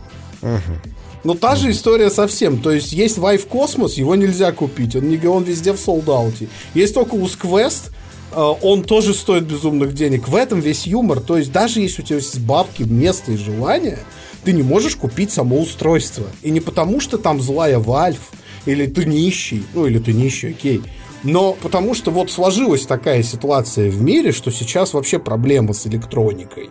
[1.24, 2.60] Но та же история совсем.
[2.62, 4.96] То есть есть Vive Cosmos, его нельзя купить.
[4.96, 6.48] Он, не, он везде в солдауте.
[6.74, 7.92] Есть Oculus Quest,
[8.32, 10.28] э, он тоже стоит безумных денег.
[10.28, 11.20] В этом весь юмор.
[11.20, 14.00] То есть даже если у тебя есть бабки, место и желание,
[14.44, 16.26] ты не можешь купить само устройство.
[16.42, 18.18] И не потому, что там злая Valve,
[18.66, 20.82] или ты нищий, ну или ты нищий, окей.
[21.24, 26.70] Но потому что вот сложилась такая ситуация в мире, что сейчас вообще проблема с электроникой.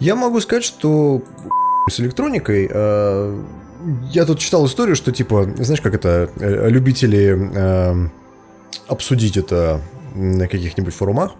[0.00, 1.22] Я могу сказать, что
[1.90, 3.42] с электроникой э,
[4.10, 8.08] я тут читал историю, что типа, знаешь, как это, э, любители э,
[8.88, 9.80] обсудить это
[10.14, 11.32] на каких-нибудь форумах,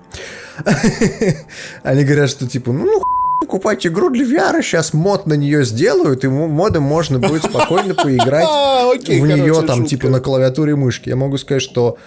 [1.83, 3.03] они говорят, что типа, ну, ну
[3.45, 8.49] покупать игру для VR, сейчас мод на нее сделают, и модом можно будет спокойно поиграть
[8.95, 11.11] Окей, в нее там типа на клавиатуре и мышке.
[11.11, 11.99] Я могу сказать, что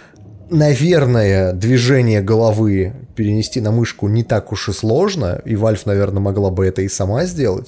[0.49, 6.49] наверное, движение головы перенести на мышку не так уж и сложно, и Valve, наверное, могла
[6.49, 7.67] бы это и сама сделать.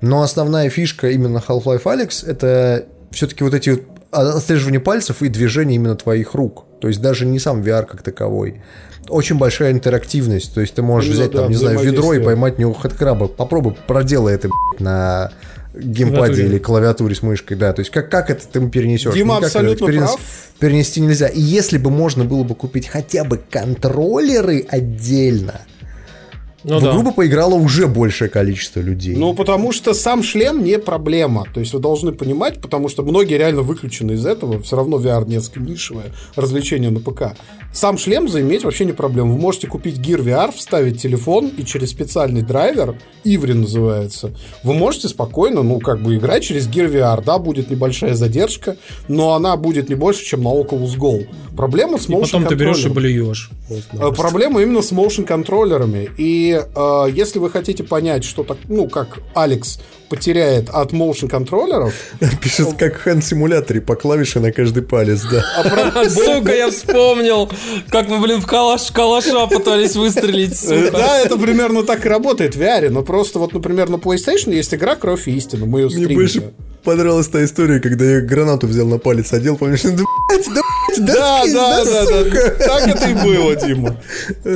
[0.00, 5.76] Но основная фишка именно Half-Life Alyx это все-таки вот эти вот отслеживание пальцев и движение
[5.76, 6.64] именно твоих рук.
[6.80, 8.62] То есть даже не сам VR как таковой.
[9.08, 10.54] Очень большая интерактивность.
[10.54, 12.72] То есть ты можешь Ну взять, да, там, не знаю, ведро и поймать в него
[12.74, 13.28] хэдкраба.
[13.28, 14.48] Попробуй, проделай это
[14.78, 15.32] на
[15.74, 16.46] геймпаде Клавиатуре.
[16.48, 17.72] или клавиатуре с мышкой, да.
[17.72, 19.14] То есть как, как это ты перенесешь?
[19.14, 20.20] Дима Никак это абсолютно перенес- прав.
[20.58, 21.28] Перенести нельзя.
[21.28, 25.60] И если бы можно было бы купить хотя бы контроллеры отдельно,
[26.64, 26.90] ну, в да.
[26.90, 29.16] игру бы поиграло уже большее количество людей.
[29.16, 31.46] Ну, потому что сам шлем не проблема.
[31.52, 34.60] То есть вы должны понимать, потому что многие реально выключены из этого.
[34.62, 37.36] Все равно VR несколько нишевое развлечение на ПК.
[37.72, 39.32] Сам шлем заиметь вообще не проблема.
[39.32, 44.32] Вы можете купить Gear VR, вставить телефон и через специальный драйвер, Иври называется,
[44.64, 47.22] вы можете спокойно, ну, как бы играть через Gear VR.
[47.24, 48.76] Да, будет небольшая задержка,
[49.08, 51.26] но она будет не больше, чем на Oculus Go.
[51.56, 53.50] Проблема с motion и потом ты берешь и блюешь.
[53.92, 56.08] Э, проблема именно с motion контроллерами.
[56.16, 61.94] И э, если вы хотите понять, что так, ну, как Алекс потеряет от motion контроллеров.
[62.42, 65.44] Пишет, как в хэн-симуляторе, по клавише на каждый палец, да.
[65.56, 67.48] А сука, я вспомнил,
[67.90, 70.90] как мы, блин, в калаш, калаша пытались выстрелить, сука.
[70.92, 74.74] Да, это примерно так и работает в VR, но просто вот, например, на PlayStation есть
[74.74, 76.52] игра «Кровь и истина», мы ее стримили
[76.82, 80.62] понравилась та история, когда я гранату взял на палец, одел, помнишь, да, блядь, да,
[80.98, 83.96] да, да, да, да, да, так это и было, Дима.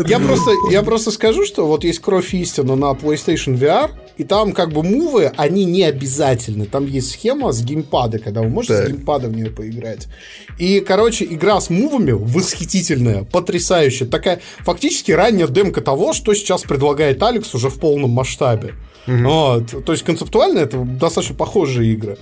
[0.06, 4.52] Я просто, я просто скажу, что вот есть кровь истина на PlayStation VR, и там
[4.52, 6.66] как бы мувы, они не обязательны.
[6.66, 8.86] Там есть схема с геймпада, когда вы можете так.
[8.86, 10.06] с геймпада в нее поиграть.
[10.58, 14.06] И, короче, игра с мувами восхитительная, потрясающая.
[14.06, 18.74] Такая фактически ранняя демка того, что сейчас предлагает Алекс уже в полном масштабе.
[19.06, 19.16] Угу.
[19.16, 19.84] Вот.
[19.84, 22.18] То есть концептуально это достаточно похожие игры.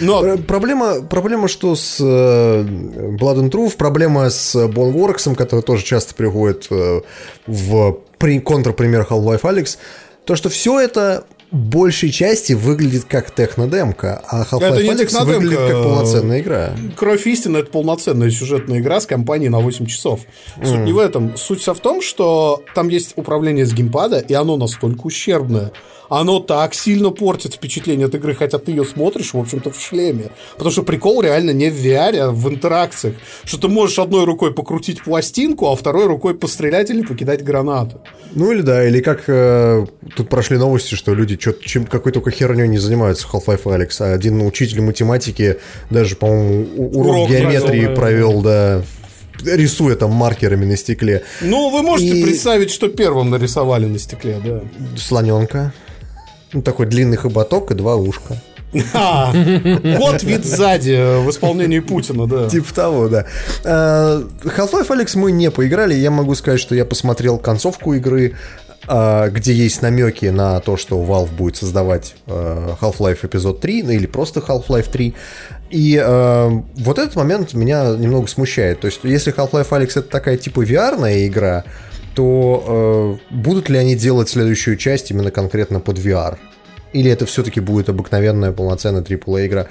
[0.00, 0.36] Но...
[0.38, 6.66] Проблема, проблема, что с э, Blood and Truth, проблема с Boneworks, который тоже часто приходит
[6.70, 7.00] э,
[7.46, 7.98] в
[8.44, 9.78] контрпример Half-Life Alex,
[10.24, 16.40] то, что все это большей части выглядит как технодемка, а Half-Life Alyx выглядит как полноценная
[16.40, 16.72] игра.
[16.96, 20.20] Кровь истины— это полноценная сюжетная игра с компанией на 8 часов.
[20.56, 20.84] Суть mm.
[20.84, 21.36] не в этом.
[21.36, 25.72] Суть вся в том, что там есть управление с геймпада, и оно настолько ущербное,
[26.08, 30.30] оно так сильно портит впечатление от игры, хотя ты ее смотришь, в общем-то, в шлеме.
[30.52, 33.14] Потому что прикол реально не в VR, а в интеракциях.
[33.44, 38.00] Что ты можешь одной рукой покрутить пластинку, а второй рукой пострелять или покидать гранату.
[38.34, 42.68] Ну или да, или как э, тут прошли новости, что люди чем какой только херней
[42.68, 43.96] не занимаются Half-Life Alex.
[44.00, 45.56] А один учитель математики
[45.90, 48.82] даже, по-моему, урок, урок геометрии провел, да,
[49.44, 51.22] рисуя там маркерами на стекле.
[51.40, 52.22] Ну, вы можете и...
[52.22, 54.62] представить, что первым нарисовали на стекле, да.
[54.96, 55.72] Слоненка.
[56.56, 58.34] Ну, такой длинный хоботок и два ушка.
[58.94, 59.30] А,
[59.98, 62.48] кот вид сзади в исполнении Путина, да.
[62.48, 63.26] Типа того, да.
[63.62, 65.92] А, Half-Life Alex мы не поиграли.
[65.92, 68.36] Я могу сказать, что я посмотрел концовку игры,
[68.86, 73.90] а, где есть намеки на то, что Valve будет создавать а, Half-Life эпизод 3, ну
[73.90, 75.14] или просто Half-Life 3.
[75.68, 78.80] И э, вот этот момент меня немного смущает.
[78.80, 80.96] То есть, если Half-Life Alex это такая типа VR
[81.26, 81.64] игра,
[82.16, 86.38] то э, будут ли они делать следующую часть именно конкретно под VR?
[86.94, 89.66] Или это все-таки будет обыкновенная полноценная AAA игра?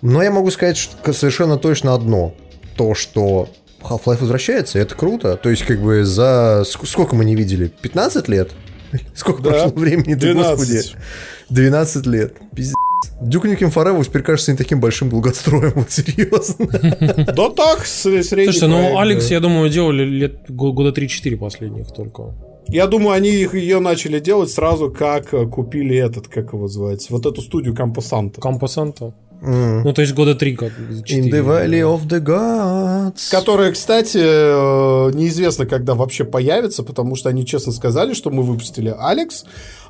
[0.00, 2.34] Но я могу сказать что совершенно точно одно.
[2.74, 3.50] То, что
[3.82, 5.36] Half-Life возвращается, это круто.
[5.36, 6.64] То есть, как бы за...
[6.66, 7.70] Сколько мы не видели?
[7.82, 8.52] 15 лет?
[9.14, 10.14] Сколько да, прошло времени?
[10.14, 10.42] 12.
[10.42, 10.82] Да, господи.
[11.50, 12.36] 12 лет.
[12.54, 12.74] Пиздец.
[13.20, 16.66] Duke Nukem Forever теперь кажется не таким большим долгостроем, вот серьезно.
[17.34, 22.34] Да так, средний Слушайте, ну Алекс, я думаю, делали лет года 3-4 последних только.
[22.68, 27.10] Я думаю, они их, ее начали делать сразу, как э, купили этот, как его звать,
[27.10, 28.40] вот эту студию Кампосанта.
[28.40, 29.12] Кампосанта?
[29.40, 29.82] Mm.
[29.84, 30.72] Ну, то есть года три как
[31.04, 31.22] 4.
[31.22, 33.30] In the Valley of the Gods.
[33.30, 38.94] Которая, кстати, э, неизвестно, когда вообще появится, потому что они честно сказали, что мы выпустили
[38.98, 39.44] Алекс,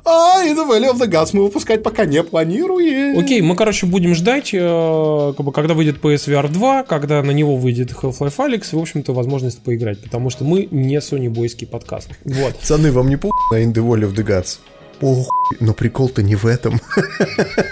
[0.05, 3.19] а In the Valley of the Gods мы выпускать пока не планируем.
[3.19, 7.57] Окей, мы, короче, будем ждать, э, как бы, когда выйдет PSVR 2, когда на него
[7.57, 12.09] выйдет Half-Life и, в общем-то, возможность поиграть, потому что мы не Sony Бойский подкаст.
[12.23, 12.55] Вот.
[12.55, 14.59] Пацаны, вам не по на In the Valley of the Gods?
[15.01, 16.79] Похуй, но прикол-то не в этом.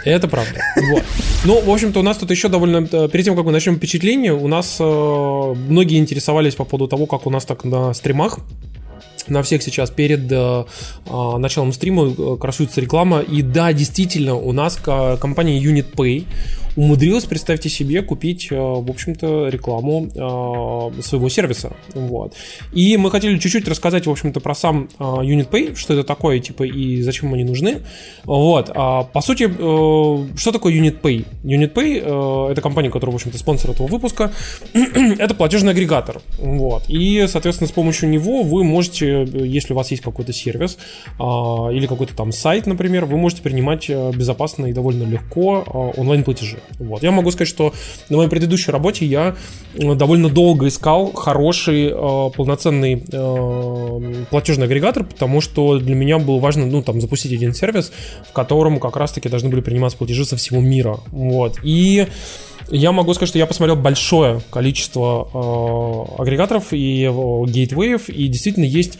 [0.04, 0.60] Это правда.
[0.76, 1.04] Вот.
[1.46, 2.88] Ну, в общем-то, у нас тут еще довольно...
[2.92, 7.06] Э, перед тем, как мы начнем впечатление, у нас э, многие интересовались по поводу того,
[7.06, 8.40] как у нас так на стримах
[9.28, 10.66] на всех сейчас перед э,
[11.06, 13.20] э началом стрима э, красуется реклама.
[13.20, 16.26] И да, действительно, у нас компания Unit Pay
[16.80, 21.74] умудрилась, представьте себе, купить, э, в общем-то, рекламу э, своего сервиса.
[21.94, 22.34] Вот.
[22.72, 26.64] И мы хотели чуть-чуть рассказать, в общем-то, про сам э, UnitPay, что это такое, типа,
[26.64, 27.82] и зачем они нужны.
[28.24, 28.72] Вот.
[28.74, 31.26] А, по сути, что такое UnitPay?
[31.44, 34.32] UnitPay— это компания, которая, в общем-то, спонсор этого выпуска.
[34.74, 36.22] это платежный агрегатор.
[36.38, 36.84] Вот.
[36.88, 40.78] И, соответственно, с помощью него вы можете, если у вас есть какой-то сервис
[41.20, 46.60] или какой-то там сайт, например, вы можете принимать безопасно и довольно легко онлайн-платежи.
[46.78, 47.04] Вот.
[47.04, 47.74] Я могу сказать, что
[48.10, 49.36] на моей предыдущей работе я
[49.74, 56.40] э, довольно долго искал хороший э, полноценный э, платежный агрегатор, потому что для меня было
[56.40, 57.92] важно ну, там, запустить один сервис,
[58.28, 61.00] в котором как раз-таки должны были приниматься платежи со всего мира.
[61.08, 61.58] Вот.
[61.64, 62.08] И
[62.72, 69.00] я могу сказать, что я посмотрел большое количество э, агрегаторов и э, и действительно есть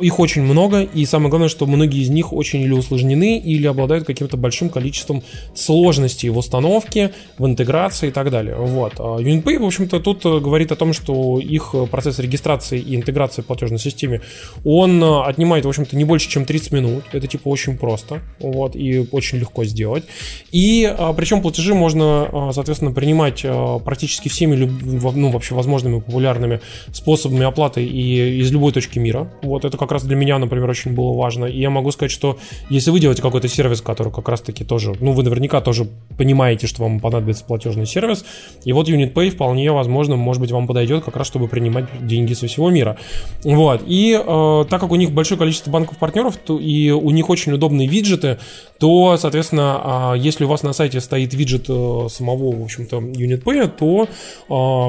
[0.00, 4.04] их очень много, и самое главное, что многие из них очень или усложнены, или обладают
[4.04, 5.22] каким-то большим количеством
[5.54, 8.56] сложностей в установке, в интеграции и так далее.
[8.56, 8.94] Вот.
[8.98, 13.42] А UnitPay, в общем-то, тут э, говорит о том, что их процесс регистрации и интеграции
[13.42, 14.22] в платежной системе,
[14.64, 17.04] он э, отнимает, в общем-то, не больше, чем 30 минут.
[17.12, 20.04] Это, типа, очень просто, вот, и очень легко сделать.
[20.52, 23.44] И, а, причем платежи можно, а, соответственно, принимать
[23.84, 26.60] практически всеми, ну, вообще, возможными популярными
[26.92, 29.30] способами оплаты и из любой точки мира.
[29.42, 31.46] Вот, это как как раз для меня, например, очень было важно.
[31.46, 32.38] И я могу сказать, что
[32.68, 36.84] если вы делаете какой-то сервис, который как раз-таки тоже, ну, вы наверняка тоже понимаете, что
[36.84, 38.24] вам понадобится платежный сервис,
[38.64, 42.46] и вот UnitPay вполне возможно, может быть, вам подойдет как раз, чтобы принимать деньги со
[42.46, 42.98] всего мира.
[43.42, 43.82] Вот.
[43.84, 47.88] И э, так как у них большое количество банков-партнеров, то, и у них очень удобные
[47.88, 48.38] виджеты,
[48.78, 53.68] то, соответственно, э, если у вас на сайте стоит виджет э, самого, в общем-то, UnitPay,
[53.76, 54.06] то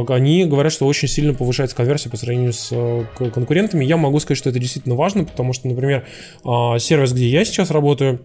[0.07, 3.83] э, они говорят, что очень сильно повышается конверсия по сравнению с э, конкурентами.
[3.83, 6.05] Я могу сказать, что это действительно действительно важно, потому что, например,
[6.43, 8.21] а, сервис, где я сейчас работаю,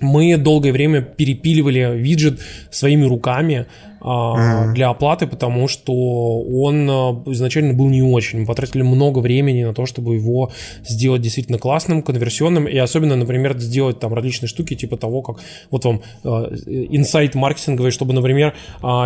[0.00, 3.66] мы долгое время перепиливали виджет своими руками,
[4.00, 4.72] mm-hmm.
[4.74, 5.92] для оплаты, потому что
[6.40, 8.40] он а, изначально был не очень.
[8.40, 10.50] Мы потратили много времени на то, чтобы его
[10.84, 15.36] сделать действительно классным, конверсионным, и особенно, например, сделать там различные штуки, типа того, как
[15.70, 18.54] вот вам а, инсайт маркетинговый, чтобы, например,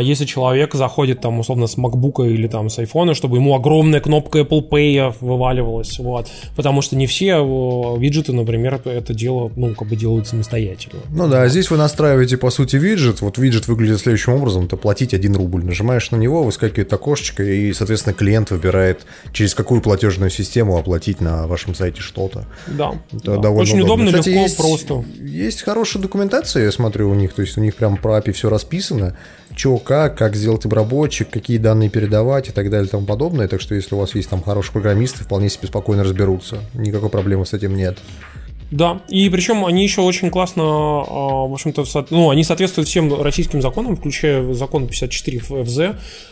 [0.02, 4.40] если человек заходит там условно с MacBook или там с iPhone, чтобы ему огромная кнопка
[4.40, 7.42] Apple Pay вываливалась, вот, потому что не все
[7.96, 11.00] виджеты, например, это дело, ну, как бы делают самостоятельно.
[11.10, 15.34] Ну да, здесь вы настраиваете, по сути, виджет, вот виджет выглядит следующим образом, платить 1
[15.36, 15.64] рубль.
[15.64, 21.46] Нажимаешь на него, выскакивает окошечко, и, соответственно, клиент выбирает, через какую платежную систему оплатить на
[21.46, 22.44] вашем сайте что-то.
[22.66, 22.92] Да.
[23.12, 23.36] Это да.
[23.38, 25.04] довольно Очень удобно, удобно Кстати, легко, есть, просто.
[25.20, 28.50] Есть хорошая документация, я смотрю, у них, то есть у них прям про API все
[28.50, 29.16] расписано,
[29.56, 33.48] что, как, как сделать обработчик, какие данные передавать и так далее и тому подобное.
[33.48, 36.58] Так что если у вас есть там хорошие программисты, вполне себе спокойно разберутся.
[36.74, 37.98] Никакой проблемы с этим нет.
[38.72, 43.60] Да, и причем они еще очень классно, а, в общем-то, ну, они соответствуют всем российским
[43.60, 45.78] законам, включая закон 54 ФЗ.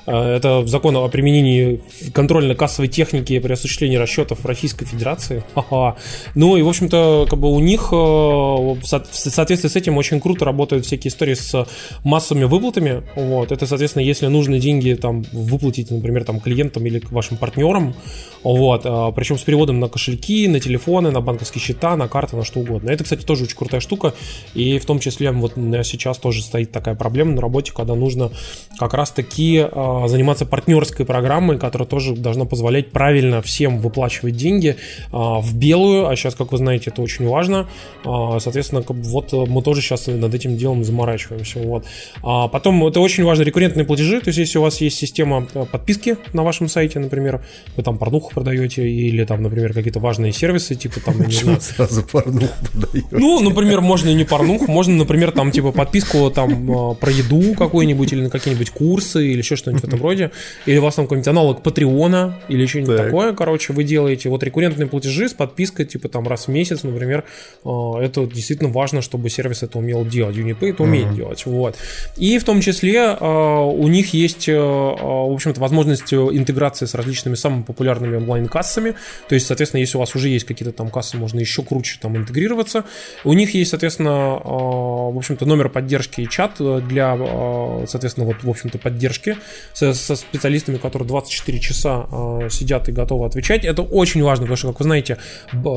[0.06, 1.82] А, это закон о применении
[2.14, 5.44] контрольно-кассовой техники при осуществлении расчетов Российской Федерации.
[5.54, 5.96] Ага.
[6.34, 10.46] Ну и, в общем-то, как бы у них а, в соответствии с этим очень круто
[10.46, 11.66] работают всякие истории с
[12.04, 13.02] массовыми выплатами.
[13.16, 13.52] Вот.
[13.52, 17.94] Это, соответственно, если нужны деньги там выплатить, например, там клиентам или вашим партнерам,
[18.42, 18.84] вот,
[19.14, 22.60] причем с переводом на кошельки, на телефоны, на банковские счета, на карты карты, на что
[22.60, 22.90] угодно.
[22.90, 24.14] Это, кстати, тоже очень крутая штука,
[24.54, 25.54] и в том числе вот
[25.84, 28.30] сейчас тоже стоит такая проблема на работе, когда нужно
[28.78, 34.76] как раз-таки э, заниматься партнерской программой, которая тоже должна позволять правильно всем выплачивать деньги э,
[35.12, 37.68] в белую, а сейчас, как вы знаете, это очень важно.
[38.04, 41.60] Э, соответственно, вот мы тоже сейчас над этим делом заморачиваемся.
[41.60, 41.84] Вот.
[42.22, 46.16] А потом это очень важно рекуррентные платежи, то есть если у вас есть система подписки
[46.32, 47.44] на вашем сайте, например,
[47.76, 52.02] вы там порнуху продаете или там, например, какие-то важные сервисы, типа там, не знаю, сразу
[52.22, 53.08] порнуху продаете.
[53.10, 57.54] Ну, например, можно и не порнуху, можно, например, там, типа, подписку там а, про еду
[57.54, 60.30] какую-нибудь или на какие-нибудь курсы или еще что-нибудь в этом роде.
[60.66, 64.28] Или у вас там какой-нибудь аналог Патреона или что-нибудь такое, короче, вы делаете.
[64.28, 67.24] Вот рекуррентные платежи с подпиской, типа, там, раз в месяц, например,
[67.64, 70.36] а, это действительно важно, чтобы сервис это умел делать.
[70.36, 71.76] UniPay это умеет делать, вот.
[72.16, 77.62] И в том числе а, у них есть, в общем-то, возможность интеграции с различными самыми
[77.62, 78.94] популярными онлайн-кассами.
[79.28, 82.09] То есть, соответственно, если у вас уже есть какие-то там кассы, можно еще круче там
[82.10, 82.84] там интегрироваться.
[83.24, 88.42] У них есть, соответственно, а, в общем-то, номер поддержки и чат для, а, соответственно, вот,
[88.42, 89.36] в общем-то, поддержки
[89.72, 93.64] со, со специалистами, которые 24 часа а, сидят и готовы отвечать.
[93.64, 95.18] Это очень важно, потому что, как вы знаете,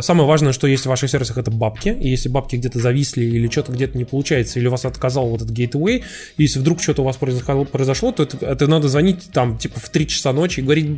[0.02, 1.90] самое важное, что есть в ваших сервисах, это бабки.
[1.90, 5.42] И если бабки где-то зависли или что-то где-то не получается, или у вас отказал вот
[5.42, 6.04] этот gateway,
[6.38, 10.08] если вдруг что-то у вас произошло, то это, это надо звонить там, типа, в 3
[10.08, 10.96] часа ночи и говорить,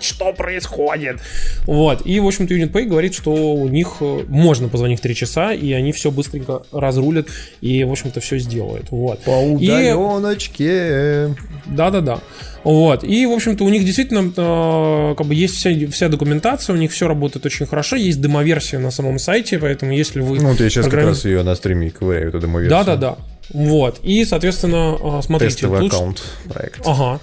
[0.00, 1.20] что происходит?
[1.66, 2.06] Вот.
[2.06, 5.72] И, в общем-то, UnitPay говорит, что у них э, можно позвонить в 3 часа, и
[5.72, 7.26] они все быстренько разрулят
[7.60, 8.90] и, в общем-то, все сделают.
[8.90, 9.20] Вот.
[9.20, 11.34] По удаленочке.
[11.66, 12.20] Да-да-да.
[12.64, 13.04] Вот.
[13.04, 16.92] И, в общем-то, у них действительно э, как бы есть вся, вся документация, у них
[16.92, 20.40] все работает очень хорошо, есть демоверсия на самом сайте, поэтому если вы...
[20.40, 21.06] Ну, я сейчас программ...
[21.06, 22.70] как раз ее на стриме ковыряю, эту демоверсию.
[22.70, 23.16] Да-да-да.
[23.52, 24.00] Вот.
[24.02, 25.54] И, соответственно, э, смотрите...
[25.54, 25.92] Тестовый тут...
[25.92, 26.80] аккаунт проект.
[26.86, 27.20] Ага.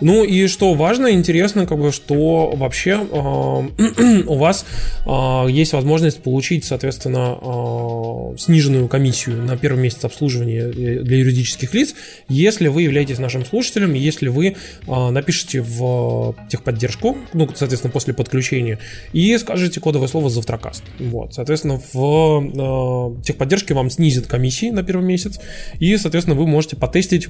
[0.00, 4.64] Ну и что важно, интересно, как бы, что вообще э, у вас
[5.06, 11.74] э, есть возможность получить, соответственно, э, сниженную комиссию на первый месяц обслуживания э, для юридических
[11.74, 11.94] лиц,
[12.28, 14.56] если вы являетесь нашим слушателем, если вы
[14.86, 18.78] э, напишите в техподдержку, ну, соответственно, после подключения,
[19.12, 20.82] и скажете кодовое слово «Завтракаст».
[20.98, 25.38] Вот, соответственно, в э, техподдержке вам снизят комиссии на первый месяц,
[25.78, 27.28] и, соответственно, вы можете потестить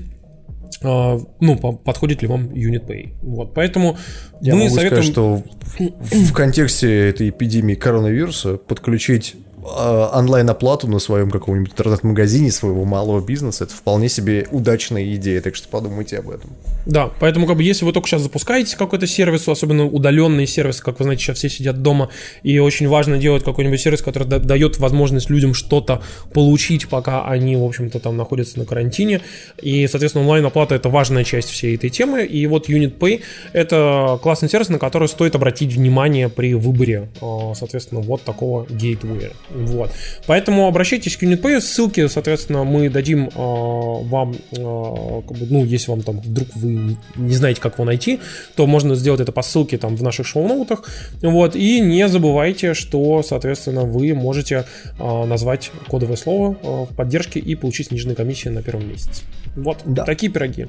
[0.83, 3.15] ну, подходит ли вам Unit Pay.
[3.23, 3.99] Вот, поэтому
[4.41, 5.03] Я мы могу советуем...
[5.03, 5.43] сказать, что
[5.79, 13.21] в, в контексте этой эпидемии коронавируса подключить а, онлайн-оплату на своем каком-нибудь интернет-магазине своего малого
[13.21, 16.51] бизнеса, это вполне себе удачная идея, так что подумайте об этом.
[16.87, 20.99] Да, поэтому как бы если вы только сейчас запускаете какой-то сервис, особенно удаленный сервис, как
[20.99, 22.09] вы знаете, сейчас все сидят дома,
[22.43, 27.65] и очень важно делать какой-нибудь сервис, который дает возможность людям что-то получить, пока они, в
[27.65, 29.21] общем-то, там находятся на карантине,
[29.61, 33.23] и, соответственно, онлайн-оплата это важная часть всей этой темы, и вот Unit Pay
[33.53, 39.33] это классный сервис, на который стоит обратить внимание при выборе, а, соответственно, вот такого гейтвея.
[39.55, 39.91] Вот.
[40.27, 45.91] Поэтому обращайтесь к UnitPay, ссылки, соответственно, мы дадим э, вам, э, как бы, ну, если
[45.91, 48.21] вам там вдруг вы не, не знаете, как его найти,
[48.55, 50.85] то можно сделать это по ссылке там в наших шоу-ноутах.
[51.23, 51.57] Вот.
[51.57, 54.65] И не забывайте, что, соответственно, вы можете
[54.99, 59.23] э, назвать кодовое слово э, в поддержке и получить сниженные комиссии на первом месяце.
[59.57, 60.05] Вот, да.
[60.05, 60.69] такие пироги.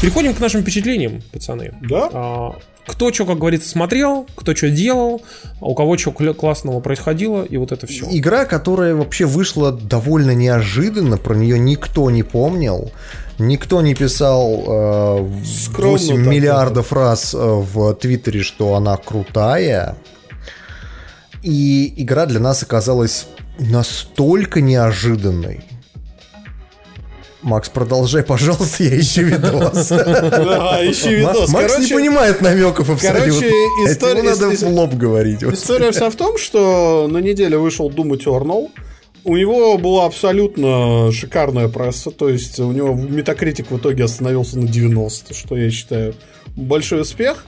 [0.00, 1.74] Переходим к нашим впечатлениям, пацаны.
[1.82, 2.08] Да.
[2.12, 5.22] А, кто что, как говорится, смотрел, кто что делал,
[5.60, 8.06] у кого что классного происходило, и вот это все.
[8.10, 12.92] Игра, которая вообще вышла довольно неожиданно, про нее никто не помнил.
[13.38, 15.28] Никто не писал э,
[15.78, 16.94] 8 миллиардов это.
[16.94, 19.96] раз э, в Твиттере, что она крутая.
[21.42, 23.26] И игра для нас оказалась
[23.58, 25.64] настолько неожиданной,
[27.42, 29.88] Макс, продолжай, пожалуйста, я ищу видос.
[29.88, 31.48] Да, ищу видос.
[31.50, 33.24] Макс не понимает намеков абсолютно.
[33.24, 33.50] Короче,
[33.86, 34.22] история...
[34.22, 35.42] надо в лоб говорить.
[35.42, 38.68] История вся в том, что на неделе вышел Doom Eternal.
[39.24, 44.66] У него была абсолютно шикарная пресса, то есть у него Metacritic в итоге остановился на
[44.66, 46.14] 90, что я считаю
[46.56, 47.44] большой успех.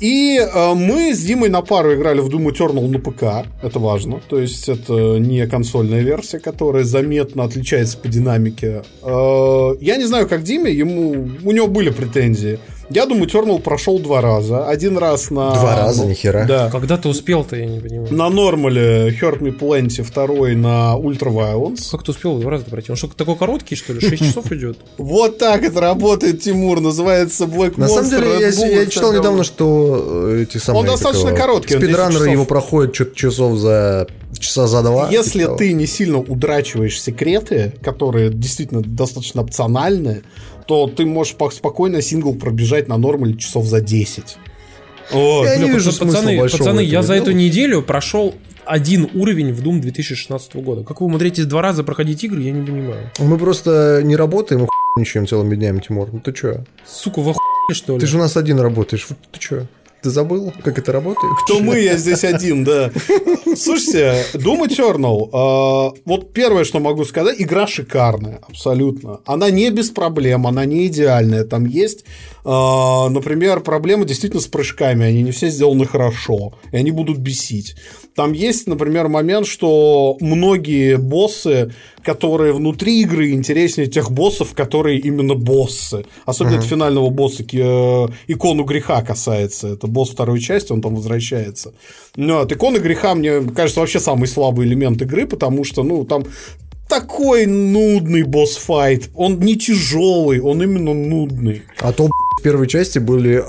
[0.00, 4.20] И э, мы с Димой на пару играли в Doom Eternal на ПК, это важно,
[4.28, 8.82] то есть это не консольная версия, которая заметно отличается по динамике.
[9.02, 12.58] Э, я не знаю, как Диме, ему, у него были претензии.
[12.90, 14.68] Я думаю, Eternal прошел два раза.
[14.68, 15.52] Один раз на...
[15.52, 16.44] Два раза, ну, нихера.
[16.46, 16.70] Да.
[16.70, 18.12] Когда ты успел-то, я не понимаю.
[18.12, 21.90] На нормале Hurt Me Plenty, второй на Ultra Violence.
[21.90, 22.90] Как ты успел два раза пройти?
[22.90, 24.00] Он что, такой короткий, что ли?
[24.00, 24.78] 6 часов идет?
[24.98, 26.80] Вот так это работает, Тимур.
[26.80, 27.80] Называется Black Monster.
[27.80, 30.80] На самом деле, я читал недавно, что эти самые...
[30.80, 31.74] Он достаточно короткий.
[31.74, 34.06] Спидранеры его проходят часов за
[34.38, 35.08] часа за два.
[35.10, 40.22] Если ты не сильно удрачиваешь секреты, которые действительно достаточно опциональные,
[40.66, 44.36] то ты можешь спокойно сингл пробежать на нормале часов за 10.
[45.12, 45.44] Вот.
[45.44, 48.34] Я не вижу пацаны, пацаны, я за эту неделю прошел
[48.64, 50.82] один уровень в Doom 2016 года.
[50.82, 53.10] Как вы умудряетесь два раза проходить игры, я не понимаю.
[53.18, 56.08] Мы просто не работаем и ничем целыми днями, Тимур.
[56.12, 56.64] Ну ты чё?
[56.84, 58.00] Сука, вы охуели, что ли?
[58.00, 59.06] Ты же у нас один работаешь.
[59.30, 59.66] Ты чё?
[60.06, 61.34] Ты забыл, как это работает?
[61.42, 62.92] Кто мы, я здесь один, да.
[63.56, 69.18] Слушайте, Doom Eternal, э, вот первое, что могу сказать, игра шикарная, абсолютно.
[69.26, 71.42] Она не без проблем, она не идеальная.
[71.42, 72.04] Там есть,
[72.46, 77.74] например, проблемы действительно с прыжками, они не все сделаны хорошо, и они будут бесить.
[78.14, 85.34] Там есть, например, момент, что многие боссы, которые внутри игры, интереснее тех боссов, которые именно
[85.34, 86.06] боссы.
[86.24, 86.58] Особенно uh-huh.
[86.58, 89.68] это финального босса, э, икону греха касается.
[89.68, 91.74] Это босс второй части, он там возвращается.
[92.14, 96.24] Но от иконы греха, мне кажется, вообще самый слабый элемент игры, потому что, ну, там
[96.88, 99.10] такой нудный босс-файт.
[99.14, 101.62] Он не тяжелый, он именно нудный.
[101.80, 103.42] А то в первой части были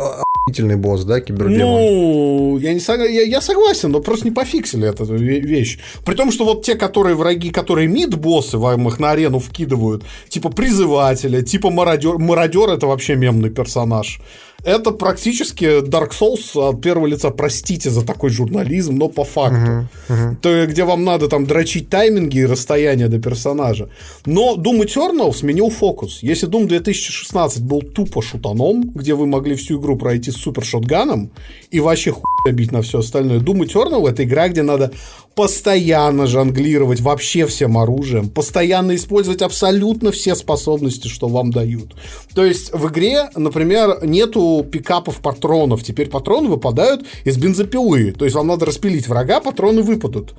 [0.48, 1.60] охуительный босс, да, кибердемон?
[1.60, 3.00] Ну, я, не сог...
[3.00, 5.80] я, я согласен, но просто не пофиксили эту вещь.
[6.06, 10.50] При том, что вот те, которые враги, которые мид-боссы вам их на арену вкидывают, типа
[10.50, 14.22] призывателя, типа мародер, мародер это вообще мемный персонаж.
[14.64, 17.30] Это практически Dark Souls от первого лица.
[17.30, 19.58] Простите за такой журнализм, но по факту.
[19.58, 20.36] Uh-huh, uh-huh.
[20.42, 23.90] То, где вам надо там дрочить тайминги и расстояние до персонажа.
[24.26, 26.20] Но Doom Eternal сменил фокус.
[26.22, 31.32] Если Doom 2016 был тупо шутаном, где вы могли всю игру пройти с супер шотганом
[31.72, 34.92] и вообще хуй бить на все остальное, Doom Eternal это игра, где надо
[35.38, 41.96] постоянно жонглировать вообще всем оружием, постоянно использовать абсолютно все способности, что вам дают.
[42.34, 45.84] То есть в игре, например, нету пикапов патронов.
[45.84, 48.14] Теперь патроны выпадают из бензопилы.
[48.14, 50.34] То есть вам надо распилить врага, патроны выпадут.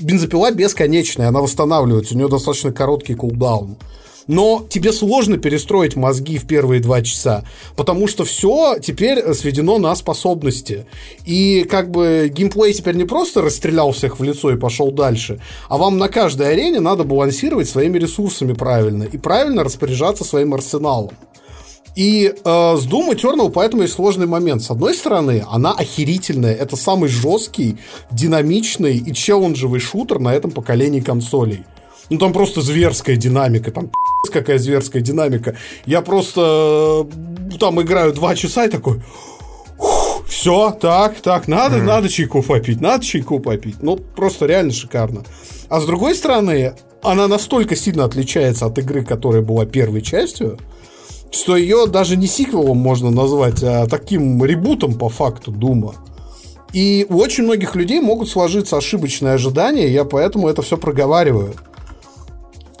[0.00, 3.76] Бензопила бесконечная, она восстанавливается, у нее достаточно короткий кулдаун
[4.26, 7.44] но тебе сложно перестроить мозги в первые два часа,
[7.76, 10.86] потому что все теперь сведено на способности.
[11.26, 15.78] И как бы геймплей теперь не просто расстрелял всех в лицо и пошел дальше, а
[15.78, 21.10] вам на каждой арене надо балансировать своими ресурсами правильно и правильно распоряжаться своим арсеналом.
[21.94, 24.62] И э, с Doom Eternal поэтому есть сложный момент.
[24.62, 26.54] С одной стороны, она охерительная.
[26.54, 27.76] Это самый жесткий,
[28.10, 31.64] динамичный и челленджевый шутер на этом поколении консолей.
[32.08, 33.90] Ну, там просто зверская динамика, там
[34.30, 35.56] какая зверская динамика.
[35.86, 37.06] Я просто
[37.52, 39.00] э, там играю два часа и такой...
[40.28, 41.82] Все, так, так, надо, mm.
[41.82, 43.82] надо чайку попить, надо чайку попить.
[43.82, 45.24] Ну, просто реально шикарно.
[45.68, 46.72] А с другой стороны,
[47.02, 50.58] она настолько сильно отличается от игры, которая была первой частью,
[51.30, 55.94] что ее даже не сиквелом можно назвать, а таким ребутом по факту Дума.
[56.72, 61.54] И у очень многих людей могут сложиться ошибочные ожидания, я поэтому это все проговариваю.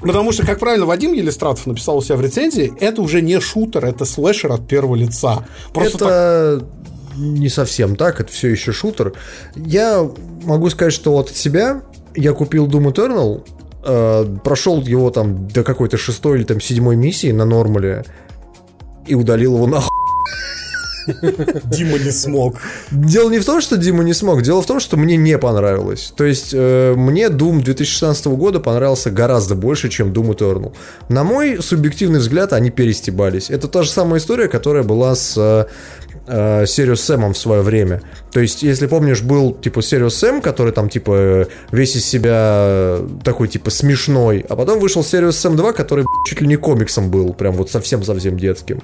[0.02, 3.84] Потому что, как правильно Вадим Елистратов написал у себя в рецензии, это уже не шутер,
[3.84, 5.46] это слэшер от первого лица.
[5.72, 6.68] Просто это так...
[7.18, 9.14] не совсем так, это все еще шутер.
[9.54, 10.08] Я
[10.44, 11.82] могу сказать, что от себя
[12.16, 13.44] я купил Doom Eternal,
[13.84, 18.04] э, прошел его там до какой-то шестой или там седьмой миссии на нормале
[19.06, 19.91] и удалил его нахуй.
[21.64, 22.56] Дима не смог.
[22.90, 26.12] Дело не в том, что Дима не смог, дело в том, что мне не понравилось.
[26.16, 30.72] То есть э, мне Doom 2016 года понравился гораздо больше, чем Doom Eternal.
[31.08, 33.50] На мой субъективный взгляд, они перестебались.
[33.50, 35.66] Это та же самая история, которая была с э,
[36.26, 38.02] э Serious Sam в свое время.
[38.32, 43.48] То есть, если помнишь, был типа Serious Sam, который там типа весь из себя такой
[43.48, 47.54] типа смешной, а потом вышел Serious Sam 2, который чуть ли не комиксом был, прям
[47.54, 48.82] вот совсем-совсем детским.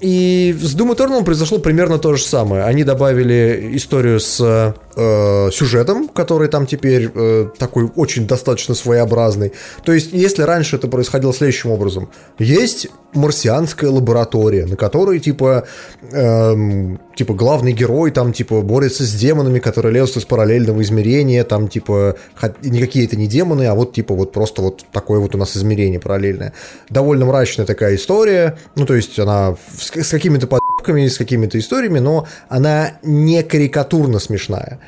[0.00, 2.64] И с Doom Eternal произошло примерно то же самое.
[2.64, 9.52] Они добавили историю с э, сюжетом, который там теперь э, такой очень достаточно своеобразный.
[9.84, 12.10] То есть, если раньше это происходило следующим образом.
[12.38, 15.66] Есть марсианская лаборатория, на которой, типа,
[16.12, 21.68] эм, типа, главный герой там, типа, борется с демонами, которые лезут из параллельного измерения, там,
[21.68, 22.16] типа,
[22.62, 26.00] никакие это не демоны, а вот, типа, вот просто вот такое вот у нас измерение
[26.00, 26.52] параллельное.
[26.90, 32.26] Довольно мрачная такая история, ну, то есть она с, какими-то подпками, с какими-то историями, но
[32.48, 34.80] она не карикатурно смешная.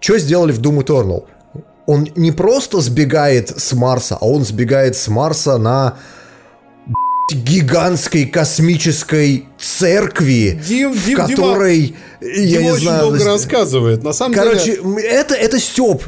[0.00, 1.24] Что сделали в Doom Eternal?
[1.86, 5.96] Он не просто сбегает с Марса, а он сбегает с Марса на
[7.32, 14.02] гигантской космической церкви, Дим, в Дим, которой Дима, я Дима не очень знаю, долго рассказывает.
[14.04, 16.02] На самом короче, деле, это это Степ.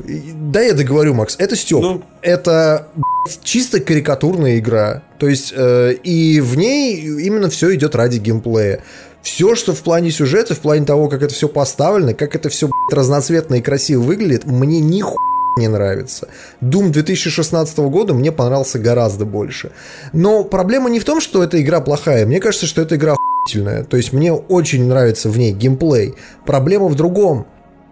[0.53, 1.35] Да, я договорю, Макс.
[1.39, 1.81] Это Степ.
[1.81, 2.03] Ну?
[2.23, 5.03] Это блядь, чисто карикатурная игра.
[5.19, 8.85] То есть э, и в ней именно все идет ради геймплея.
[9.23, 12.67] Все, что в плане сюжета, в плане того, как это все поставлено, как это все
[12.67, 15.17] блядь, разноцветно и красиво выглядит, мне нихуя
[15.59, 16.29] не нравится.
[16.61, 19.73] Doom 2016 года мне понравился гораздо больше.
[20.13, 22.27] Но проблема не в том, что эта игра плохая.
[22.27, 23.85] Мне кажется, что эта игра охуительная.
[23.85, 26.15] То есть мне очень нравится в ней геймплей.
[26.47, 27.47] Проблема в другом.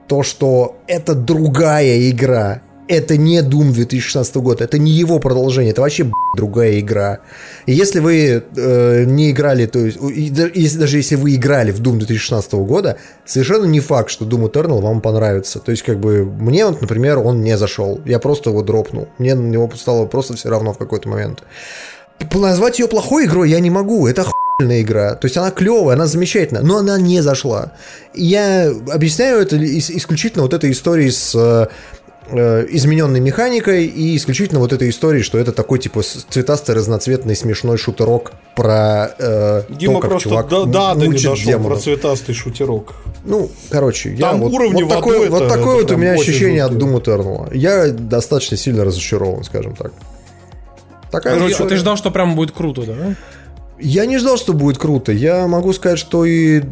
[0.07, 5.81] То, что это другая игра это не Doom 2016 года, это не его продолжение, это
[5.81, 7.21] вообще другая игра.
[7.67, 11.81] И если вы э, не играли, то есть, и, и, даже если вы играли в
[11.81, 15.59] Doom 2016 года, совершенно не факт, что Doom Eternal вам понравится.
[15.59, 18.01] То есть, как бы, мне он, например, он не зашел.
[18.05, 19.09] Я просто его дропнул.
[19.19, 21.43] Мне на него стало просто все равно в какой-то момент.
[22.33, 24.07] Назвать ее плохой игрой я не могу.
[24.07, 25.15] Это охуенная игра.
[25.15, 27.73] То есть она клевая, она замечательная, но она не зашла.
[28.15, 31.67] Я объясняю это исключительно вот этой историей с Э,
[32.31, 38.33] измененной механикой и исключительно вот этой историей, что это такой типа цветастый, разноцветный, смешной шутерок
[38.57, 41.67] про э, Дима то, как просто чувак да, да, да не дошел демонов.
[41.67, 42.95] про цветастый шутерок.
[43.25, 46.67] Ну, короче, я Там вот, уровни вот такое, это, вот такое вот у меня ощущение
[46.67, 47.01] жуткое.
[47.01, 47.57] от Doom Eternal.
[47.57, 49.93] Я достаточно сильно разочарован, скажем так.
[51.11, 53.15] Такая Короче, а ты ждал, что прям будет круто, да?
[53.79, 55.13] Я не ждал, что будет круто.
[55.13, 56.63] Я могу сказать, что и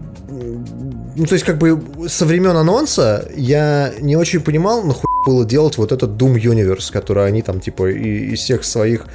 [1.16, 5.78] ну, то есть, как бы, со времен анонса я не очень понимал, нахуй было делать
[5.78, 9.06] вот этот Doom Universe, который они там, типа, и, из всех своих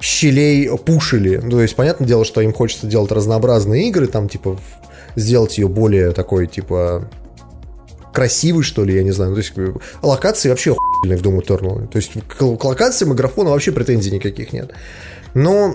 [0.00, 1.40] щелей пушили.
[1.42, 4.58] Ну, то есть, понятное дело, что им хочется делать разнообразные игры, там, типа,
[5.16, 7.08] сделать ее более такой, типа,
[8.12, 9.30] красивый, что ли, я не знаю.
[9.30, 9.52] Ну, то есть,
[10.02, 11.88] локации вообще охуенные в Doom Eternal.
[11.88, 14.72] То есть, к, локациям и графону вообще претензий никаких нет.
[15.34, 15.74] Но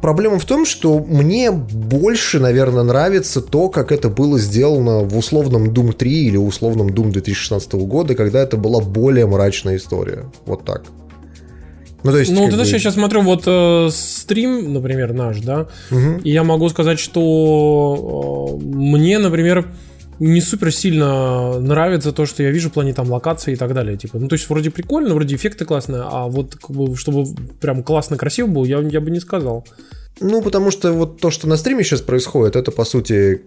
[0.00, 5.70] проблема в том, что мне больше, наверное, нравится то, как это было сделано в условном
[5.70, 10.24] Doom 3 или условном Doom 2016 года, когда это была более мрачная история.
[10.46, 10.84] Вот так.
[12.04, 15.68] Ну, то есть, ну ты знаешь, я сейчас смотрю вот э, стрим, например, наш, да,
[15.90, 16.20] угу.
[16.24, 19.68] и я могу сказать, что э, мне, например,
[20.18, 23.96] не супер сильно нравится то, что я вижу в плане там локации и так далее.
[23.96, 27.24] Типа, ну, то есть, вроде прикольно, вроде эффекты классные, а вот как бы, чтобы
[27.60, 29.66] прям классно красиво был, я, я бы не сказал.
[30.20, 33.42] Ну, потому что вот то, что на стриме сейчас происходит, это, по сути,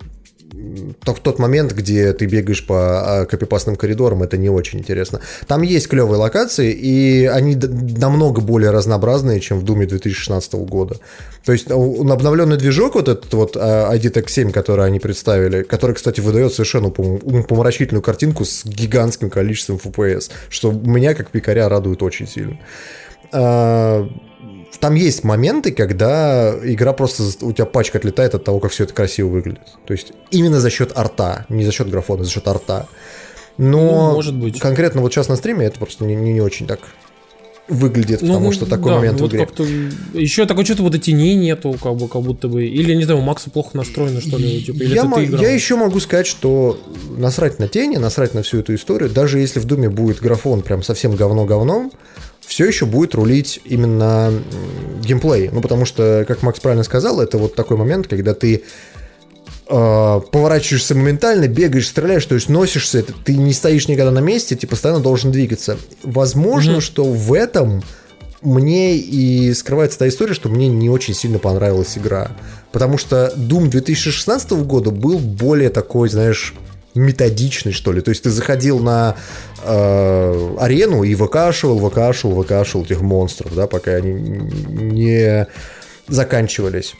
[0.51, 5.21] в тот момент, где ты бегаешь по а, копипастным коридорам, это не очень интересно.
[5.47, 10.97] Там есть клевые локации, и они намного более разнообразные, чем в Думе 2016 года.
[11.43, 16.53] То есть обновленный движок, вот этот вот IDTech 7, который они представили, который, кстати, выдает
[16.53, 22.59] совершенно помрачительную картинку с гигантским количеством FPS, что меня, как пикаря, радует очень сильно.
[24.79, 28.93] Там есть моменты, когда игра просто у тебя пачка отлетает от того, как все это
[28.93, 29.61] красиво выглядит.
[29.85, 32.87] То есть именно за счет арта, не за счет графона, а за счет арта.
[33.57, 34.59] Но Ну, может быть.
[34.59, 36.79] конкретно вот сейчас на стриме это просто не, не, не очень так
[37.67, 39.45] выглядит, Ну, потому что такой да, момент вот в игре.
[39.45, 39.65] как-то
[40.13, 42.63] еще такое что-то вот и теней нету, как бы, как будто бы.
[42.65, 45.41] Или, не знаю, у Макса плохо настроено, что ли, типа, или я, играл?
[45.41, 46.79] я еще могу сказать, что
[47.17, 50.83] насрать на тени, насрать на всю эту историю, даже если в Думе будет графон прям
[50.83, 51.91] совсем говно-говном,
[52.47, 54.31] все еще будет рулить именно
[55.01, 55.49] геймплей.
[55.51, 58.63] Ну, потому что, как Макс правильно сказал, это вот такой момент, когда ты
[59.67, 64.55] э, поворачиваешься моментально, бегаешь, стреляешь, то есть носишься, это- ты не стоишь никогда на месте,
[64.55, 65.77] ты постоянно должен двигаться.
[66.03, 66.81] Возможно, Мгм.
[66.81, 67.83] что в этом
[68.43, 72.29] мне и скрывается та история, что мне не очень сильно понравилась игра.
[72.71, 76.53] Потому что Doom 2016 года был более такой, знаешь,
[76.95, 78.01] методичный, что ли.
[78.01, 79.15] То есть ты заходил на
[79.63, 85.47] э, арену и выкашивал, выкашивал, выкашивал этих монстров, да, пока они не
[86.07, 86.95] заканчивались.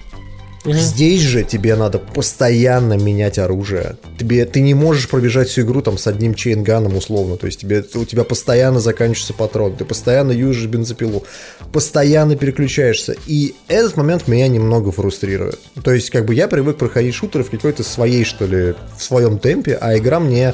[0.66, 0.78] Мгм.
[0.78, 3.98] Здесь же тебе надо постоянно менять оружие.
[4.18, 7.38] Тебе, ты не можешь пробежать всю игру там с одним чейнганом условно.
[7.38, 9.76] То есть тебе, у тебя постоянно заканчивается патрон.
[9.76, 11.24] Ты постоянно юзаешь бензопилу.
[11.72, 13.16] Постоянно переключаешься.
[13.28, 15.60] И этот момент меня немного фрустрирует.
[15.84, 19.38] То есть как бы я привык проходить шутеры в какой-то своей, что ли, в своем
[19.38, 20.54] темпе, а игра мне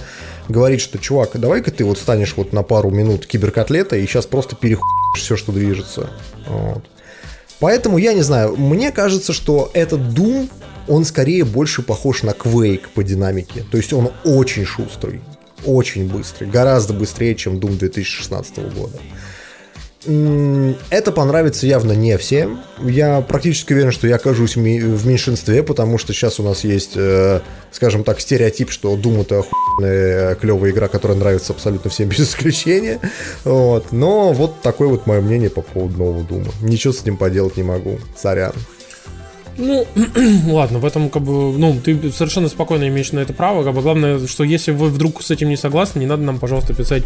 [0.49, 4.55] говорит, что, чувак, давай-ка ты вот станешь вот на пару минут киберкотлета и сейчас просто
[4.55, 6.09] перехуешь все, что движется.
[6.47, 6.83] Вот.
[7.61, 10.49] Поэтому я не знаю, мне кажется, что этот Doom,
[10.87, 13.63] он скорее больше похож на Quake по динамике.
[13.69, 15.21] То есть он очень шустрый,
[15.63, 18.99] очень быстрый, гораздо быстрее, чем Doom 2016 года.
[20.03, 22.61] Это понравится явно не всем.
[22.81, 24.59] Я практически уверен, что я окажусь в
[25.07, 27.41] меньшинстве, потому что сейчас у нас есть, э,
[27.71, 32.99] скажем так, стереотип, что Doom это охуенная клевая игра, которая нравится абсолютно всем без исключения.
[33.43, 33.91] Вот.
[33.91, 36.51] Но вот такое вот мое мнение по поводу нового Дума.
[36.61, 37.99] Ничего с ним поделать не могу.
[38.15, 38.53] Сорян.
[39.57, 39.85] Ну,
[40.47, 43.63] ладно, в этом как бы, ну, ты совершенно спокойно имеешь на это право.
[43.63, 46.73] Как бы, главное, что если вы вдруг с этим не согласны, не надо нам, пожалуйста,
[46.73, 47.03] писать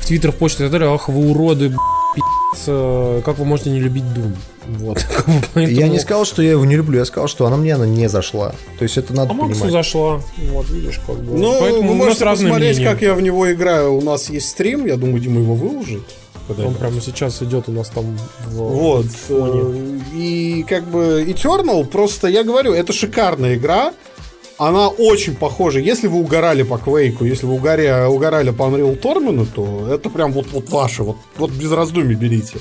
[0.00, 4.02] в Твиттер, в почту ах, вы уроды, б***ь, пи***ц, э, как вы можете не любить
[4.04, 4.34] Doom?
[4.78, 5.06] Вот.
[5.54, 7.86] поэтому- Я не сказал, что я его не люблю, я сказал, что она мне она
[7.86, 8.50] не зашла.
[8.78, 9.72] То есть это надо А Максу понимать.
[9.72, 10.20] зашла.
[10.50, 11.38] Вот, видишь, как бы.
[11.38, 12.90] Ну, Поэтому вы можете посмотреть, мнения.
[12.92, 13.94] как я в него играю.
[13.94, 16.02] У нас есть стрим, я думаю, Дима его выложит.
[16.48, 18.16] Он прямо сейчас идет у нас там
[18.46, 19.06] в Вот.
[19.06, 19.98] в фоне.
[20.14, 23.92] э, И как бы Eternal, просто я говорю, это шикарная игра.
[24.58, 25.80] Она очень похожа.
[25.80, 30.32] Если вы угорали по Квейку, если вы угоря- угорали по Unreal Tournament, то это прям
[30.32, 31.02] вот, вот ваше.
[31.02, 32.58] Вот, вот без раздумий берите.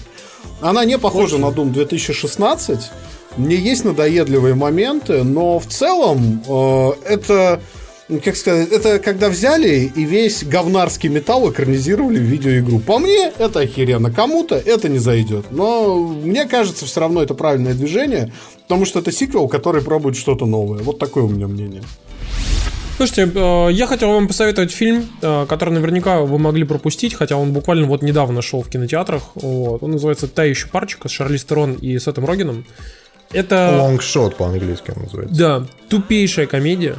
[0.62, 2.92] Она не похожа на Doom 2016.
[3.38, 7.62] Мне есть надоедливые моменты, но в целом э, это,
[8.23, 12.80] как сказать, это когда взяли и весь говнарский металл экранизировали в видеоигру.
[12.80, 14.11] По мне, это охеренно.
[14.11, 15.48] Кому-то это не зайдет.
[15.49, 18.32] Но мне кажется, все равно это правильное движение,
[18.64, 20.84] потому что это сиквел, который пробует что-то новое.
[20.84, 21.82] Вот такое у меня мнение.
[22.98, 27.52] Слушайте, э, я хотел вам посоветовать фильм, э, который наверняка вы могли пропустить, хотя он
[27.52, 29.23] буквально вот недавно шел в кинотеатрах.
[29.36, 29.84] Вот.
[29.84, 32.65] Он называется «Та еще парочка» с Шарли Стерон и Сетом Рогином.
[33.34, 33.80] Это...
[33.82, 35.36] Лонгшот по-английски называется.
[35.36, 36.95] Да, тупейшая комедия.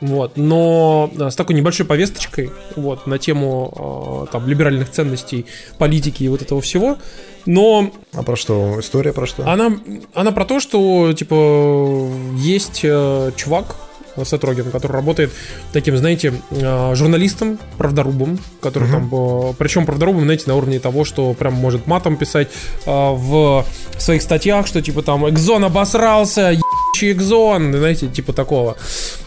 [0.00, 5.46] Вот, но э, с такой небольшой повесточкой, вот, на тему э, там либеральных ценностей,
[5.78, 6.98] политики и вот этого всего.
[7.46, 8.80] Но А про что?
[8.80, 9.48] История про что?
[9.50, 9.72] она,
[10.12, 13.76] она про то, что, типа, есть э, чувак,
[14.24, 15.32] Сет Роген, который работает
[15.72, 21.32] таким, знаете, э, журналистом, правдорубом, который там, э, причем правдорубом, знаете, на уровне того, что
[21.34, 22.48] прям может матом писать
[22.86, 23.64] э, в
[23.98, 28.76] своих статьях, что типа там Экзон обосрался, ебучий Экзон, знаете, типа такого.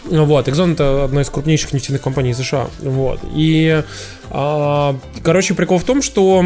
[0.05, 3.19] Вот, Экзон это одна из крупнейших нефтяных компаний США, вот.
[3.35, 3.83] И,
[4.29, 6.43] а, короче, прикол в том, что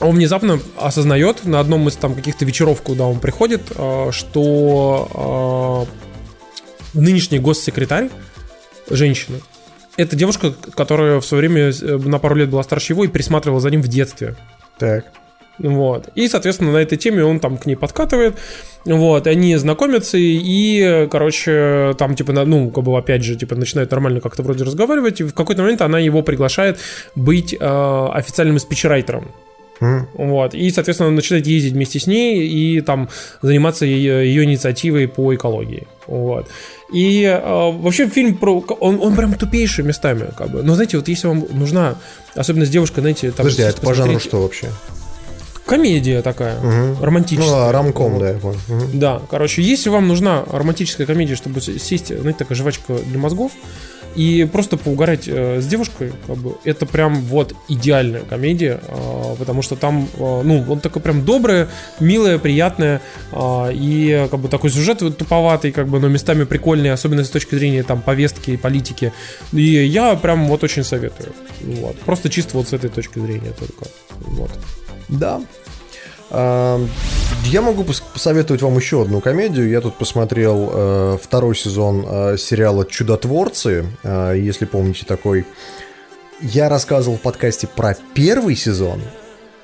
[0.00, 6.03] он внезапно осознает на одном из там каких-то вечеров, куда он приходит, э, что э,
[6.94, 8.10] нынешний госсекретарь,
[8.90, 9.38] женщина,
[9.96, 13.60] это девушка, которая в свое время э, на пару лет была старше его и присматривала
[13.60, 14.36] за ним в детстве.
[14.78, 15.04] Так.
[15.58, 16.08] Вот.
[16.14, 18.36] И, соответственно, на этой теме он там к ней подкатывает.
[18.84, 23.90] Вот, и они знакомятся, и, короче, там, типа, ну, как бы, опять же, типа, начинают
[23.90, 26.78] нормально как-то вроде разговаривать, и в какой-то момент она его приглашает
[27.14, 29.32] быть э, официальным спичрайтером.
[29.80, 30.06] М.
[30.14, 30.54] Вот.
[30.54, 33.08] И, соответственно, он начинает ездить вместе с ней и там
[33.40, 35.86] заниматься ее, ее инициативой по экологии.
[36.06, 36.48] Вот.
[36.92, 38.62] И э, вообще фильм про...
[38.80, 40.62] Он, он прям тупейший местами, как бы.
[40.62, 41.96] Но, знаете, вот если вам нужна,
[42.34, 43.28] особенно с девушкой, знаете...
[43.30, 44.70] Там, Подожди, а это по жанру что вообще?
[45.66, 47.02] Комедия такая, Мгм.
[47.02, 47.50] романтическая.
[47.50, 48.58] Ну, да, рамком, да, я понял.
[48.68, 48.98] Мгм.
[48.98, 53.52] Да, короче, если вам нужна романтическая комедия, чтобы сесть, знаете, такая жвачка для мозгов,
[54.14, 59.62] и просто поугарать э, с девушкой, как бы, это прям вот идеальная комедия, э, потому
[59.62, 61.68] что там, э, ну, он такой прям добрая,
[62.00, 63.00] милая, приятная,
[63.32, 67.54] э, и как бы такой сюжет туповатый, как бы, но местами прикольный, особенно с точки
[67.54, 69.12] зрения там повестки и политики.
[69.52, 71.32] И я прям вот очень советую.
[71.60, 71.98] Вот.
[72.00, 73.86] Просто чисто вот с этой точки зрения только.
[74.20, 74.50] Вот.
[75.08, 75.40] Да,
[77.44, 79.68] я могу посоветовать вам еще одну комедию.
[79.68, 85.46] Я тут посмотрел э, второй сезон э, сериала «Чудотворцы», э, если помните такой.
[86.40, 89.00] Я рассказывал в подкасте про первый сезон.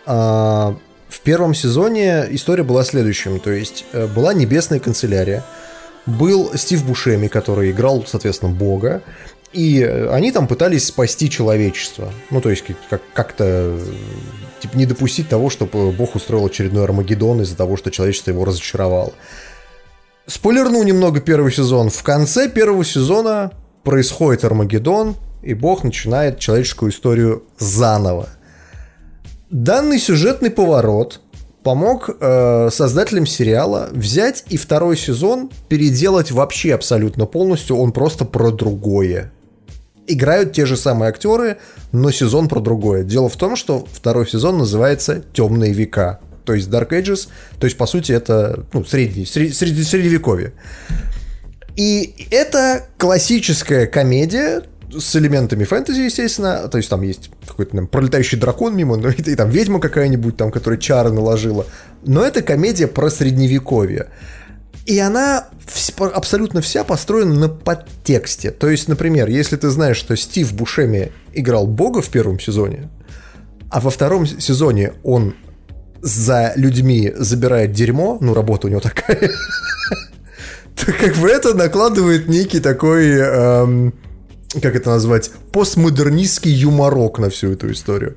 [0.06, 3.40] В первом сезоне история была следующим.
[3.40, 3.84] То есть
[4.14, 5.44] была небесная канцелярия,
[6.06, 9.02] был Стив Бушеми, который играл, соответственно, Бога,
[9.52, 12.12] и они там пытались спасти человечество.
[12.30, 13.78] Ну, то есть как- как-то
[14.60, 19.12] типа, не допустить того, чтобы Бог устроил очередной Армагеддон из-за того, что человечество его разочаровало.
[20.26, 21.90] Спойлерну немного первый сезон.
[21.90, 23.50] В конце первого сезона
[23.82, 28.28] происходит Армагеддон, и Бог начинает человеческую историю заново.
[29.50, 31.20] Данный сюжетный поворот
[31.64, 37.76] помог э, создателям сериала взять и второй сезон переделать вообще абсолютно полностью.
[37.76, 39.32] Он просто про другое
[40.12, 41.58] играют те же самые актеры,
[41.92, 43.04] но сезон про другое.
[43.04, 47.28] Дело в том, что второй сезон называется «Темные века», то есть Dark Ages,
[47.58, 50.52] то есть, по сути, это ну, средний, сред, сред, средневековье.
[51.76, 54.62] И это классическая комедия,
[54.98, 56.68] с элементами фэнтези, естественно.
[56.68, 60.36] То есть там есть какой-то там, пролетающий дракон мимо, ну, и, и там ведьма какая-нибудь,
[60.36, 61.66] там, которая чары наложила.
[62.04, 64.08] Но это комедия про средневековье.
[64.90, 65.46] И она
[65.98, 68.50] абсолютно вся построена на подтексте.
[68.50, 72.90] То есть, например, если ты знаешь, что Стив Бушеми играл Бога в первом сезоне,
[73.70, 75.36] а во втором сезоне он
[76.02, 79.30] за людьми забирает дерьмо, ну, работа у него такая,
[80.74, 83.94] то как бы это накладывает некий такой, эм,
[84.60, 88.16] как это назвать, постмодернистский юморок на всю эту историю.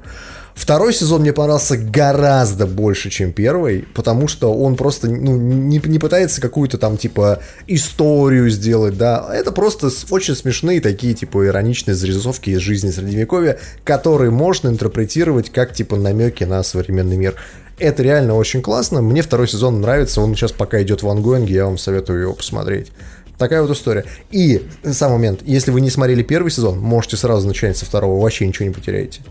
[0.55, 5.99] Второй сезон мне понравился гораздо больше, чем первый, потому что он просто ну, не, не
[5.99, 9.30] пытается какую-то там типа историю сделать, да.
[9.34, 15.73] Это просто очень смешные такие типа ироничные зарисовки из жизни Средневековья, которые можно интерпретировать как
[15.73, 17.35] типа намеки на современный мир.
[17.80, 19.01] Это реально очень классно.
[19.01, 20.21] Мне второй сезон нравится.
[20.21, 22.91] Он сейчас пока идет в ангоинге, я вам советую его посмотреть.
[23.39, 24.05] Такая вот история.
[24.31, 28.45] И сам момент, если вы не смотрели первый сезон, можете сразу начать со второго, вообще
[28.45, 29.21] ничего не потеряете.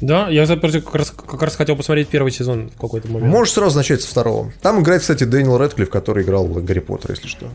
[0.00, 3.32] Да, я как раз, как раз хотел посмотреть первый сезон в какой-то момент.
[3.32, 4.52] Можешь сразу начать со второго.
[4.62, 7.48] Там играет, кстати, Дэниел Рэдклифф, который играл Гарри Поттер, если что.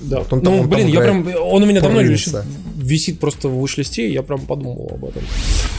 [0.00, 0.18] Да.
[0.20, 2.34] Вот он, ну, он, блин, я прям, он у меня давно висит,
[2.76, 5.22] висит просто в вышлисте, я прям подумал об этом.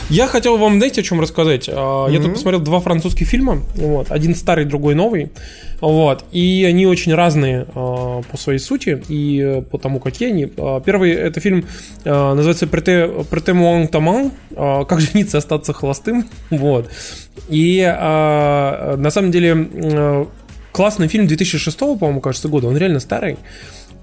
[0.10, 1.68] Я хотел вам, знаете, о чем рассказать?
[1.68, 2.12] Mm-hmm.
[2.12, 5.32] Я тут посмотрел два французских фильма, вот, один старый, другой новый,
[5.80, 10.52] вот, и они очень разные а, по своей сути и по тому, какие они.
[10.58, 11.66] А, первый это фильм
[12.04, 16.90] называется «Прете, Прете Муан Таман», «Как жениться остаться холостым», вот,
[17.50, 20.28] и на самом деле
[20.72, 23.38] классный фильм 2006, по-моему, кажется, года, он реально старый,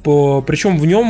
[0.03, 1.07] причем в нем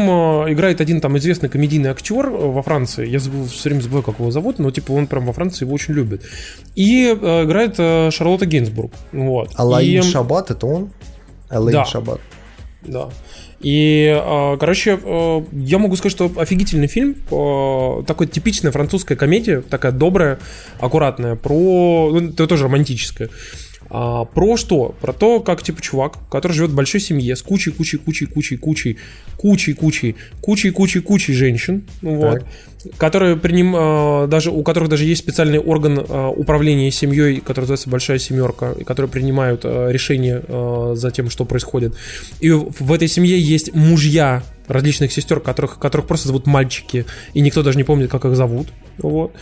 [0.46, 3.06] э, играет один там известный комедийный актер э, во Франции.
[3.06, 5.74] Я забыл, все время забываю, как его зовут, но типа он прям во Франции его
[5.74, 6.22] очень любит.
[6.74, 8.92] И э, играет э, Шарлотта Гейнсбург.
[9.12, 9.50] Вот.
[9.54, 10.02] Алаин и...
[10.02, 10.90] Шабат, это он?
[11.48, 11.84] Алаин да.
[11.84, 12.20] Шабат.
[12.82, 13.10] Да.
[13.60, 19.62] И, э, короче, э, я могу сказать, что офигительный фильм, э, такой типичная французская комедия,
[19.62, 20.38] такая добрая,
[20.78, 23.30] аккуратная, про, ну, это тоже романтическая.
[23.90, 24.94] А, про что?
[25.00, 28.54] Про то, как типа чувак, который живет в большой семье с кучей, кучей, кучей, кучей,
[28.60, 28.98] кучей,
[29.36, 32.44] кучей, кучей, кучей, кучей, кучей женщин, вот,
[32.98, 37.88] которые приним, а, даже у которых даже есть специальный орган а, управления семьей, который называется
[37.88, 41.94] большая семерка, и которые принимают а, решения а, за тем, что происходит.
[42.40, 47.62] И в этой семье есть мужья различных сестер, которых, которых просто зовут мальчики, и никто
[47.62, 48.68] даже не помнит, как их зовут.
[48.98, 49.32] Вот.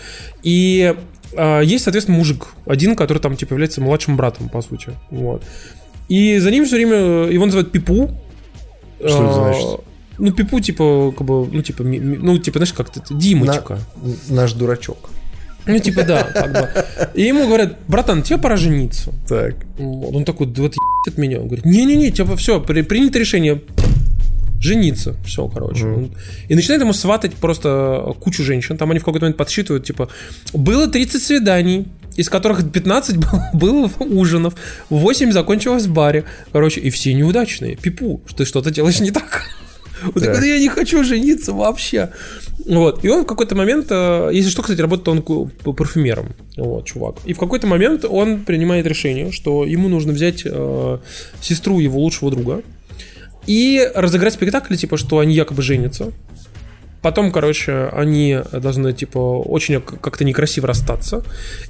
[0.42, 0.94] И
[1.34, 4.90] а, есть, соответственно, мужик один, который там, типа, является младшим братом, по сути.
[5.10, 5.42] Вот.
[6.08, 8.10] И за ним все время э, его называют Пипу.
[8.98, 9.80] Что это значит?
[10.18, 13.78] Ну, Пипу, типа, как бы, ну, типа, ну, типа, знаешь, как-то Димочка.
[14.28, 15.10] На, наш дурачок.
[15.66, 16.68] Ну, типа, да, как бы.
[17.14, 19.12] И ему говорят, братан, тебе пора жениться.
[19.28, 19.56] Так.
[19.78, 20.14] Вот.
[20.14, 20.74] Он такой, вот
[21.08, 21.40] от меня.
[21.40, 23.60] Он говорит, не-не-не, типа, все, принято решение,
[24.60, 25.16] жениться.
[25.24, 25.84] Все, короче.
[25.84, 26.16] Mm-hmm.
[26.48, 28.76] И начинает ему сватать просто кучу женщин.
[28.76, 30.08] Там они в какой-то момент подсчитывают, типа,
[30.52, 33.16] было 30 свиданий, из которых 15
[33.52, 34.54] было ужинов,
[34.90, 36.24] 8 закончилось в баре.
[36.52, 37.76] Короче, и все неудачные.
[37.76, 39.44] Пипу, что ты что-то делаешь не так.
[40.02, 40.44] Вот да.
[40.44, 42.10] я не хочу жениться вообще.
[42.66, 43.02] Вот.
[43.02, 45.22] И он в какой-то момент, э, если что, кстати, работает он
[45.74, 47.16] парфюмером, вот, чувак.
[47.24, 50.98] И в какой-то момент он принимает решение, что ему нужно взять э,
[51.40, 52.62] сестру его лучшего друга,
[53.46, 56.12] и разыграть спектакль, типа, что они якобы женятся.
[57.02, 61.22] Потом, короче, они должны, типа, очень как-то некрасиво расстаться.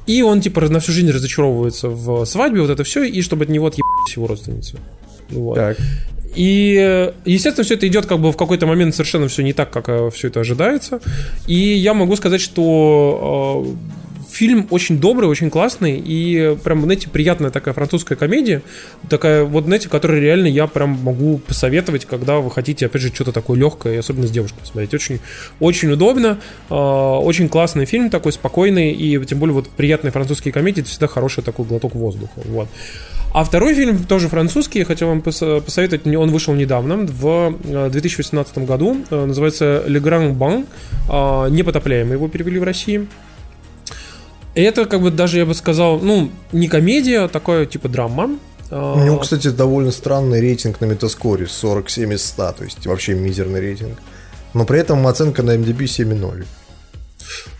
[0.06, 3.50] И он, типа, на всю жизнь разочаровывается в свадьбе, вот это все, и чтобы от
[3.50, 4.78] него отъебать его родственницу.
[5.28, 5.56] Вот.
[5.56, 5.76] Так.
[6.34, 9.88] И, естественно, все это идет как бы в какой-то момент совершенно все не так, как
[9.88, 11.00] э, все это ожидается.
[11.46, 14.05] И я могу сказать, что э,
[14.36, 18.62] фильм очень добрый, очень классный, и прям, знаете, приятная такая французская комедия,
[19.08, 23.32] такая, вот, знаете, которую реально я прям могу посоветовать, когда вы хотите, опять же, что-то
[23.32, 24.92] такое легкое, особенно с девушкой смотреть.
[24.92, 25.20] Очень,
[25.58, 26.38] очень удобно,
[26.68, 31.06] э, очень классный фильм такой, спокойный, и тем более вот приятные французские комедии, это всегда
[31.06, 32.68] хороший такой глоток воздуха, вот.
[33.32, 37.54] А второй фильм, тоже французский, я хотел вам посоветовать, он вышел недавно, в
[37.90, 43.06] 2018 году, называется «Le Grand Bain», «Непотопляемый» его перевели в России.
[44.56, 48.38] Это как бы даже, я бы сказал, ну, не комедия, а такое типа драма.
[48.70, 53.60] У него, кстати, довольно странный рейтинг на метаскоре, 47 из 100, то есть вообще мизерный
[53.60, 53.98] рейтинг.
[54.54, 56.46] Но при этом оценка на MDB 7,0.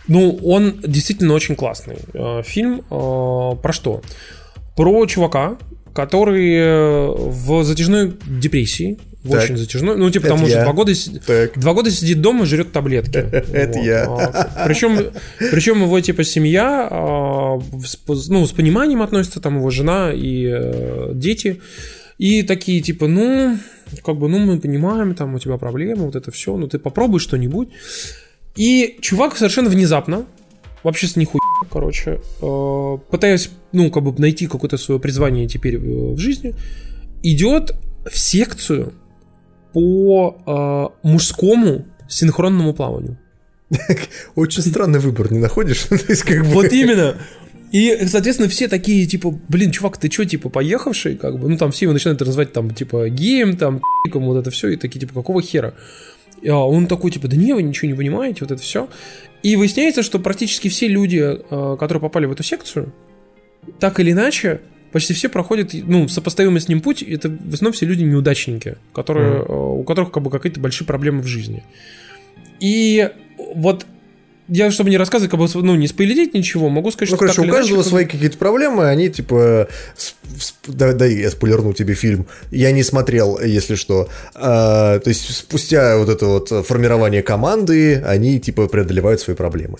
[0.08, 1.98] Ну, он действительно очень классный.
[2.14, 4.00] Э, фильм э, про что?
[4.74, 5.58] Про чувака,
[5.94, 8.98] который э, в затяжной депрессии
[9.32, 9.44] так.
[9.44, 9.96] очень затяжной.
[9.96, 10.92] Ну, типа, там уже два года,
[11.56, 13.18] два года сидит дома и жрет таблетки.
[13.52, 14.04] Это я.
[14.04, 14.98] А, причем,
[15.38, 17.58] причем его, типа, семья, а,
[18.28, 21.60] ну, с пониманием относится, там его жена и э, дети.
[22.18, 23.58] И такие, типа, ну,
[24.04, 27.20] как бы, ну, мы понимаем, там у тебя проблемы, вот это все, ну, ты попробуй
[27.20, 27.68] что-нибудь.
[28.56, 30.26] И чувак совершенно внезапно,
[30.82, 31.40] вообще с нихуя,
[31.70, 36.54] короче, э, пытаясь, ну, как бы найти какое-то свое призвание теперь в жизни,
[37.22, 37.74] идет
[38.10, 38.92] в секцию
[39.76, 43.18] по э, мужскому синхронному плаванию.
[44.34, 45.88] Очень странный выбор, не находишь?
[46.44, 47.16] Вот именно.
[47.72, 51.72] И, соответственно, все такие, типа, блин, чувак, ты что, типа, поехавший, как бы, ну, там
[51.72, 53.82] все его начинают называть, там, типа, геем, там,
[54.14, 55.74] вот это все, и такие, типа, какого хера?
[56.40, 58.88] И а он такой, типа, да не, вы ничего не понимаете, вот это все.
[59.42, 62.94] И выясняется, что практически все люди, э, которые попали в эту секцию,
[63.78, 64.62] так или иначе,
[64.92, 69.40] почти все проходят, ну, сопоставимый с ним путь, это в основном все люди неудачники, которые,
[69.40, 69.78] mm-hmm.
[69.80, 71.62] у которых как бы какие-то большие проблемы в жизни.
[72.60, 73.10] И
[73.54, 73.86] вот
[74.48, 77.24] я, чтобы не рассказывать, как бы, ну, не спойлерить ничего, могу сказать, ну, что...
[77.24, 79.68] Ну, короче, у каждого иначе, свои какие-то проблемы, они, типа...
[80.68, 82.26] Да, да, я спойлерну тебе фильм.
[82.52, 84.08] Я не смотрел, если что.
[84.34, 89.78] А, то есть, спустя вот это вот формирование команды, они, типа, преодолевают свои проблемы.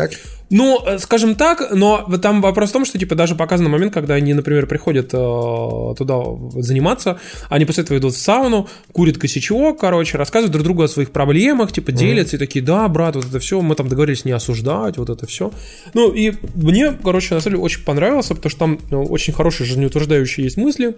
[0.00, 0.12] Так?
[0.50, 4.14] Ну, э, скажем так, но там вопрос в том, что, типа, даже показан момент, когда
[4.14, 6.20] они, например, приходят э, туда
[6.56, 11.10] заниматься, они после этого идут в сауну, курят косячок, короче, рассказывают друг другу о своих
[11.10, 12.38] проблемах, типа, делятся mm.
[12.38, 15.52] и такие, да, брат, вот это все, мы там договорились не осуждать, вот это все.
[15.94, 19.66] Ну, и мне, короче, на самом деле очень понравился, потому что там ну, очень хорошие
[19.66, 20.96] жизнеутверждающие есть мысли,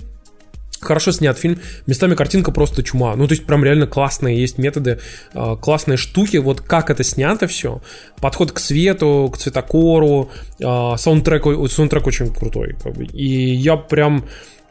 [0.83, 3.15] Хорошо снят фильм, местами картинка просто чума.
[3.15, 4.99] Ну, то есть, прям реально классные есть методы,
[5.33, 6.39] а, классные штуки.
[6.39, 7.81] Вот как это снято все.
[8.21, 10.31] Подход к свету, к цветокору,
[10.63, 12.75] а, саундтрек, саундтрек очень крутой.
[13.13, 14.25] И я прям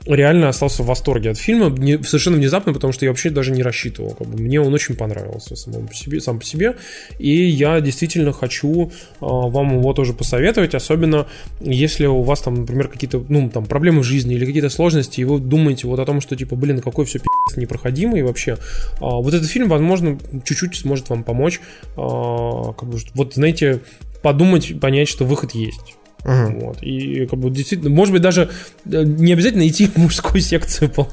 [0.06, 3.64] реально остался в восторге от фильма, не, совершенно внезапно, потому что я вообще даже не
[3.64, 4.11] рассчитывал.
[4.15, 6.76] Как бы, мне он очень понравился самому по себе, сам по себе,
[7.19, 11.28] и я действительно хочу э, вам его тоже посоветовать, особенно
[11.60, 15.23] если у вас там, например, какие-то, ну, там, проблемы в жизни или какие-то сложности, и
[15.23, 18.52] вы думаете вот о том, что, типа, блин, какой все пи***ц непроходимый вообще.
[18.52, 18.57] Э,
[18.99, 23.82] вот этот фильм, возможно, чуть-чуть сможет вам помочь, э, как бы, вот, знаете,
[24.22, 25.95] подумать, понять, что выход есть.
[26.23, 26.60] Uh-huh.
[26.60, 26.84] Вот.
[26.84, 28.49] И как бы действительно, может быть, даже
[28.85, 31.07] э, не обязательно идти в мужскую секцию по,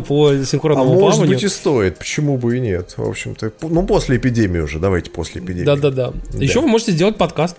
[0.00, 1.00] по синхронному а плаванию.
[1.00, 2.94] может быть и стоит, почему бы и нет.
[2.96, 5.64] В общем-то, ну после эпидемии уже, давайте после эпидемии.
[5.64, 6.12] Да-да-да.
[6.34, 7.56] Еще вы можете сделать подкаст.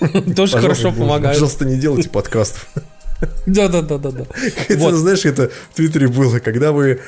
[0.36, 1.36] Тоже хорошо помогает.
[1.36, 2.68] Пожалуйста, не делайте подкастов.
[3.46, 4.24] Да-да-да-да-да.
[4.68, 7.00] Это, знаешь, это в Твиттере было, когда вы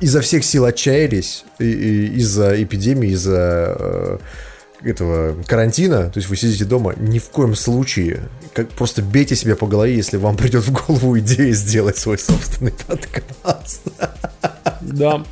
[0.00, 4.18] изо всех сил отчаялись из-за эпидемии, из-за э,
[4.82, 9.56] этого карантина, то есть вы сидите дома, ни в коем случае, как просто бейте себя
[9.56, 13.82] по голове, если вам придет в голову идея сделать свой собственный подкаст.
[14.80, 15.24] Да.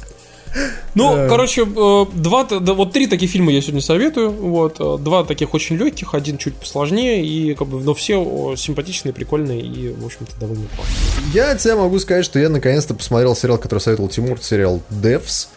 [0.94, 1.28] Ну, да.
[1.28, 4.30] короче, э, два, вот три таких фильма я сегодня советую.
[4.30, 9.12] Вот, э, два таких очень легких, один чуть посложнее, и как бы, но все симпатичные,
[9.12, 11.34] прикольные и, в общем-то, довольно классные.
[11.34, 15.48] Я от могу сказать, что я наконец-то посмотрел сериал, который советовал Тимур, сериал Devs.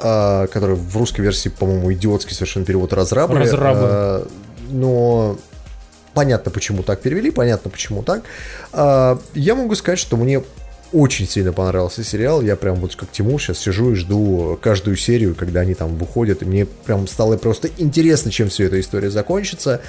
[0.00, 3.38] А, который в русской версии, по-моему, идиотский совершенно перевод разрабы.
[3.38, 3.80] Разрабы.
[3.82, 4.28] А,
[4.70, 5.36] но
[6.14, 8.22] понятно, почему так перевели, понятно, почему так.
[8.72, 10.42] А, я могу сказать, что мне
[10.92, 12.42] очень сильно понравился сериал.
[12.42, 16.42] Я прям вот как Тимур сейчас сижу и жду каждую серию, когда они там выходят.
[16.42, 19.80] И мне прям стало просто интересно, чем все эта история закончится.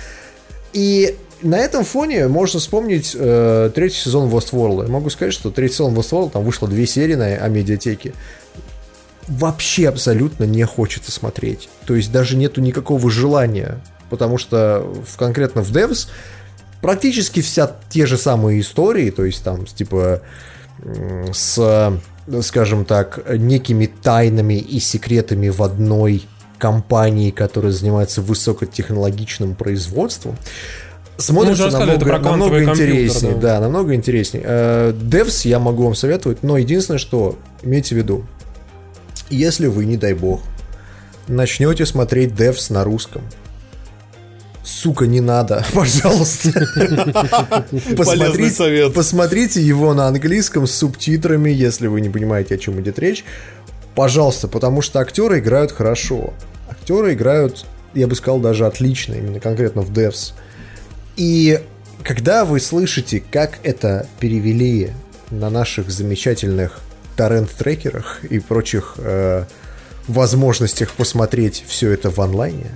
[0.73, 4.85] И на этом фоне можно вспомнить э, третий сезон Westworld.
[4.85, 8.13] Я могу сказать, что третий сезон Westworld, там вышло две серии на Амедиатеке.
[9.29, 11.69] Вообще абсолютно не хочется смотреть.
[11.85, 13.81] То есть даже нету никакого желания.
[14.09, 16.09] Потому что в, конкретно в Devs
[16.81, 20.21] практически вся те же самые истории, то есть там типа
[21.31, 21.93] с,
[22.41, 26.25] скажем так, некими тайнами и секретами в одной
[26.57, 30.37] компании, которая занимается высокотехнологичным производством,
[31.17, 33.33] смотрится ну, намного, намного интереснее.
[33.35, 33.39] Да.
[33.39, 34.43] да, намного интереснее.
[34.45, 38.25] Э, Devs я могу вам советовать, но единственное, что имейте в виду,
[39.29, 40.41] если вы, не дай бог,
[41.27, 43.21] начнете смотреть Devs на русском,
[44.63, 46.51] сука, не надо, пожалуйста.
[47.97, 53.25] Посмотрите, посмотрите его на английском с субтитрами, если вы не понимаете, о чем идет речь.
[53.95, 56.33] Пожалуйста, потому что актеры играют хорошо.
[56.69, 60.33] Актеры играют, я бы сказал, даже отлично, именно конкретно в Devs.
[61.17, 61.59] И
[62.03, 64.91] когда вы слышите, как это перевели
[65.31, 66.79] на наших замечательных
[67.19, 69.43] торрент-трекерах и прочих э,
[70.07, 72.71] возможностях посмотреть все это в онлайне,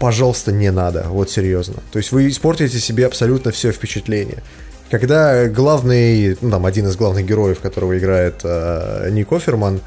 [0.00, 1.76] пожалуйста, не надо, вот серьезно.
[1.92, 4.42] То есть вы испортите себе абсолютно все впечатление.
[4.90, 9.80] Когда главный, ну там один из главных героев, которого играет э, Ник Оферман,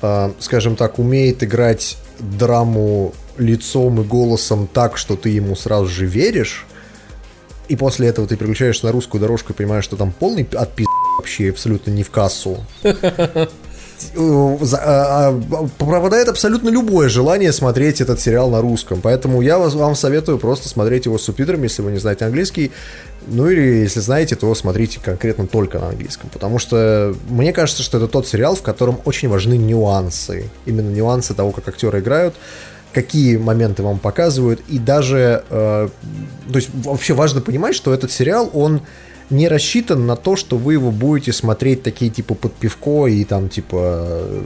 [0.00, 6.06] э, скажем так, умеет играть драму лицом и голосом так, что ты ему сразу же
[6.06, 6.66] веришь,
[7.66, 10.86] и после этого ты переключаешься на русскую дорожку и понимаешь, что там полный отпис
[11.18, 12.58] вообще абсолютно не в кассу.
[14.16, 19.00] Э, а, а, пропадает абсолютно любое желание смотреть этот сериал на русском.
[19.00, 22.72] Поэтому я вам советую просто смотреть его с субтитрами, если вы не знаете английский.
[23.26, 26.28] Ну или если знаете, то смотрите конкретно только на английском.
[26.30, 30.50] Потому что мне кажется, что это тот сериал, в котором очень важны нюансы.
[30.66, 32.34] Именно нюансы того, как актеры играют
[32.92, 35.88] какие моменты вам показывают, и даже, э,
[36.46, 38.82] то есть вообще важно понимать, что этот сериал, он
[39.30, 43.48] не рассчитан на то, что вы его будете смотреть такие типа под пивко и там
[43.48, 44.42] типа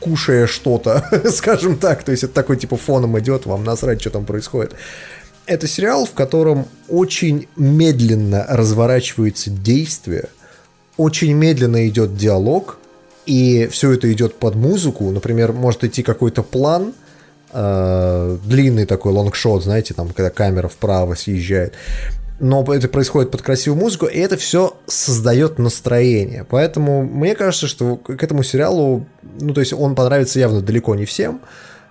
[0.00, 2.02] кушая что-то, скажем так.
[2.02, 4.74] То есть это такой типа фоном идет, вам насрать, что там происходит.
[5.46, 10.28] Это сериал, в котором очень медленно разворачивается действие,
[10.96, 12.78] очень медленно идет диалог,
[13.26, 15.10] и все это идет под музыку.
[15.10, 16.94] Например, может идти какой-то план,
[17.52, 21.74] э, длинный такой лонгшот, знаете, там, когда камера вправо съезжает
[22.40, 26.44] но это происходит под красивую музыку, и это все создает настроение.
[26.48, 29.06] Поэтому мне кажется, что к этому сериалу,
[29.40, 31.40] ну, то есть он понравится явно далеко не всем,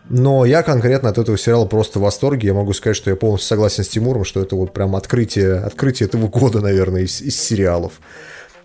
[0.09, 2.49] но я конкретно от этого сериала просто в восторге.
[2.49, 6.07] Я могу сказать, что я полностью согласен с Тимуром, что это вот прям открытие, открытие
[6.07, 7.93] этого года, наверное, из, из сериалов.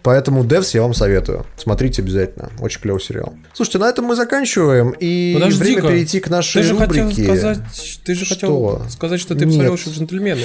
[0.02, 1.44] Поэтому Devs я вам советую.
[1.56, 2.50] Смотрите обязательно.
[2.60, 3.34] Очень клевый сериал.
[3.52, 4.94] Слушайте, на этом мы заканчиваем.
[4.98, 7.04] И Подожди время перейти к нашей ты же рубрике.
[7.04, 7.58] Хотел сказать,
[8.04, 8.34] ты же что?
[8.34, 10.42] хотел сказать, что ты посмотрел еще джентльмены.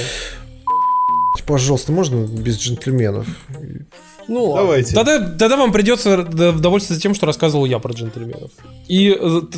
[1.46, 3.28] Пожалуйста, можно без джентльменов?
[4.28, 4.94] Ну, давайте.
[4.94, 8.52] Тогда, тогда вам придется довольствоваться тем, что рассказывал я про джентльменов.
[8.88, 9.18] И,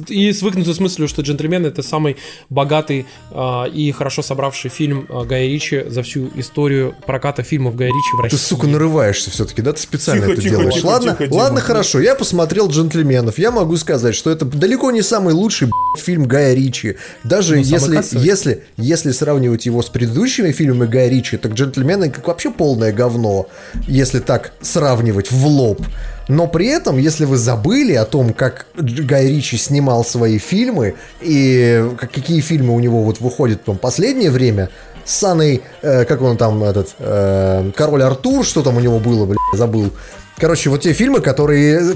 [0.09, 2.17] и свыкнуться с мыслью, что джентльмены это самый
[2.49, 7.89] богатый э, и хорошо собравший фильм э, Гая Ричи за всю историю проката фильмов Гая
[7.89, 8.37] Ричи в России.
[8.37, 9.73] Ты, сука, нарываешься все-таки, да?
[9.73, 10.73] Ты специально тихо, это тихо, делаешь.
[10.75, 11.67] Тихо, ладно, тихо, ладно, тихо.
[11.67, 11.99] хорошо.
[11.99, 13.39] Я посмотрел джентльменов.
[13.39, 16.97] Я могу сказать, что это далеко не самый лучший фильм Гая Ричи.
[17.23, 22.27] Даже ну, если, если, если сравнивать его с предыдущими фильмами Гая Ричи, так джентльмены как
[22.27, 23.47] вообще полное говно.
[23.87, 25.81] Если так сравнивать в лоб.
[26.27, 31.87] Но при этом, если вы забыли о том, как Гай Ричи снимал свои фильмы и
[31.99, 34.69] какие фильмы у него вот выходят в последнее время,
[35.05, 39.25] с Саной, э, как он там, этот, э, Король Артур, что там у него было,
[39.25, 39.91] блядь, забыл.
[40.37, 41.95] Короче, вот те фильмы, которые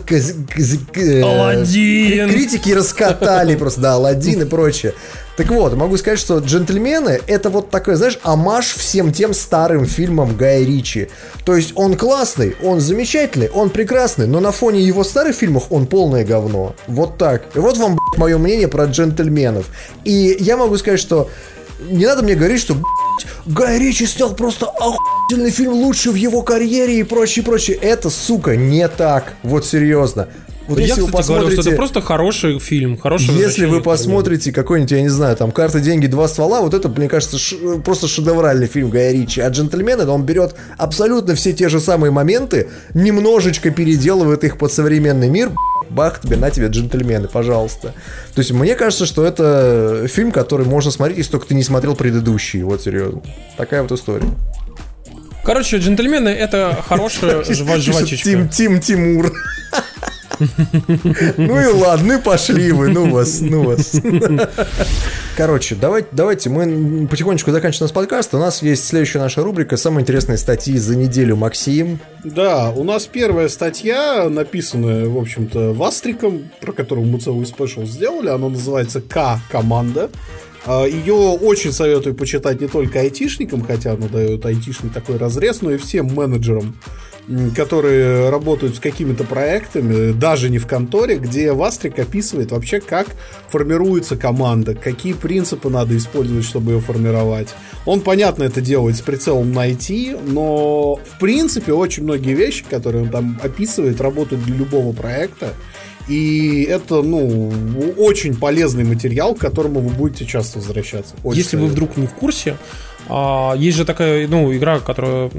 [0.96, 2.30] э, Алладин.
[2.30, 4.94] критики раскатали просто, да, Алладин и прочее.
[5.40, 10.36] Так вот, могу сказать, что «Джентльмены»— это вот такой, знаешь, амаш всем тем старым фильмам
[10.36, 11.08] Гая Ричи.
[11.46, 15.88] То есть он классный, он замечательный, он прекрасный, но на фоне его старых фильмов он
[15.88, 16.76] полное говно.
[16.88, 17.44] Вот так.
[17.56, 19.68] И вот вам, блядь, мое мнение про «Джентльменов».
[20.04, 21.30] И я могу сказать, что
[21.90, 22.76] не надо мне говорить, что
[23.46, 27.78] Гай Ричи снял просто охуительный фильм лучший в его карьере и прочее, прочее.
[27.78, 29.36] Это, сука, не так.
[29.44, 30.28] Вот серьезно.
[30.70, 31.46] Вот я, если кстати, вы посмотрите...
[31.48, 35.52] говорю, что это просто хороший фильм, хороший Если вы посмотрите какой-нибудь, я не знаю, там
[35.52, 37.56] «Карта, деньги, два ствола», вот это, мне кажется, ш...
[37.84, 39.42] просто шедевральный фильм Гая Ричи.
[39.42, 45.30] А «Джентльмены», он берет абсолютно все те же самые моменты, немножечко переделывает их под современный
[45.30, 45.52] мир,
[45.90, 47.96] бах, тебе, на тебе джентльмены, пожалуйста.
[48.36, 51.96] То есть мне кажется, что это фильм, который можно смотреть, если только ты не смотрел
[51.96, 53.24] предыдущий, вот серьезно.
[53.58, 54.28] Такая вот история.
[55.44, 58.24] Короче, джентльмены это хорошая жвачечка.
[58.24, 59.34] Тим, Тим Тимур.
[60.40, 63.96] Ну и ладно, ну пошли вы, ну вас, ну вас.
[65.36, 68.34] Короче, давайте, давайте мы потихонечку заканчиваем наш подкаст.
[68.34, 71.36] У нас есть следующая наша рубрика «Самые интересные статьи за неделю».
[71.36, 72.00] Максим.
[72.24, 78.30] Да, у нас первая статья, написанная, в общем-то, Вастриком, про которую мы целый спешл сделали.
[78.30, 80.10] Она называется «К-команда».
[80.66, 85.72] А, Ее очень советую почитать не только айтишникам, хотя она дает айтишный такой разрез, но
[85.72, 86.76] и всем менеджерам
[87.56, 93.08] которые работают с какими-то проектами, даже не в конторе, где Вастрик описывает вообще, как
[93.50, 97.50] формируется команда, какие принципы надо использовать, чтобы ее формировать.
[97.86, 103.04] Он, понятно, это делает с прицелом на IT, но в принципе очень многие вещи, которые
[103.04, 105.54] он там описывает, работают для любого проекта.
[106.08, 107.54] И это, ну,
[107.98, 111.14] очень полезный материал, к которому вы будете часто возвращаться.
[111.24, 111.68] Очень Если советую.
[111.68, 112.58] вы вдруг не в курсе,
[113.10, 115.32] а, есть же такая, ну, игра, которая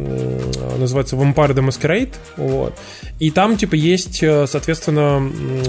[0.79, 2.75] называется Vampire the Masquerade, вот.
[3.21, 5.19] И там, типа, есть, э, соответственно,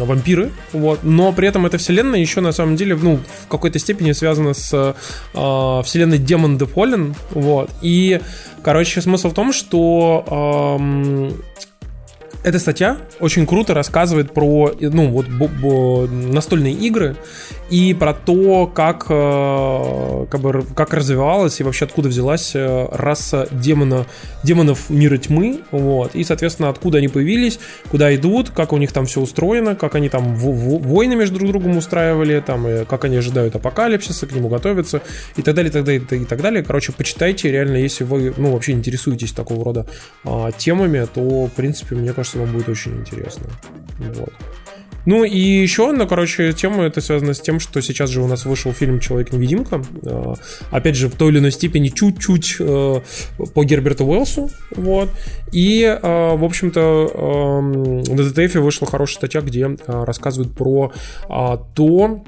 [0.03, 1.03] вампиры, вот.
[1.03, 4.73] Но при этом эта вселенная еще, на самом деле, ну, в какой-то степени связана с
[4.73, 4.93] э,
[5.83, 7.69] вселенной Demon the Fallen, вот.
[7.81, 8.19] И,
[8.63, 11.31] короче, смысл в том, что э,
[12.43, 15.27] эта статья очень круто рассказывает про ну, вот,
[16.09, 17.15] настольные игры
[17.69, 23.47] и про то, как, э, как, бы, как развивалась и вообще откуда взялась э, раса
[23.51, 24.05] демона,
[24.43, 25.61] демонов мира тьмы.
[25.71, 27.59] Вот, и, соответственно, откуда они появились,
[27.89, 31.77] куда идут, как у них там все устроено, как они там войны между друг другом
[31.77, 35.01] устраивали, там, и как они ожидают апокалипсиса, к нему готовятся
[35.37, 36.63] и так далее, и так далее, и так далее.
[36.63, 39.85] Короче, почитайте, реально, если вы ну, вообще интересуетесь такого рода
[40.25, 43.47] а, темами, то, в принципе, мне кажется, вам будет очень интересно.
[43.97, 44.33] Вот.
[45.05, 48.45] Ну и еще одна, короче, тема, это связано с тем, что сейчас же у нас
[48.45, 49.81] вышел фильм «Человек-невидимка».
[50.03, 50.35] Э,
[50.69, 53.01] опять же, в той или иной степени чуть-чуть э,
[53.53, 54.51] по Герберту Уэллсу.
[54.75, 55.09] Вот.
[55.51, 60.93] И, э, в общем-то, на ДТФ вышла хорошая статья, где рассказывают про
[61.73, 62.23] то,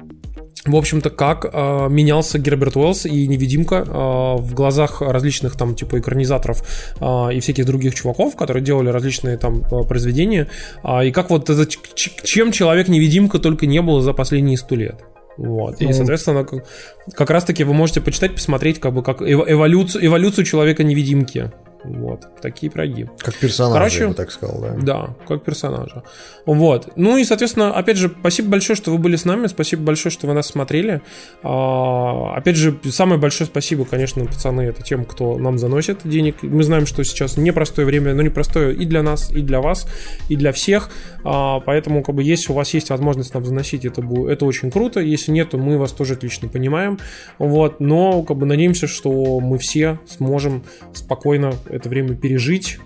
[0.66, 5.98] в общем-то, как э, менялся Герберт Уэллс и невидимка э, в глазах различных там типа
[5.98, 6.62] экранизаторов
[7.00, 10.48] э, и всяких других чуваков, которые делали различные там произведения,
[10.82, 15.04] э, и как вот это, чем человек-невидимка только не было за последние сто лет.
[15.36, 15.80] Вот.
[15.80, 15.92] И, ну.
[15.92, 16.64] соответственно, как,
[17.12, 21.50] как раз-таки вы можете почитать, посмотреть, как бы как эволюцию, эволюцию человека-невидимки.
[21.84, 23.08] Вот, такие пироги.
[23.18, 24.74] Как персонажа, Короче, я бы так сказал, да.
[24.80, 26.02] Да, как персонажа.
[26.46, 26.92] Вот.
[26.96, 30.26] Ну и, соответственно, опять же, спасибо большое, что вы были с нами, спасибо большое, что
[30.26, 31.02] вы нас смотрели.
[31.42, 36.42] А, опять же, самое большое спасибо, конечно, пацаны, это тем, кто нам заносит денег.
[36.42, 39.86] Мы знаем, что сейчас непростое время, но непростое и для нас, и для вас,
[40.28, 40.88] и для всех.
[41.22, 44.70] А, поэтому, как бы, если у вас есть возможность нам заносить, это, будет, это очень
[44.70, 45.00] круто.
[45.00, 46.98] Если нет, то мы вас тоже отлично понимаем.
[47.38, 47.80] Вот.
[47.80, 52.78] Но, как бы, надеемся, что мы все сможем спокойно это время пережить,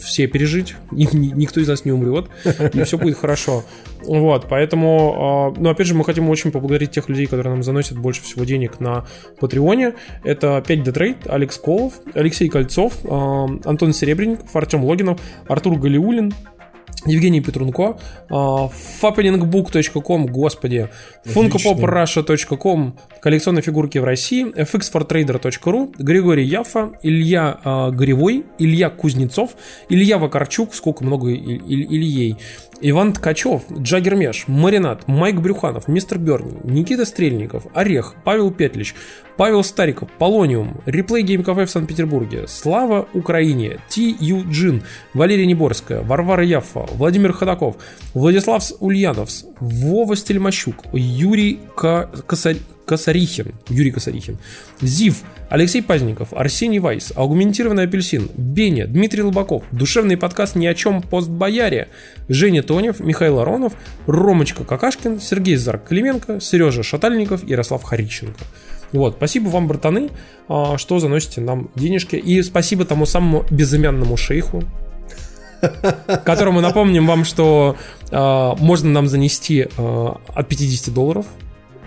[0.00, 2.26] все пережить, никто из нас не умрет,
[2.72, 3.64] и все будет хорошо.
[4.04, 7.98] Вот, поэтому, а, ну, опять же, мы хотим очень поблагодарить тех людей, которые нам заносят
[7.98, 9.06] больше всего денег на
[9.38, 9.94] Патреоне.
[10.24, 16.34] Это 5 Детрейт, Алекс Колов, Алексей Кольцов, а, Антон Серебренников, Артем Логинов, Артур Галиулин,
[17.06, 17.96] Евгений Петрунко,
[18.30, 20.88] fappeningbook.com, господи,
[21.24, 29.56] funkopoprussia.com, коллекционные фигурки в России, fxfortrader.ru, Григорий Яфа, Илья э, Горевой, Илья Кузнецов,
[29.88, 32.36] Илья Вакарчук, сколько много Ильей,
[32.84, 38.96] Иван Ткачев, Джаггер Меш, Маринат, Майк Брюханов, Мистер Берни, Никита Стрельников, Орех, Павел Петлич,
[39.36, 44.82] Павел Стариков, Полониум, Реплей Гейм Кафе в Санкт-Петербурге, Слава Украине, Ти Юджин,
[45.14, 47.76] Валерия Неборская, Варвара Яффа, Владимир Ходаков,
[48.14, 52.10] Владислав Ульяновс, Вова Стельмащук, Юрий Ка...
[52.26, 52.58] Косарь...
[52.84, 54.38] Косарихин, Юрий Косарихин,
[54.80, 61.02] Зив, Алексей Пазников, Арсений Вайс, Аугментированный апельсин, Беня, Дмитрий Лобаков, Душевный подкаст «Ни о чем
[61.02, 61.88] постбояре»,
[62.28, 63.74] Женя Тонев, Михаил Аронов,
[64.06, 68.44] Ромочка Какашкин, Сергей Зарк Клименко, Сережа Шатальников, Ярослав Хариченко.
[68.92, 70.10] Вот, спасибо вам, братаны,
[70.48, 72.16] а, что заносите нам денежки.
[72.16, 74.62] И спасибо тому самому безымянному шейху,
[76.24, 77.76] которому напомним вам, что
[78.10, 81.26] э, можно нам занести э, от 50 долларов,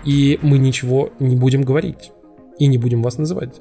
[0.06, 2.12] и мы ничего не будем говорить,
[2.58, 3.60] и не будем вас называть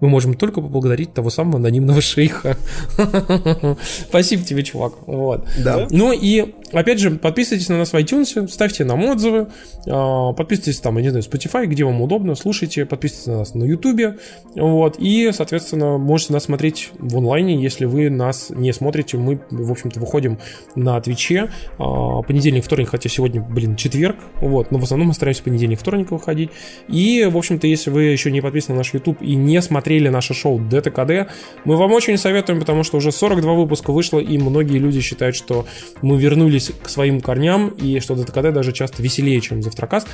[0.00, 2.56] мы можем только поблагодарить того самого анонимного шейха.
[4.08, 4.94] Спасибо тебе, чувак.
[5.06, 5.46] Вот.
[5.64, 5.86] Да.
[5.90, 9.48] Ну и, опять же, подписывайтесь на нас в iTunes, ставьте нам отзывы,
[9.86, 13.64] а, подписывайтесь там, я не знаю, Spotify, где вам удобно, слушайте, подписывайтесь на нас на
[13.64, 14.18] YouTube,
[14.54, 19.70] вот, и, соответственно, можете нас смотреть в онлайне, если вы нас не смотрите, мы, в
[19.70, 20.38] общем-то, выходим
[20.74, 25.42] на Твиче, а, понедельник, вторник, хотя сегодня, блин, четверг, вот, но в основном мы стараемся
[25.42, 26.50] понедельник, вторник выходить,
[26.88, 30.34] и, в общем-то, если вы еще не подписаны на наш YouTube и не смотрели наше
[30.34, 31.30] шоу ДТКД.
[31.64, 35.66] Мы вам очень советуем, потому что уже 42 выпуска вышло, и многие люди считают, что
[36.02, 40.08] мы вернулись вернулись к своим корням, и что ДТКТ даже часто веселее, чем Завтракаст.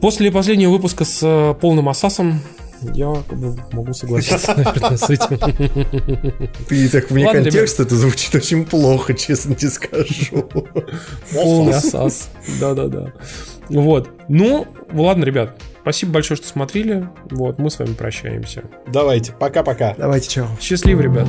[0.00, 2.40] После последнего выпуска с э, полным асасом
[2.94, 5.38] я как бы могу согласиться, наверное, с этим.
[6.68, 10.50] Ты так вне Ладно, контекста, это звучит очень плохо, честно тебе скажу.
[11.32, 12.30] Полный асас.
[12.60, 13.12] Да-да-да.
[13.68, 14.10] Вот.
[14.28, 15.56] Ну, ладно, ребят.
[15.82, 17.08] Спасибо большое, что смотрели.
[17.30, 18.64] Вот, мы с вами прощаемся.
[18.88, 19.94] Давайте, пока-пока.
[19.96, 20.48] Давайте, чао.
[20.60, 21.28] Счастливо, ребят.